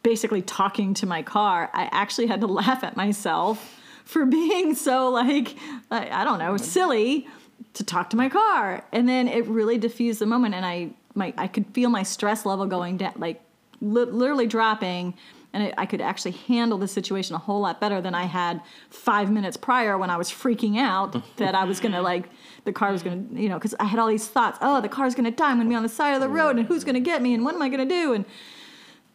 basically 0.01 0.41
talking 0.41 0.93
to 0.95 1.05
my 1.05 1.21
car 1.21 1.69
I 1.73 1.89
actually 1.91 2.27
had 2.27 2.41
to 2.41 2.47
laugh 2.61 2.83
at 2.83 2.95
myself 2.97 3.79
for 4.05 4.25
being 4.25 4.73
so 4.73 5.09
like 5.09 5.55
I, 5.91 6.21
I 6.21 6.23
don't 6.23 6.39
know 6.39 6.57
silly 6.57 7.27
to 7.73 7.83
talk 7.83 8.09
to 8.09 8.17
my 8.17 8.29
car. 8.29 8.83
And 8.91 9.07
then 9.07 9.27
it 9.27 9.45
really 9.47 9.77
diffused 9.77 10.19
the 10.19 10.25
moment 10.25 10.55
and 10.55 10.65
i 10.65 10.89
my 11.15 11.33
i 11.37 11.47
could 11.47 11.65
feel 11.73 11.89
my 11.89 12.03
stress 12.03 12.45
level 12.45 12.65
going 12.65 12.97
down 12.97 13.13
like 13.17 13.41
li- 13.81 14.05
literally 14.05 14.47
dropping 14.47 15.13
and 15.53 15.63
it, 15.63 15.73
i 15.77 15.85
could 15.85 16.01
actually 16.01 16.31
handle 16.31 16.77
the 16.77 16.87
situation 16.87 17.35
a 17.35 17.39
whole 17.39 17.61
lot 17.61 17.79
better 17.81 18.01
than 18.01 18.13
i 18.13 18.23
had 18.23 18.61
five 18.89 19.31
minutes 19.31 19.57
prior 19.57 19.97
when 19.97 20.09
i 20.09 20.17
was 20.17 20.29
freaking 20.29 20.77
out 20.77 21.15
that 21.37 21.55
i 21.55 21.63
was 21.63 21.79
gonna 21.79 22.01
like 22.01 22.29
the 22.65 22.71
car 22.71 22.91
was 22.91 23.03
gonna 23.03 23.23
you 23.33 23.49
know 23.49 23.55
because 23.55 23.75
i 23.79 23.85
had 23.85 23.99
all 23.99 24.07
these 24.07 24.27
thoughts 24.27 24.57
oh 24.61 24.79
the 24.81 24.89
car's 24.89 25.15
gonna 25.15 25.31
die 25.31 25.51
i'm 25.51 25.57
gonna 25.57 25.69
be 25.69 25.75
on 25.75 25.83
the 25.83 25.89
side 25.89 26.13
of 26.13 26.21
the 26.21 26.29
road 26.29 26.57
and 26.57 26.67
who's 26.67 26.83
gonna 26.83 26.99
get 26.99 27.21
me 27.21 27.33
and 27.33 27.43
what 27.43 27.55
am 27.55 27.61
i 27.61 27.69
gonna 27.69 27.85
do 27.85 28.13
and 28.13 28.25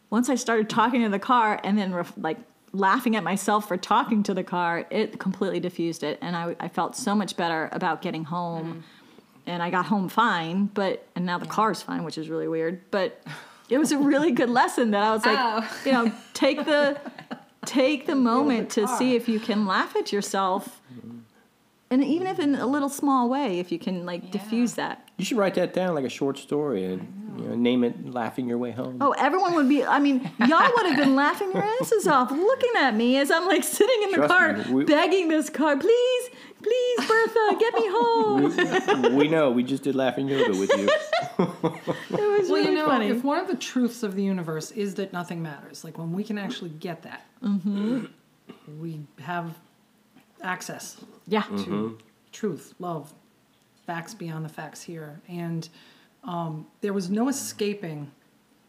once 0.09 0.29
I 0.29 0.35
started 0.35 0.69
talking 0.69 1.01
to 1.03 1.09
the 1.09 1.19
car 1.19 1.59
and 1.63 1.77
then 1.77 1.93
ref- 1.93 2.13
like 2.15 2.37
laughing 2.71 3.15
at 3.15 3.23
myself 3.23 3.67
for 3.67 3.77
talking 3.77 4.23
to 4.23 4.33
the 4.33 4.43
car, 4.43 4.85
it 4.89 5.19
completely 5.19 5.59
diffused 5.59 6.03
it, 6.03 6.17
and 6.21 6.35
I, 6.35 6.55
I 6.59 6.67
felt 6.67 6.95
so 6.95 7.15
much 7.15 7.35
better 7.35 7.69
about 7.71 8.01
getting 8.01 8.23
home. 8.23 8.65
Mm-hmm. 8.65 8.79
And 9.47 9.61
I 9.61 9.69
got 9.69 9.85
home 9.85 10.09
fine, 10.09 10.65
but 10.73 11.07
and 11.15 11.23
now 11.23 11.37
the 11.37 11.45
car's 11.45 11.79
fine, 11.79 12.03
which 12.03 12.17
is 12.17 12.29
really 12.29 12.47
weird. 12.47 12.81
But 12.89 13.21
it 13.69 13.77
was 13.77 13.91
a 13.91 13.97
really 13.97 14.31
good 14.31 14.49
lesson 14.49 14.91
that 14.91 15.03
I 15.03 15.11
was 15.11 15.25
like, 15.25 15.37
Oh. 15.39 15.81
you 15.85 15.91
know, 15.91 16.11
take 16.33 16.65
the 16.65 16.99
take 17.65 18.05
the 18.05 18.15
moment 18.15 18.69
to 18.71 18.87
see 18.87 19.15
if 19.15 19.27
you 19.27 19.39
can 19.39 19.65
laugh 19.65 19.95
at 19.95 20.11
yourself, 20.13 20.81
and 21.89 22.03
even 22.03 22.27
if 22.27 22.39
in 22.39 22.55
a 22.55 22.65
little 22.67 22.89
small 22.89 23.29
way, 23.29 23.59
if 23.59 23.71
you 23.71 23.79
can 23.79 24.05
like 24.05 24.31
diffuse 24.31 24.73
that. 24.75 25.07
You 25.17 25.25
should 25.25 25.37
write 25.37 25.55
that 25.55 25.73
down 25.73 25.95
like 25.95 26.05
a 26.05 26.09
short 26.09 26.37
story 26.37 26.83
and 26.85 27.07
you 27.37 27.47
know, 27.49 27.55
name 27.55 27.83
it 27.83 28.11
"Laughing 28.13 28.47
Your 28.47 28.57
Way 28.57 28.71
Home." 28.71 28.97
Oh, 29.01 29.11
everyone 29.17 29.55
would 29.55 29.69
be. 29.69 29.83
I 29.83 29.99
mean, 29.99 30.29
y'all 30.39 30.69
would 30.75 30.85
have 30.87 30.97
been 30.97 31.15
laughing 31.15 31.51
your 31.53 31.63
asses 31.81 32.07
off, 32.07 32.31
looking 32.31 32.71
at 32.77 32.95
me 32.95 33.17
as 33.17 33.31
I'm 33.31 33.45
like 33.45 33.63
sitting 33.63 34.03
in 34.03 34.11
the 34.11 34.17
Trust 34.17 34.33
car, 34.33 34.53
me, 34.57 34.73
we- 34.73 34.83
begging 34.85 35.27
this 35.29 35.49
car, 35.49 35.77
please, 35.77 36.29
please, 36.65 37.07
Bertha, 37.07 37.57
get 37.59 37.73
me 37.75 37.87
home. 37.89 39.15
we 39.15 39.27
know. 39.27 39.51
We 39.51 39.63
just 39.63 39.83
did 39.83 39.95
laughing 39.95 40.27
yoga 40.27 40.57
with 40.57 40.71
you. 40.77 40.89
It 41.37 42.39
was 42.41 42.49
Well, 42.49 42.61
really 42.61 42.69
you 42.69 42.75
know, 42.75 42.85
funny. 42.85 43.07
if 43.09 43.23
one 43.23 43.39
of 43.39 43.47
the 43.47 43.55
truths 43.55 44.03
of 44.03 44.15
the 44.15 44.23
universe 44.23 44.71
is 44.71 44.95
that 44.95 45.11
nothing 45.13 45.41
matters, 45.41 45.83
like 45.83 45.97
when 45.97 46.11
we 46.13 46.23
can 46.23 46.37
actually 46.37 46.69
get 46.69 47.03
that, 47.03 47.25
we 48.79 48.99
have 49.21 49.53
access 50.41 50.97
yeah, 51.27 51.43
to 51.65 51.97
truth, 52.31 52.73
love, 52.79 53.13
facts 53.85 54.13
beyond 54.13 54.45
the 54.45 54.49
facts 54.49 54.81
here. 54.81 55.19
And 55.27 55.67
um, 56.23 56.67
there 56.81 56.93
was 56.93 57.09
no 57.09 57.27
escaping 57.29 58.11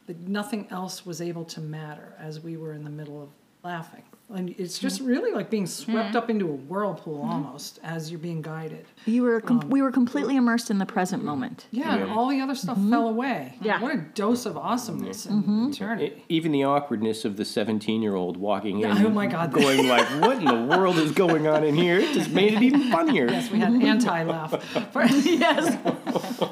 that 0.06 0.18
nothing 0.20 0.66
else 0.70 1.04
was 1.06 1.20
able 1.20 1.44
to 1.46 1.60
matter 1.60 2.14
as 2.18 2.40
we 2.40 2.56
were 2.56 2.72
in 2.72 2.82
the 2.84 2.90
middle 2.90 3.22
of 3.22 3.28
laughing. 3.62 4.02
And 4.34 4.54
it's 4.58 4.80
just 4.80 5.02
mm. 5.02 5.06
really 5.06 5.30
like 5.30 5.50
being 5.50 5.66
swept 5.66 6.14
mm. 6.14 6.16
up 6.16 6.28
into 6.28 6.46
a 6.48 6.52
whirlpool 6.52 7.20
mm-hmm. 7.20 7.30
almost 7.30 7.78
as 7.84 8.10
you're 8.10 8.18
being 8.18 8.42
guided. 8.42 8.84
you 9.04 9.22
were. 9.22 9.40
Com- 9.40 9.60
um, 9.60 9.70
we 9.70 9.82
were 9.82 9.92
completely 9.92 10.34
immersed 10.34 10.68
in 10.68 10.78
the 10.78 10.86
present 10.86 11.22
moment. 11.22 11.66
Yeah, 11.70 11.94
and 11.94 12.10
all 12.10 12.28
the 12.28 12.40
other 12.40 12.56
stuff 12.56 12.76
mm-hmm. 12.76 12.90
fell 12.90 13.08
away. 13.08 13.54
Yeah. 13.60 13.80
What 13.80 13.94
a 13.94 13.98
dose 13.98 14.44
of 14.44 14.56
awesomeness 14.56 15.26
in 15.26 15.42
mm-hmm. 15.42 15.70
eternity. 15.70 16.24
Even 16.28 16.50
the 16.50 16.64
awkwardness 16.64 17.24
of 17.24 17.36
the 17.36 17.44
seventeen-year-old 17.44 18.36
walking 18.36 18.80
in, 18.80 18.90
Oh 19.06 19.10
my 19.10 19.26
God. 19.26 19.52
going 19.52 19.86
like, 19.86 20.06
"What 20.20 20.38
in 20.38 20.44
the 20.44 20.76
world 20.76 20.98
is 20.98 21.12
going 21.12 21.46
on 21.46 21.62
in 21.62 21.76
here?" 21.76 22.00
It 22.00 22.12
just 22.12 22.30
made 22.30 22.54
it 22.54 22.62
even 22.62 22.90
funnier. 22.90 23.28
Yes, 23.28 23.50
we 23.50 23.60
had 23.60 23.74
anti-laugh. 23.74 24.52
yes, 25.24 25.78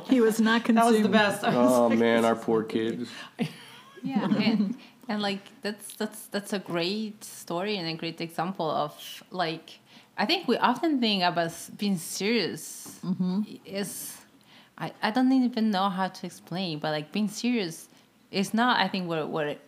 he 0.09 0.21
was 0.21 0.41
not 0.41 0.65
consumed. 0.65 0.87
That 0.87 0.93
was 0.93 1.03
the 1.03 1.09
best. 1.09 1.43
Was 1.43 1.55
Oh 1.57 1.89
like, 1.89 1.99
man, 1.99 2.25
our 2.25 2.37
poor 2.37 2.63
kids. 2.63 3.11
Yeah, 4.05 4.27
and 4.27 4.77
and 5.09 5.21
like 5.23 5.41
that's 5.63 5.95
that's 5.97 6.27
that's 6.27 6.53
a 6.53 6.59
great 6.59 7.23
story 7.25 7.77
and 7.77 7.87
a 7.89 7.95
great 7.95 8.21
example 8.21 8.71
of 8.71 8.93
like 9.31 9.79
I 10.17 10.27
think 10.27 10.47
we 10.49 10.57
often 10.59 11.01
think 11.01 11.23
about 11.25 11.47
s- 11.47 11.71
being 11.77 11.97
serious 11.99 13.01
is 13.65 14.17
I, 14.79 14.93
I 15.03 15.11
don't 15.11 15.33
even 15.33 15.71
know 15.71 15.89
how 15.89 16.09
to 16.09 16.27
explain, 16.27 16.79
but 16.79 16.91
like 16.91 17.13
being 17.13 17.29
serious 17.29 17.89
is 18.31 18.55
not 18.55 18.81
I 18.81 18.89
think 18.89 19.09
what 19.09 19.29
what 19.29 19.47
it, 19.47 19.61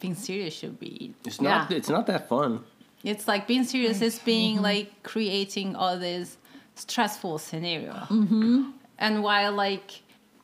being 0.00 0.14
serious 0.14 0.54
should 0.54 0.78
be. 0.78 1.14
It's 1.24 1.40
not. 1.40 1.70
Yeah. 1.70 1.76
It's 1.76 1.88
not 1.88 2.06
that 2.06 2.28
fun. 2.28 2.60
It's 3.04 3.26
like 3.28 3.46
being 3.46 3.64
serious 3.64 4.02
is 4.02 4.18
being 4.18 4.62
like 4.62 5.02
creating 5.02 5.76
all 5.76 5.98
this 5.98 6.36
stressful 6.74 7.38
scenario. 7.38 7.92
Mm-hmm. 8.10 8.70
And 8.98 9.22
while 9.22 9.52
like 9.52 10.02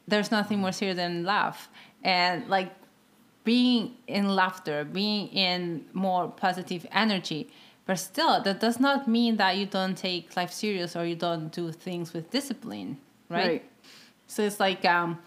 there's 0.08 0.30
nothing 0.30 0.58
more 0.60 0.72
serious 0.72 0.96
than 0.96 1.24
laugh. 1.24 1.68
and 2.02 2.48
like 2.48 2.70
being 3.44 3.96
in 4.06 4.28
laughter, 4.28 4.84
being 4.84 5.28
in 5.28 5.84
more 5.92 6.28
positive 6.28 6.86
energy. 6.92 7.50
But 7.84 7.96
still, 7.96 8.40
that 8.42 8.60
does 8.60 8.78
not 8.78 9.08
mean 9.08 9.36
that 9.36 9.56
you 9.56 9.66
don't 9.66 9.96
take 9.96 10.36
life 10.36 10.52
serious 10.52 10.94
or 10.94 11.04
you 11.04 11.16
don't 11.16 11.50
do 11.50 11.72
things 11.72 12.12
with 12.12 12.30
discipline, 12.30 12.98
right? 13.28 13.46
Right. 13.46 13.64
So 14.28 14.42
it's 14.42 14.60
like, 14.60 14.84
um, 14.84 15.18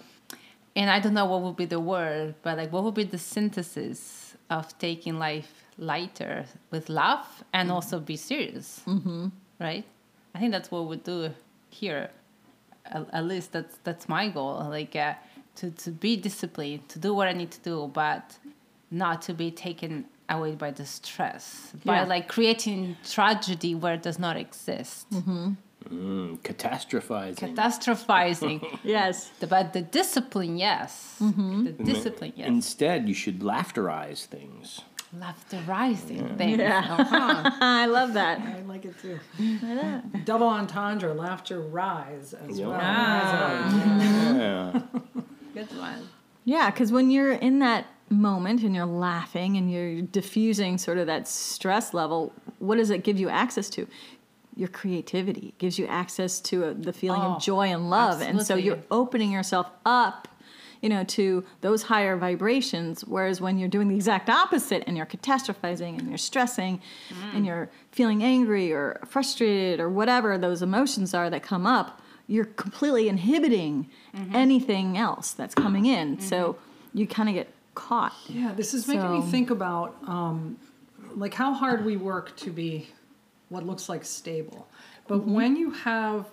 and 0.75 0.89
I 0.89 0.99
don't 0.99 1.13
know 1.13 1.25
what 1.25 1.41
would 1.41 1.57
be 1.57 1.65
the 1.65 1.79
word, 1.79 2.35
but 2.41 2.57
like, 2.57 2.71
what 2.71 2.83
would 2.83 2.93
be 2.93 3.03
the 3.03 3.17
synthesis 3.17 4.35
of 4.49 4.77
taking 4.79 5.19
life 5.19 5.65
lighter 5.77 6.45
with 6.71 6.87
love 6.89 7.43
and 7.53 7.71
also 7.71 7.99
be 7.99 8.15
serious, 8.15 8.81
mm-hmm. 8.87 9.27
right? 9.59 9.83
I 10.33 10.39
think 10.39 10.51
that's 10.51 10.71
what 10.71 10.87
we 10.87 10.97
do 10.97 11.31
here. 11.69 12.09
At, 12.85 13.07
at 13.13 13.25
least 13.25 13.51
that's 13.51 13.77
that's 13.83 14.07
my 14.07 14.29
goal. 14.29 14.65
Like, 14.69 14.95
uh, 14.95 15.15
to 15.55 15.71
to 15.71 15.91
be 15.91 16.15
disciplined, 16.17 16.87
to 16.89 16.99
do 16.99 17.13
what 17.13 17.27
I 17.27 17.33
need 17.33 17.51
to 17.51 17.59
do, 17.61 17.89
but 17.93 18.37
not 18.91 19.21
to 19.23 19.33
be 19.33 19.51
taken 19.51 20.05
away 20.29 20.55
by 20.55 20.71
the 20.71 20.85
stress, 20.85 21.71
by 21.85 22.03
like 22.03 22.27
creating 22.27 22.97
tragedy 23.07 23.75
where 23.75 23.93
it 23.93 24.01
does 24.03 24.17
not 24.19 24.37
exist, 24.37 25.09
Mm, 25.11 25.57
catastrophizing. 26.39 27.53
catastrophizing. 27.55 28.79
Yes. 28.83 29.29
The- 29.39 29.47
But 29.47 29.73
the 29.73 29.81
discipline, 29.83 30.57
yes. 30.57 31.17
The 31.19 31.75
discipline, 31.83 32.33
yes. 32.35 32.47
Instead, 32.47 33.07
you 33.07 33.13
should 33.13 33.39
laughterize 33.41 34.25
things. 34.25 34.81
Laughterizing 35.15 36.35
things. 36.37 36.57
Yeah. 36.57 36.97
Uh-huh. 36.99 37.51
I 37.61 37.85
love 37.85 38.13
that. 38.13 38.39
I 38.39 38.61
like 38.63 38.85
it 38.85 38.95
too. 38.99 39.19
Double 40.25 40.47
entendre, 40.47 41.13
laughter 41.13 41.61
rise 41.61 42.33
as 42.33 42.59
well. 42.59 42.71
Yeah. 42.71 44.81
Good 45.55 45.75
one. 45.77 46.09
Yeah, 46.43 46.69
because 46.69 46.91
when 46.91 47.09
you're 47.09 47.31
in 47.31 47.59
that 47.59 47.87
moment 48.09 48.61
and 48.61 48.75
you're 48.75 48.85
laughing 48.85 49.57
and 49.57 49.71
you're 49.71 50.01
diffusing 50.03 50.77
sort 50.77 50.99
of 50.99 51.07
that 51.07 51.27
stress 51.27 51.93
level, 51.93 52.31
what 52.59 52.75
does 52.75 52.91
it 52.91 53.03
give 53.03 53.19
you 53.19 53.29
access 53.29 53.69
to? 53.71 53.87
Your 54.55 54.67
creativity 54.69 55.47
It 55.47 55.57
gives 55.57 55.79
you 55.79 55.87
access 55.87 56.39
to 56.41 56.65
a, 56.65 56.73
the 56.73 56.93
feeling 56.93 57.21
Oh, 57.21 57.33
of 57.35 57.41
joy 57.41 57.67
and 57.69 57.89
love, 57.89 58.21
and 58.21 58.41
so 58.45 58.55
you're 58.55 58.79
opening 58.91 59.31
yourself 59.31 59.67
up, 59.85 60.27
you 60.81 60.87
know, 60.89 61.03
to 61.05 61.43
those 61.61 61.83
higher 61.83 62.15
vibrations. 62.15 63.03
Whereas 63.03 63.41
when 63.41 63.57
you're 63.57 63.67
doing 63.69 63.87
the 63.89 63.95
exact 63.95 64.29
opposite 64.29 64.83
and 64.87 64.95
you're 64.95 65.05
catastrophizing 65.07 65.97
and 65.99 66.07
you're 66.09 66.17
stressing 66.17 66.79
Mm. 67.09 67.35
and 67.35 67.45
you're 67.45 67.69
feeling 67.91 68.23
angry 68.23 68.71
or 68.71 68.99
frustrated 69.05 69.79
or 69.79 69.89
whatever 69.89 70.37
those 70.37 70.61
emotions 70.61 71.13
are 71.13 71.29
that 71.31 71.41
come 71.43 71.65
up, 71.65 72.01
you're 72.27 72.45
completely 72.45 73.07
inhibiting 73.09 73.89
Mm-hmm. 74.15 74.35
anything 74.35 74.97
else 74.97 75.33
that's 75.33 75.53
coming 75.53 75.85
in. 75.87 76.15
Mm-hmm. 76.15 76.25
So 76.25 76.57
you 76.93 77.05
kind 77.05 77.27
of 77.27 77.35
get 77.35 77.49
caught. 77.73 78.13
Yeah, 78.29 78.53
this 78.55 78.73
is 78.73 78.87
making 78.87 79.11
me 79.11 79.21
think 79.29 79.49
about 79.49 79.97
um, 80.07 80.57
like 81.15 81.33
how 81.33 81.53
hard 81.53 81.83
we 81.83 81.97
work 81.97 82.35
to 82.37 82.49
be 82.49 82.87
what 83.49 83.65
looks 83.65 83.89
like 83.89 84.05
stable. 84.05 84.67
But 85.07 85.19
mm-hmm. 85.19 85.33
when 85.33 85.55
you 85.57 85.71
have 85.71 86.27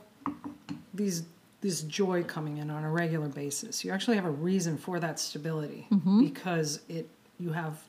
these 0.95 1.25
this 1.61 1.83
joy 1.83 2.23
coming 2.23 2.59
in 2.59 2.71
on 2.71 2.85
a 2.85 2.91
regular 2.91 3.29
basis, 3.29 3.85
you 3.85 3.91
actually 3.91 4.17
have 4.17 4.27
a 4.27 4.31
reason 4.31 4.79
for 4.79 5.01
that 5.01 5.19
stability 5.19 5.89
mm-hmm. 5.91 6.21
because 6.25 6.81
it 6.89 7.09
you 7.41 7.51
have 7.51 7.83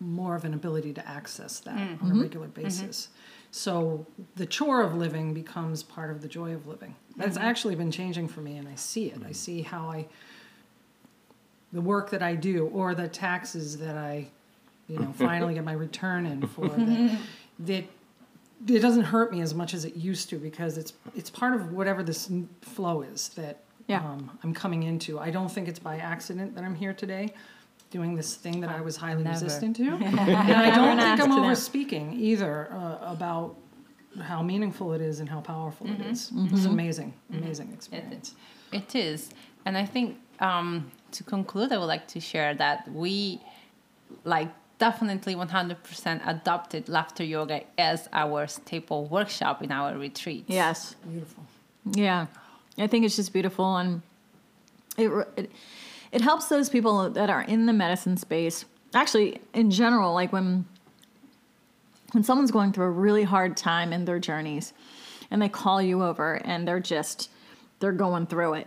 more 0.00 0.34
of 0.34 0.46
an 0.46 0.54
ability 0.54 0.94
to 0.94 1.06
access 1.06 1.60
that 1.60 1.76
on 2.00 2.10
a 2.10 2.14
regular 2.14 2.48
basis. 2.48 3.08
So 3.56 4.04
the 4.34 4.44
chore 4.44 4.82
of 4.82 4.94
living 4.94 5.32
becomes 5.32 5.82
part 5.82 6.10
of 6.10 6.20
the 6.20 6.28
joy 6.28 6.52
of 6.52 6.66
living. 6.66 6.94
That's 7.16 7.38
actually 7.38 7.74
been 7.74 7.90
changing 7.90 8.28
for 8.28 8.42
me 8.42 8.58
and 8.58 8.68
I 8.68 8.74
see 8.74 9.06
it. 9.06 9.22
I 9.26 9.32
see 9.32 9.62
how 9.62 9.88
I 9.90 10.06
the 11.72 11.80
work 11.80 12.10
that 12.10 12.22
I 12.22 12.34
do 12.34 12.66
or 12.66 12.94
the 12.94 13.08
taxes 13.08 13.78
that 13.78 13.96
I, 13.96 14.28
you 14.88 14.98
know, 14.98 15.10
finally 15.16 15.54
get 15.54 15.64
my 15.64 15.72
return 15.86 16.26
in 16.26 16.46
for 16.46 16.68
that, 16.68 17.18
that 17.60 17.84
it 18.68 18.80
doesn't 18.80 19.04
hurt 19.04 19.32
me 19.32 19.40
as 19.40 19.54
much 19.54 19.72
as 19.72 19.86
it 19.86 19.96
used 19.96 20.28
to 20.30 20.36
because 20.36 20.76
it's 20.76 20.92
it's 21.14 21.30
part 21.30 21.54
of 21.54 21.72
whatever 21.72 22.02
this 22.02 22.30
flow 22.60 23.00
is 23.00 23.30
that 23.30 23.60
Yeah. 23.88 24.00
um, 24.04 24.38
I'm 24.44 24.52
coming 24.52 24.82
into. 24.82 25.18
I 25.18 25.30
don't 25.30 25.50
think 25.50 25.66
it's 25.66 25.78
by 25.78 25.96
accident 25.96 26.54
that 26.56 26.62
I'm 26.64 26.74
here 26.74 26.92
today 26.92 27.32
doing 27.90 28.14
this 28.14 28.34
thing 28.34 28.60
that 28.60 28.70
I 28.70 28.80
was 28.80 28.96
highly 28.96 29.22
Never. 29.22 29.34
resistant 29.34 29.76
to. 29.76 29.82
and 29.90 30.20
I 30.20 30.70
don't 30.74 30.96
think 30.96 31.00
I'm 31.00 31.00
accident. 31.00 31.38
over 31.38 31.54
speaking 31.54 32.12
either 32.14 32.72
uh, 32.72 32.98
about 33.12 33.56
how 34.20 34.42
meaningful 34.42 34.92
it 34.92 35.00
is 35.00 35.20
and 35.20 35.28
how 35.28 35.40
powerful 35.40 35.86
it 35.86 36.00
is. 36.00 36.32
It's 36.34 36.64
an 36.64 36.72
amazing, 36.72 37.14
amazing 37.32 37.72
experience. 37.72 38.34
It 38.72 38.94
is. 38.94 39.30
And 39.64 39.76
I 39.76 39.84
think 39.84 40.18
um, 40.40 40.90
to 41.12 41.22
conclude, 41.24 41.72
I 41.72 41.78
would 41.78 41.86
like 41.86 42.08
to 42.08 42.20
share 42.20 42.54
that 42.54 42.90
we 42.90 43.40
like 44.24 44.48
definitely 44.78 45.34
100% 45.34 46.28
adopted 46.28 46.88
laughter 46.88 47.24
yoga 47.24 47.62
as 47.78 48.08
our 48.12 48.46
staple 48.46 49.06
workshop 49.06 49.62
in 49.62 49.72
our 49.72 49.96
retreats. 49.96 50.48
Yes. 50.48 50.96
Beautiful. 51.08 51.44
Yeah. 51.92 52.26
I 52.78 52.86
think 52.86 53.04
it's 53.04 53.16
just 53.16 53.32
beautiful 53.32 53.76
and 53.76 54.02
it, 54.98 55.08
it 55.36 55.50
it 56.16 56.22
helps 56.22 56.46
those 56.46 56.70
people 56.70 57.10
that 57.10 57.28
are 57.28 57.42
in 57.42 57.66
the 57.66 57.74
medicine 57.74 58.16
space. 58.16 58.64
Actually, 58.94 59.38
in 59.52 59.70
general, 59.70 60.14
like 60.14 60.32
when 60.32 60.64
when 62.12 62.24
someone's 62.24 62.50
going 62.50 62.72
through 62.72 62.86
a 62.86 62.90
really 62.90 63.24
hard 63.24 63.54
time 63.54 63.92
in 63.92 64.06
their 64.06 64.18
journeys 64.18 64.72
and 65.30 65.42
they 65.42 65.50
call 65.50 65.82
you 65.82 66.02
over 66.02 66.40
and 66.42 66.66
they're 66.66 66.80
just 66.80 67.28
they're 67.80 67.92
going 67.92 68.26
through 68.26 68.54
it. 68.54 68.66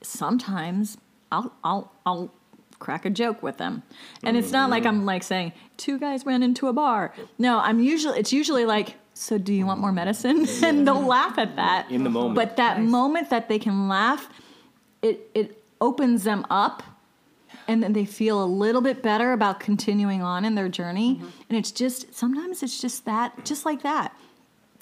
Sometimes 0.00 0.96
I'll 1.30 1.52
I'll 1.62 1.92
I'll 2.06 2.32
crack 2.78 3.04
a 3.04 3.10
joke 3.10 3.42
with 3.42 3.58
them. 3.58 3.82
And 4.22 4.34
it's 4.34 4.50
not 4.50 4.70
like 4.70 4.86
I'm 4.86 5.00
mm-hmm. 5.00 5.04
like 5.04 5.22
saying 5.22 5.52
two 5.76 5.98
guys 5.98 6.24
ran 6.24 6.42
into 6.42 6.68
a 6.68 6.72
bar. 6.72 7.12
No, 7.36 7.58
I'm 7.58 7.78
usually 7.78 8.18
it's 8.18 8.32
usually 8.32 8.64
like 8.64 8.94
so 9.12 9.36
do 9.36 9.52
you 9.52 9.66
want 9.66 9.80
more 9.80 9.92
medicine? 9.92 10.46
and 10.64 10.88
they'll 10.88 11.04
laugh 11.04 11.36
at 11.36 11.56
that. 11.56 11.90
In 11.90 12.04
the 12.04 12.10
moment. 12.10 12.36
But 12.36 12.56
that 12.56 12.80
moment 12.80 13.28
that 13.28 13.50
they 13.50 13.58
can 13.58 13.86
laugh, 13.86 14.30
it 15.02 15.28
it 15.34 15.60
opens 15.80 16.24
them 16.24 16.46
up 16.50 16.82
and 17.66 17.82
then 17.82 17.92
they 17.92 18.04
feel 18.04 18.42
a 18.42 18.44
little 18.44 18.80
bit 18.80 19.02
better 19.02 19.32
about 19.32 19.60
continuing 19.60 20.22
on 20.22 20.44
in 20.44 20.54
their 20.54 20.68
journey. 20.68 21.20
And 21.48 21.58
it's 21.58 21.70
just 21.70 22.14
sometimes 22.14 22.62
it's 22.62 22.80
just 22.80 23.04
that 23.06 23.44
just 23.44 23.64
like 23.64 23.82
that. 23.82 24.14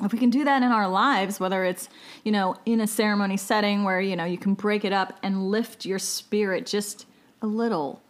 If 0.03 0.13
we 0.13 0.19
can 0.19 0.31
do 0.31 0.45
that 0.45 0.63
in 0.63 0.73
our 0.73 0.89
lives, 0.89 1.39
whether 1.39 1.65
it's, 1.65 1.89
you 2.25 2.33
know, 2.33 2.57
in 2.67 2.81
a 2.81 2.87
ceremony 2.87 3.37
setting 3.37 3.85
where, 3.85 4.01
you 4.01 4.17
know, 4.17 4.25
you 4.25 4.39
can 4.39 4.55
break 4.55 4.85
it 4.85 4.93
up 4.93 5.17
and 5.23 5.51
lift 5.51 5.85
your 5.85 5.99
spirit 5.99 6.67
just 6.67 7.07
a 7.41 7.47
little, 7.47 8.03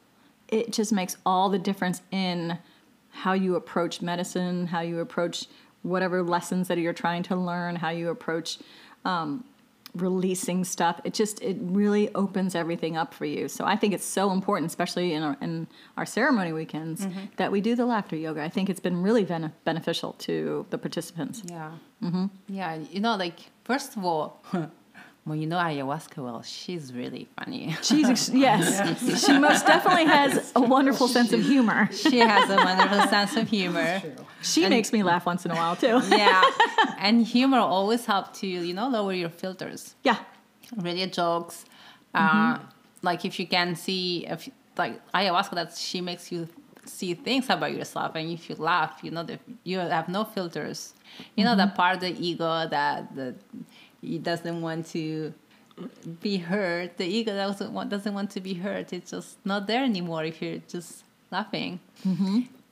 it 0.48 0.72
just 0.72 0.92
makes 0.92 1.16
all 1.26 1.50
the 1.50 1.58
difference 1.58 2.00
in 2.10 2.58
how 3.10 3.34
you 3.34 3.56
approach 3.56 4.00
medicine, 4.00 4.66
how 4.66 4.80
you 4.80 5.00
approach 5.00 5.46
whatever 5.82 6.22
lessons 6.22 6.68
that 6.68 6.78
you're 6.78 6.92
trying 6.94 7.22
to 7.24 7.36
learn, 7.36 7.76
how 7.76 7.90
you 7.90 8.08
approach 8.08 8.58
um, 9.04 9.44
releasing 9.94 10.64
stuff. 10.64 11.00
It 11.04 11.14
just 11.14 11.42
it 11.42 11.56
really 11.60 12.14
opens 12.14 12.54
everything 12.54 12.96
up 12.96 13.12
for 13.12 13.24
you. 13.26 13.48
So 13.48 13.64
I 13.64 13.76
think 13.76 13.92
it's 13.92 14.04
so 14.04 14.32
important, 14.32 14.70
especially 14.70 15.12
in 15.12 15.22
our 15.22 15.36
in 15.40 15.66
our 15.96 16.06
ceremony 16.06 16.52
weekends, 16.52 17.06
that 17.36 17.52
we 17.52 17.60
do 17.60 17.74
the 17.74 17.84
laughter 17.86 18.16
yoga. 18.16 18.42
I 18.42 18.48
think 18.48 18.70
it's 18.70 18.80
been 18.80 19.02
really 19.02 19.24
bene- 19.24 19.52
beneficial 19.64 20.14
to 20.20 20.66
the 20.70 20.78
participants. 20.78 21.42
Yeah. 21.44 21.72
Mm-hmm. 22.02 22.26
Yeah. 22.48 22.76
You 22.90 23.00
know, 23.00 23.16
like, 23.16 23.38
first 23.64 23.96
of 23.96 24.04
all, 24.04 24.42
well, 25.24 25.36
you 25.36 25.46
know 25.46 25.56
ayahuasca 25.56 26.16
well. 26.18 26.42
She's 26.42 26.92
really 26.92 27.28
funny. 27.38 27.76
She's 27.82 28.08
ex- 28.08 28.28
yes, 28.34 29.24
she 29.24 29.38
most 29.38 29.66
definitely 29.66 30.06
has 30.06 30.52
a 30.56 30.60
wonderful 30.60 31.06
sense 31.06 31.32
of 31.32 31.42
humor. 31.42 31.88
she 31.92 32.18
has 32.18 32.50
a 32.50 32.56
wonderful 32.56 33.06
sense 33.08 33.36
of 33.36 33.48
humor. 33.48 34.02
She 34.42 34.68
makes 34.68 34.92
me 34.92 35.04
laugh 35.04 35.24
once 35.24 35.44
in 35.44 35.52
a 35.52 35.54
while 35.54 35.76
too. 35.76 36.00
Yeah. 36.08 36.42
and 36.98 37.24
humor 37.24 37.58
always 37.58 38.04
helps 38.04 38.40
to, 38.40 38.46
you 38.48 38.74
know, 38.74 38.88
lower 38.88 39.12
your 39.12 39.28
filters. 39.30 39.94
Yeah, 40.02 40.18
really 40.76 41.06
jokes. 41.06 41.66
Uh, 42.14 42.58
like 43.02 43.24
if 43.24 43.38
you 43.38 43.46
can 43.46 43.76
see, 43.76 44.26
if 44.26 44.48
like 44.76 45.00
ayahuasca, 45.12 45.54
that 45.54 45.76
she 45.76 46.00
makes 46.00 46.32
you 46.32 46.48
see 46.84 47.14
things 47.14 47.48
about 47.48 47.72
yourself, 47.72 48.16
and 48.16 48.28
if 48.30 48.50
you 48.50 48.56
laugh, 48.56 49.00
you 49.02 49.12
know 49.12 49.22
that 49.22 49.40
you 49.62 49.78
have 49.78 50.08
no 50.08 50.24
filters. 50.24 50.94
You 51.36 51.44
know 51.44 51.54
that 51.56 51.74
part 51.74 51.96
of 51.96 52.00
the 52.00 52.10
ego 52.18 52.66
that 52.68 53.14
that 53.14 53.34
it 54.02 54.22
doesn't 54.22 54.60
want 54.60 54.86
to 54.88 55.32
be 56.20 56.36
hurt. 56.38 56.96
The 56.98 57.06
ego 57.06 57.34
doesn't 57.34 57.72
want 57.72 57.90
doesn't 57.90 58.14
want 58.14 58.30
to 58.32 58.40
be 58.40 58.54
hurt. 58.54 58.92
It's 58.92 59.10
just 59.10 59.38
not 59.44 59.66
there 59.66 59.84
anymore 59.84 60.24
if 60.24 60.42
you're 60.42 60.60
just 60.68 61.04
laughing. 61.30 61.80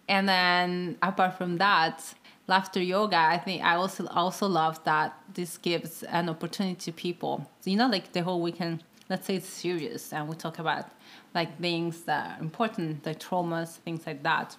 And 0.09 0.28
then 0.28 0.97
apart 1.03 1.39
from 1.39 1.59
that, 1.59 2.14
laughter 2.47 2.83
yoga, 2.83 3.16
I 3.16 3.39
think 3.39 3.62
I 3.62 3.76
also 3.76 4.07
also 4.09 4.47
love 4.49 4.83
that 4.85 5.16
this 5.35 5.57
gives 5.57 6.03
an 6.05 6.28
opportunity 6.28 6.76
to 6.76 6.93
people. 6.93 7.49
So, 7.61 7.70
you 7.70 7.76
know, 7.76 7.89
like 7.89 8.12
the 8.12 8.22
whole 8.22 8.41
weekend, 8.43 8.83
let's 9.09 9.26
say 9.26 9.37
it's 9.37 9.49
serious 9.49 10.12
and 10.12 10.28
we 10.28 10.37
talk 10.37 10.59
about 10.59 10.87
like 11.35 11.59
things 11.61 12.03
that 12.03 12.39
are 12.39 12.41
important, 12.43 13.07
like 13.07 13.20
traumas, 13.20 13.76
things 13.76 14.05
like 14.07 14.22
that. 14.24 14.57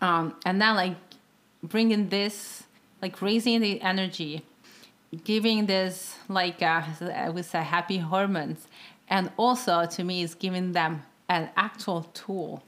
Um, 0.00 0.36
and 0.44 0.60
then 0.60 0.76
like 0.76 0.96
bringing 1.62 2.10
this, 2.10 2.64
like 3.00 3.20
raising 3.22 3.60
the 3.60 3.80
energy 3.80 4.44
giving 5.24 5.66
this 5.66 6.16
like 6.28 6.62
uh, 6.62 6.82
I 7.14 7.28
would 7.30 7.44
say 7.44 7.62
happy 7.62 7.98
hormones, 7.98 8.68
and 9.08 9.30
also 9.36 9.86
to 9.86 10.04
me 10.04 10.22
is 10.22 10.34
giving 10.34 10.72
them 10.72 11.02
an 11.28 11.50
actual 11.56 12.02
tool 12.14 12.62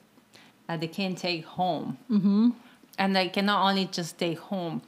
that 0.67 0.81
they 0.81 0.89
can 0.89 1.15
take 1.15 1.45
home, 1.45 1.99
mm-hmm. 2.11 2.51
and 2.99 3.17
they 3.17 3.29
can 3.29 3.47
not 3.47 3.69
only 3.69 3.87
just 3.87 4.11
stay 4.11 4.35
home, 4.35 4.83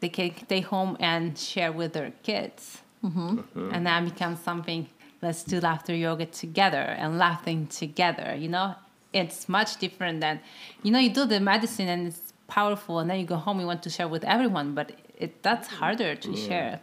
they 0.00 0.08
can 0.08 0.30
take 0.48 0.66
home 0.66 0.96
and 1.00 1.38
share 1.38 1.72
with 1.72 1.92
their 1.92 2.12
kids, 2.22 2.82
mm-hmm. 3.04 3.70
and 3.72 3.86
that 3.86 4.04
becomes 4.04 4.40
something. 4.40 4.88
Let's 5.22 5.42
do 5.42 5.58
laughter 5.58 5.94
yoga 5.94 6.26
together 6.26 6.76
and 6.76 7.18
laughing 7.18 7.66
together. 7.68 8.34
You 8.38 8.48
know, 8.48 8.74
it's 9.10 9.48
much 9.48 9.78
different 9.78 10.20
than, 10.20 10.40
you 10.82 10.90
know, 10.90 10.98
you 10.98 11.08
do 11.08 11.24
the 11.24 11.40
medicine 11.40 11.88
and 11.88 12.08
it's 12.08 12.34
powerful, 12.46 12.98
and 12.98 13.08
then 13.08 13.18
you 13.20 13.26
go 13.26 13.36
home, 13.36 13.58
you 13.60 13.66
want 13.66 13.82
to 13.84 13.90
share 13.90 14.06
with 14.08 14.24
everyone, 14.24 14.74
but 14.74 14.92
it 15.18 15.42
that's 15.42 15.68
harder 15.68 16.14
to 16.14 16.36
share 16.36 16.80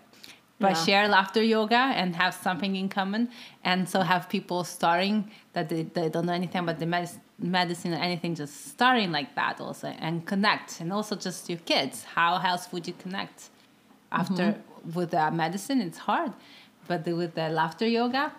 but 0.62 0.72
Yeah. 0.74 0.84
share 0.86 1.05
laughter 1.18 1.43
yoga 1.55 1.84
and 1.99 2.16
have 2.24 2.34
something 2.47 2.74
in 2.82 2.88
common 2.99 3.24
and 3.70 3.80
so 3.91 3.97
have 4.14 4.24
people 4.36 4.64
starting 4.78 5.18
that 5.53 5.66
they, 5.70 5.82
they 5.97 6.07
don't 6.14 6.26
know 6.30 6.38
anything 6.41 6.62
about 6.66 6.80
the 6.84 6.86
medic- 6.95 7.20
medicine 7.39 7.91
or 7.93 8.01
anything 8.09 8.32
just 8.43 8.55
starting 8.76 9.09
like 9.18 9.32
that 9.36 9.55
also 9.66 9.88
and 10.05 10.14
connect 10.32 10.70
and 10.82 10.93
also 10.97 11.14
just 11.28 11.49
your 11.49 11.59
kids 11.72 11.95
how 12.16 12.32
else 12.51 12.64
would 12.72 12.86
you 12.89 12.95
connect 13.03 13.49
after 14.22 14.43
mm-hmm. 14.43 14.91
with 14.97 15.09
the 15.12 15.26
medicine 15.32 15.82
it's 15.88 15.97
hard 16.09 16.32
but 16.88 17.03
the, 17.05 17.14
with 17.22 17.34
the 17.36 17.47
laughter 17.49 17.88
yoga 17.88 18.32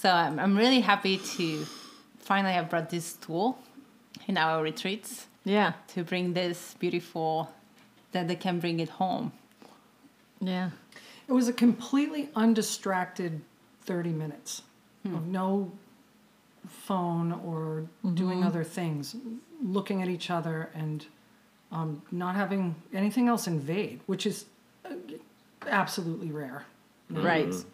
so 0.00 0.08
I'm, 0.10 0.38
I'm 0.38 0.56
really 0.56 0.80
happy 0.80 1.16
to 1.36 1.44
finally 2.18 2.54
have 2.54 2.68
brought 2.70 2.88
this 2.90 3.14
tool 3.14 3.58
in 4.28 4.36
our 4.38 4.62
retreats 4.62 5.26
Yeah. 5.44 5.72
to 5.94 6.02
bring 6.04 6.32
this 6.32 6.74
beautiful 6.78 7.50
that 8.12 8.24
they 8.28 8.36
can 8.36 8.58
bring 8.60 8.80
it 8.80 8.88
home 9.02 9.32
Yeah. 10.40 10.70
It 11.28 11.32
was 11.32 11.48
a 11.48 11.52
completely 11.52 12.28
undistracted 12.36 13.40
30 13.82 14.10
minutes 14.10 14.62
of 15.04 15.26
no 15.28 15.70
phone 16.68 17.30
or 17.32 17.86
doing 18.14 18.42
other 18.42 18.64
things, 18.64 19.14
looking 19.62 20.02
at 20.02 20.08
each 20.08 20.30
other 20.30 20.68
and 20.74 21.06
um, 21.70 22.02
not 22.10 22.34
having 22.34 22.74
anything 22.92 23.28
else 23.28 23.46
invade, 23.46 24.00
which 24.06 24.26
is 24.26 24.46
uh, 24.84 24.94
absolutely 25.68 26.30
rare. 26.30 26.64
Right. 27.10 27.54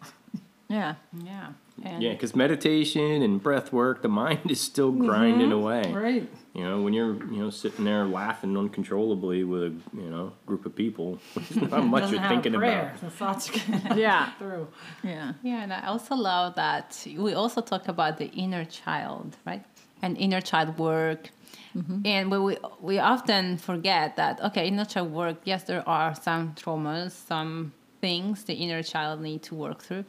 Yeah. 0.69 0.95
yeah 1.23 1.49
and 1.83 2.01
Yeah, 2.01 2.13
because 2.13 2.35
meditation 2.35 3.21
and 3.21 3.41
breath 3.41 3.71
work, 3.73 4.01
the 4.01 4.07
mind 4.23 4.49
is 4.49 4.61
still 4.61 4.91
mm-hmm. 4.91 5.05
grinding 5.05 5.51
away. 5.51 5.91
Right. 5.91 6.29
You 6.53 6.63
know, 6.63 6.81
when 6.81 6.93
you're 6.93 7.15
you 7.31 7.39
know 7.41 7.49
sitting 7.49 7.85
there 7.85 8.05
laughing 8.05 8.55
uncontrollably 8.57 9.43
with 9.43 9.63
a 9.63 9.73
you 9.95 10.09
know 10.09 10.33
group 10.45 10.65
of 10.65 10.75
people, 10.75 11.19
there's 11.35 11.71
not 11.71 11.85
much 11.95 12.11
you're 12.11 12.19
have 12.19 12.29
thinking 12.29 12.55
about. 12.55 12.99
The 13.01 13.09
thoughts 13.09 13.49
get 13.49 13.97
Yeah. 13.97 14.31
through. 14.39 14.67
Yeah. 15.03 15.33
Yeah, 15.43 15.63
and 15.63 15.73
I 15.73 15.87
also 15.87 16.15
love 16.15 16.55
that 16.55 17.05
we 17.17 17.33
also 17.33 17.61
talk 17.61 17.87
about 17.87 18.17
the 18.17 18.27
inner 18.31 18.65
child, 18.65 19.37
right? 19.45 19.63
And 20.01 20.17
inner 20.17 20.41
child 20.41 20.77
work. 20.77 21.29
Mm-hmm. 21.75 22.05
And 22.05 22.29
we, 22.31 22.37
we 22.37 22.57
we 22.81 22.99
often 22.99 23.57
forget 23.57 24.15
that 24.17 24.39
okay, 24.41 24.67
inner 24.67 24.85
child 24.85 25.11
work. 25.11 25.37
Yes, 25.43 25.63
there 25.63 25.83
are 25.89 26.13
some 26.13 26.53
traumas, 26.55 27.11
some 27.11 27.73
things 27.99 28.43
the 28.43 28.53
inner 28.53 28.83
child 28.83 29.21
need 29.21 29.41
to 29.43 29.55
work 29.55 29.81
through, 29.81 30.03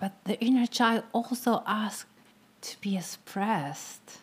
but 0.00 0.12
the 0.24 0.38
inner 0.40 0.66
child 0.66 1.04
also 1.12 1.62
asks 1.66 2.06
to 2.62 2.80
be 2.80 2.96
expressed. 2.96 4.18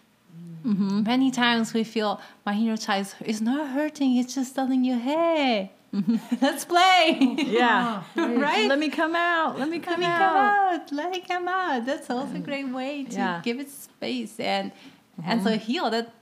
Mm-hmm. 0.65 1.03
Many 1.03 1.31
times 1.31 1.73
we 1.73 1.83
feel 1.83 2.21
my 2.45 2.53
inner 2.53 2.77
child 2.77 3.15
is 3.25 3.41
not 3.41 3.69
hurting; 3.69 4.17
it's 4.17 4.35
just 4.35 4.53
telling 4.55 4.83
you, 4.83 4.97
"Hey, 4.99 5.71
mm-hmm. 5.93 6.17
let's 6.41 6.65
play." 6.65 7.17
Yeah. 7.37 8.03
right? 8.15 8.67
Let 8.67 8.79
me 8.79 8.89
come 8.89 9.15
out. 9.15 9.57
Let 9.57 9.69
me 9.69 9.79
come 9.79 10.01
Let 10.01 10.01
come 10.01 10.01
me 10.01 10.05
out. 10.05 10.19
come 10.19 10.37
out. 10.37 10.91
Let 10.91 11.11
me 11.11 11.19
come 11.21 11.47
out. 11.47 11.85
That's 11.85 12.09
also 12.09 12.25
a 12.25 12.33
mm-hmm. 12.33 12.43
great 12.43 12.69
way 12.69 13.03
to 13.05 13.15
Yeah. 13.15 13.41
give 13.43 13.59
it 13.59 13.69
space 13.71 14.39
and 14.39 14.71
and 15.25 15.41
so 15.43 15.57
heal. 15.57 15.89
That 15.89 16.13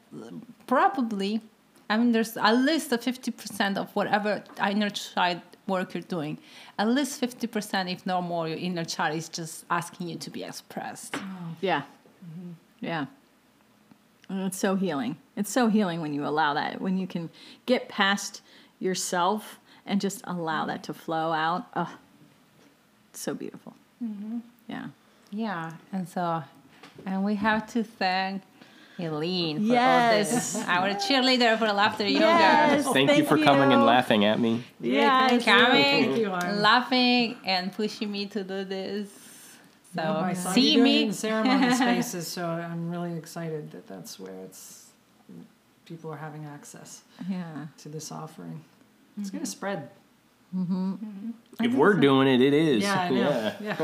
probably, 0.67 1.41
I 1.89 1.97
mean, 1.97 2.11
there's 2.11 2.35
at 2.37 2.53
least 2.53 2.91
a 2.91 2.97
fifty 2.97 3.31
percent 3.31 3.77
of 3.77 3.95
whatever 3.95 4.43
inner 4.59 4.89
child 4.89 5.41
work 5.67 5.93
you're 5.93 6.03
doing. 6.03 6.37
At 6.77 6.87
least 6.87 7.19
fifty 7.19 7.47
percent, 7.47 7.89
if 7.89 8.05
not 8.05 8.21
more, 8.21 8.47
your 8.47 8.57
inner 8.57 8.85
child 8.85 9.15
is 9.17 9.29
just 9.29 9.65
asking 9.69 10.09
you 10.09 10.17
to 10.17 10.29
be 10.29 10.43
expressed. 10.43 11.15
Oh. 11.15 11.21
Yeah. 11.61 11.81
Mm-hmm. 11.81 12.51
Yeah. 12.81 13.05
And 14.29 14.47
it's 14.47 14.57
so 14.57 14.75
healing. 14.75 15.17
It's 15.35 15.51
so 15.51 15.67
healing 15.67 16.01
when 16.01 16.13
you 16.13 16.25
allow 16.25 16.55
that, 16.55 16.81
when 16.81 16.97
you 16.97 17.05
can 17.05 17.29
get 17.65 17.89
past 17.89 18.41
yourself 18.79 19.59
and 19.85 20.01
just 20.01 20.21
allow 20.23 20.65
that 20.65 20.83
to 20.83 20.93
flow 20.93 21.31
out. 21.31 21.67
Oh, 21.75 21.95
so 23.13 23.35
beautiful. 23.35 23.73
Mm-hmm. 24.03 24.39
Yeah. 24.67 24.87
Yeah, 25.31 25.73
and 25.91 26.07
so, 26.07 26.43
and 27.05 27.23
we 27.23 27.35
have 27.35 27.67
to 27.73 27.83
thank. 27.83 28.41
Alene 28.97 29.57
for 29.57 29.73
Yes. 29.73 30.55
all 30.55 30.61
this, 30.61 30.67
our 30.67 30.89
cheerleader 30.95 31.57
for 31.57 31.67
laughter 31.71 32.07
yoga. 32.07 32.19
Yes. 32.25 32.83
Thank, 32.85 33.09
you 33.09 33.15
Thank 33.15 33.27
for 33.27 33.37
coming 33.37 33.73
and 33.73 33.85
laughing 33.85 34.23
at 34.25 34.39
me. 34.39 34.63
Yeah. 34.79 35.27
thank 35.27 35.43
coming, 35.43 35.83
Thank 35.83 36.17
you, 36.17 36.31
Iron. 36.31 36.61
laughing, 36.61 37.37
and 37.45 37.73
pushing 37.73 38.11
me 38.11 38.25
to 38.27 38.43
do 38.43 38.63
this. 38.63 39.09
So 39.93 40.01
No, 40.03 40.19
I 40.19 40.33
saw 40.33 40.51
see 40.51 40.69
you 40.71 40.73
doing 40.75 40.83
me. 40.83 41.03
in 41.03 41.13
ceremony 41.13 41.73
spaces, 41.75 42.27
so 42.27 42.45
I'm 42.45 42.89
really 42.89 43.17
excited 43.17 43.71
that 43.71 43.87
that's 43.87 44.19
where 44.19 44.33
it's 44.45 44.85
people 45.85 46.11
are 46.11 46.17
having 46.17 46.45
access 46.45 47.01
Yeah. 47.29 47.67
to 47.79 47.89
this 47.89 48.11
offering. 48.11 48.61
It's 49.19 49.29
going 49.29 49.43
to 49.43 49.47
mm-hmm. 49.47 49.51
spread. 49.51 49.89
Mm-hmm. 50.55 51.31
If 51.61 51.73
we're 51.73 51.93
doing 51.95 52.27
it, 52.27 52.41
it 52.41 52.53
is. 52.53 52.83
Yeah, 52.83 52.99
I 52.99 53.09
know. 53.09 53.51
Yeah. 53.61 53.61
Yeah. 53.61 53.75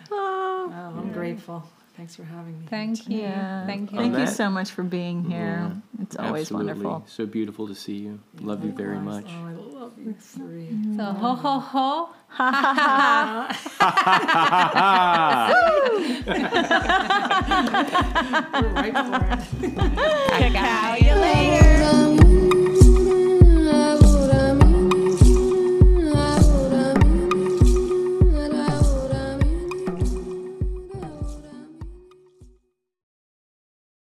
oh, 0.10 0.72
I'm 0.98 1.12
grateful. 1.12 1.62
Thanks 1.96 2.14
for 2.14 2.24
having 2.24 2.60
me. 2.60 2.66
Thank 2.68 3.08
you. 3.08 3.20
Yeah. 3.20 3.64
Thank 3.64 3.90
you. 3.90 3.96
Thank 3.98 4.18
you 4.18 4.26
so 4.26 4.50
much 4.50 4.70
for 4.70 4.82
being 4.82 5.24
here. 5.24 5.72
It's 6.02 6.14
always 6.16 6.42
Absolutely. 6.42 6.74
wonderful. 6.74 7.04
So 7.08 7.24
beautiful 7.24 7.66
to 7.68 7.74
see 7.74 7.94
you. 7.94 8.20
Love 8.40 8.62
you 8.64 8.72
very 8.72 8.96
Likewise. 8.98 9.24
much. 9.24 9.32
Oh, 9.32 9.46
I 9.46 9.52
love 9.80 9.92
you 9.98 10.12
three. 10.18 10.68
So 10.96 11.04
ho 11.04 11.34
ho 11.34 11.58
ho. 11.58 12.10
We're 18.52 18.68
right 18.74 18.92
for 18.92 19.24
it. 19.32 19.40
Cacao 20.38 20.94
you 20.96 21.14
later. 21.14 21.75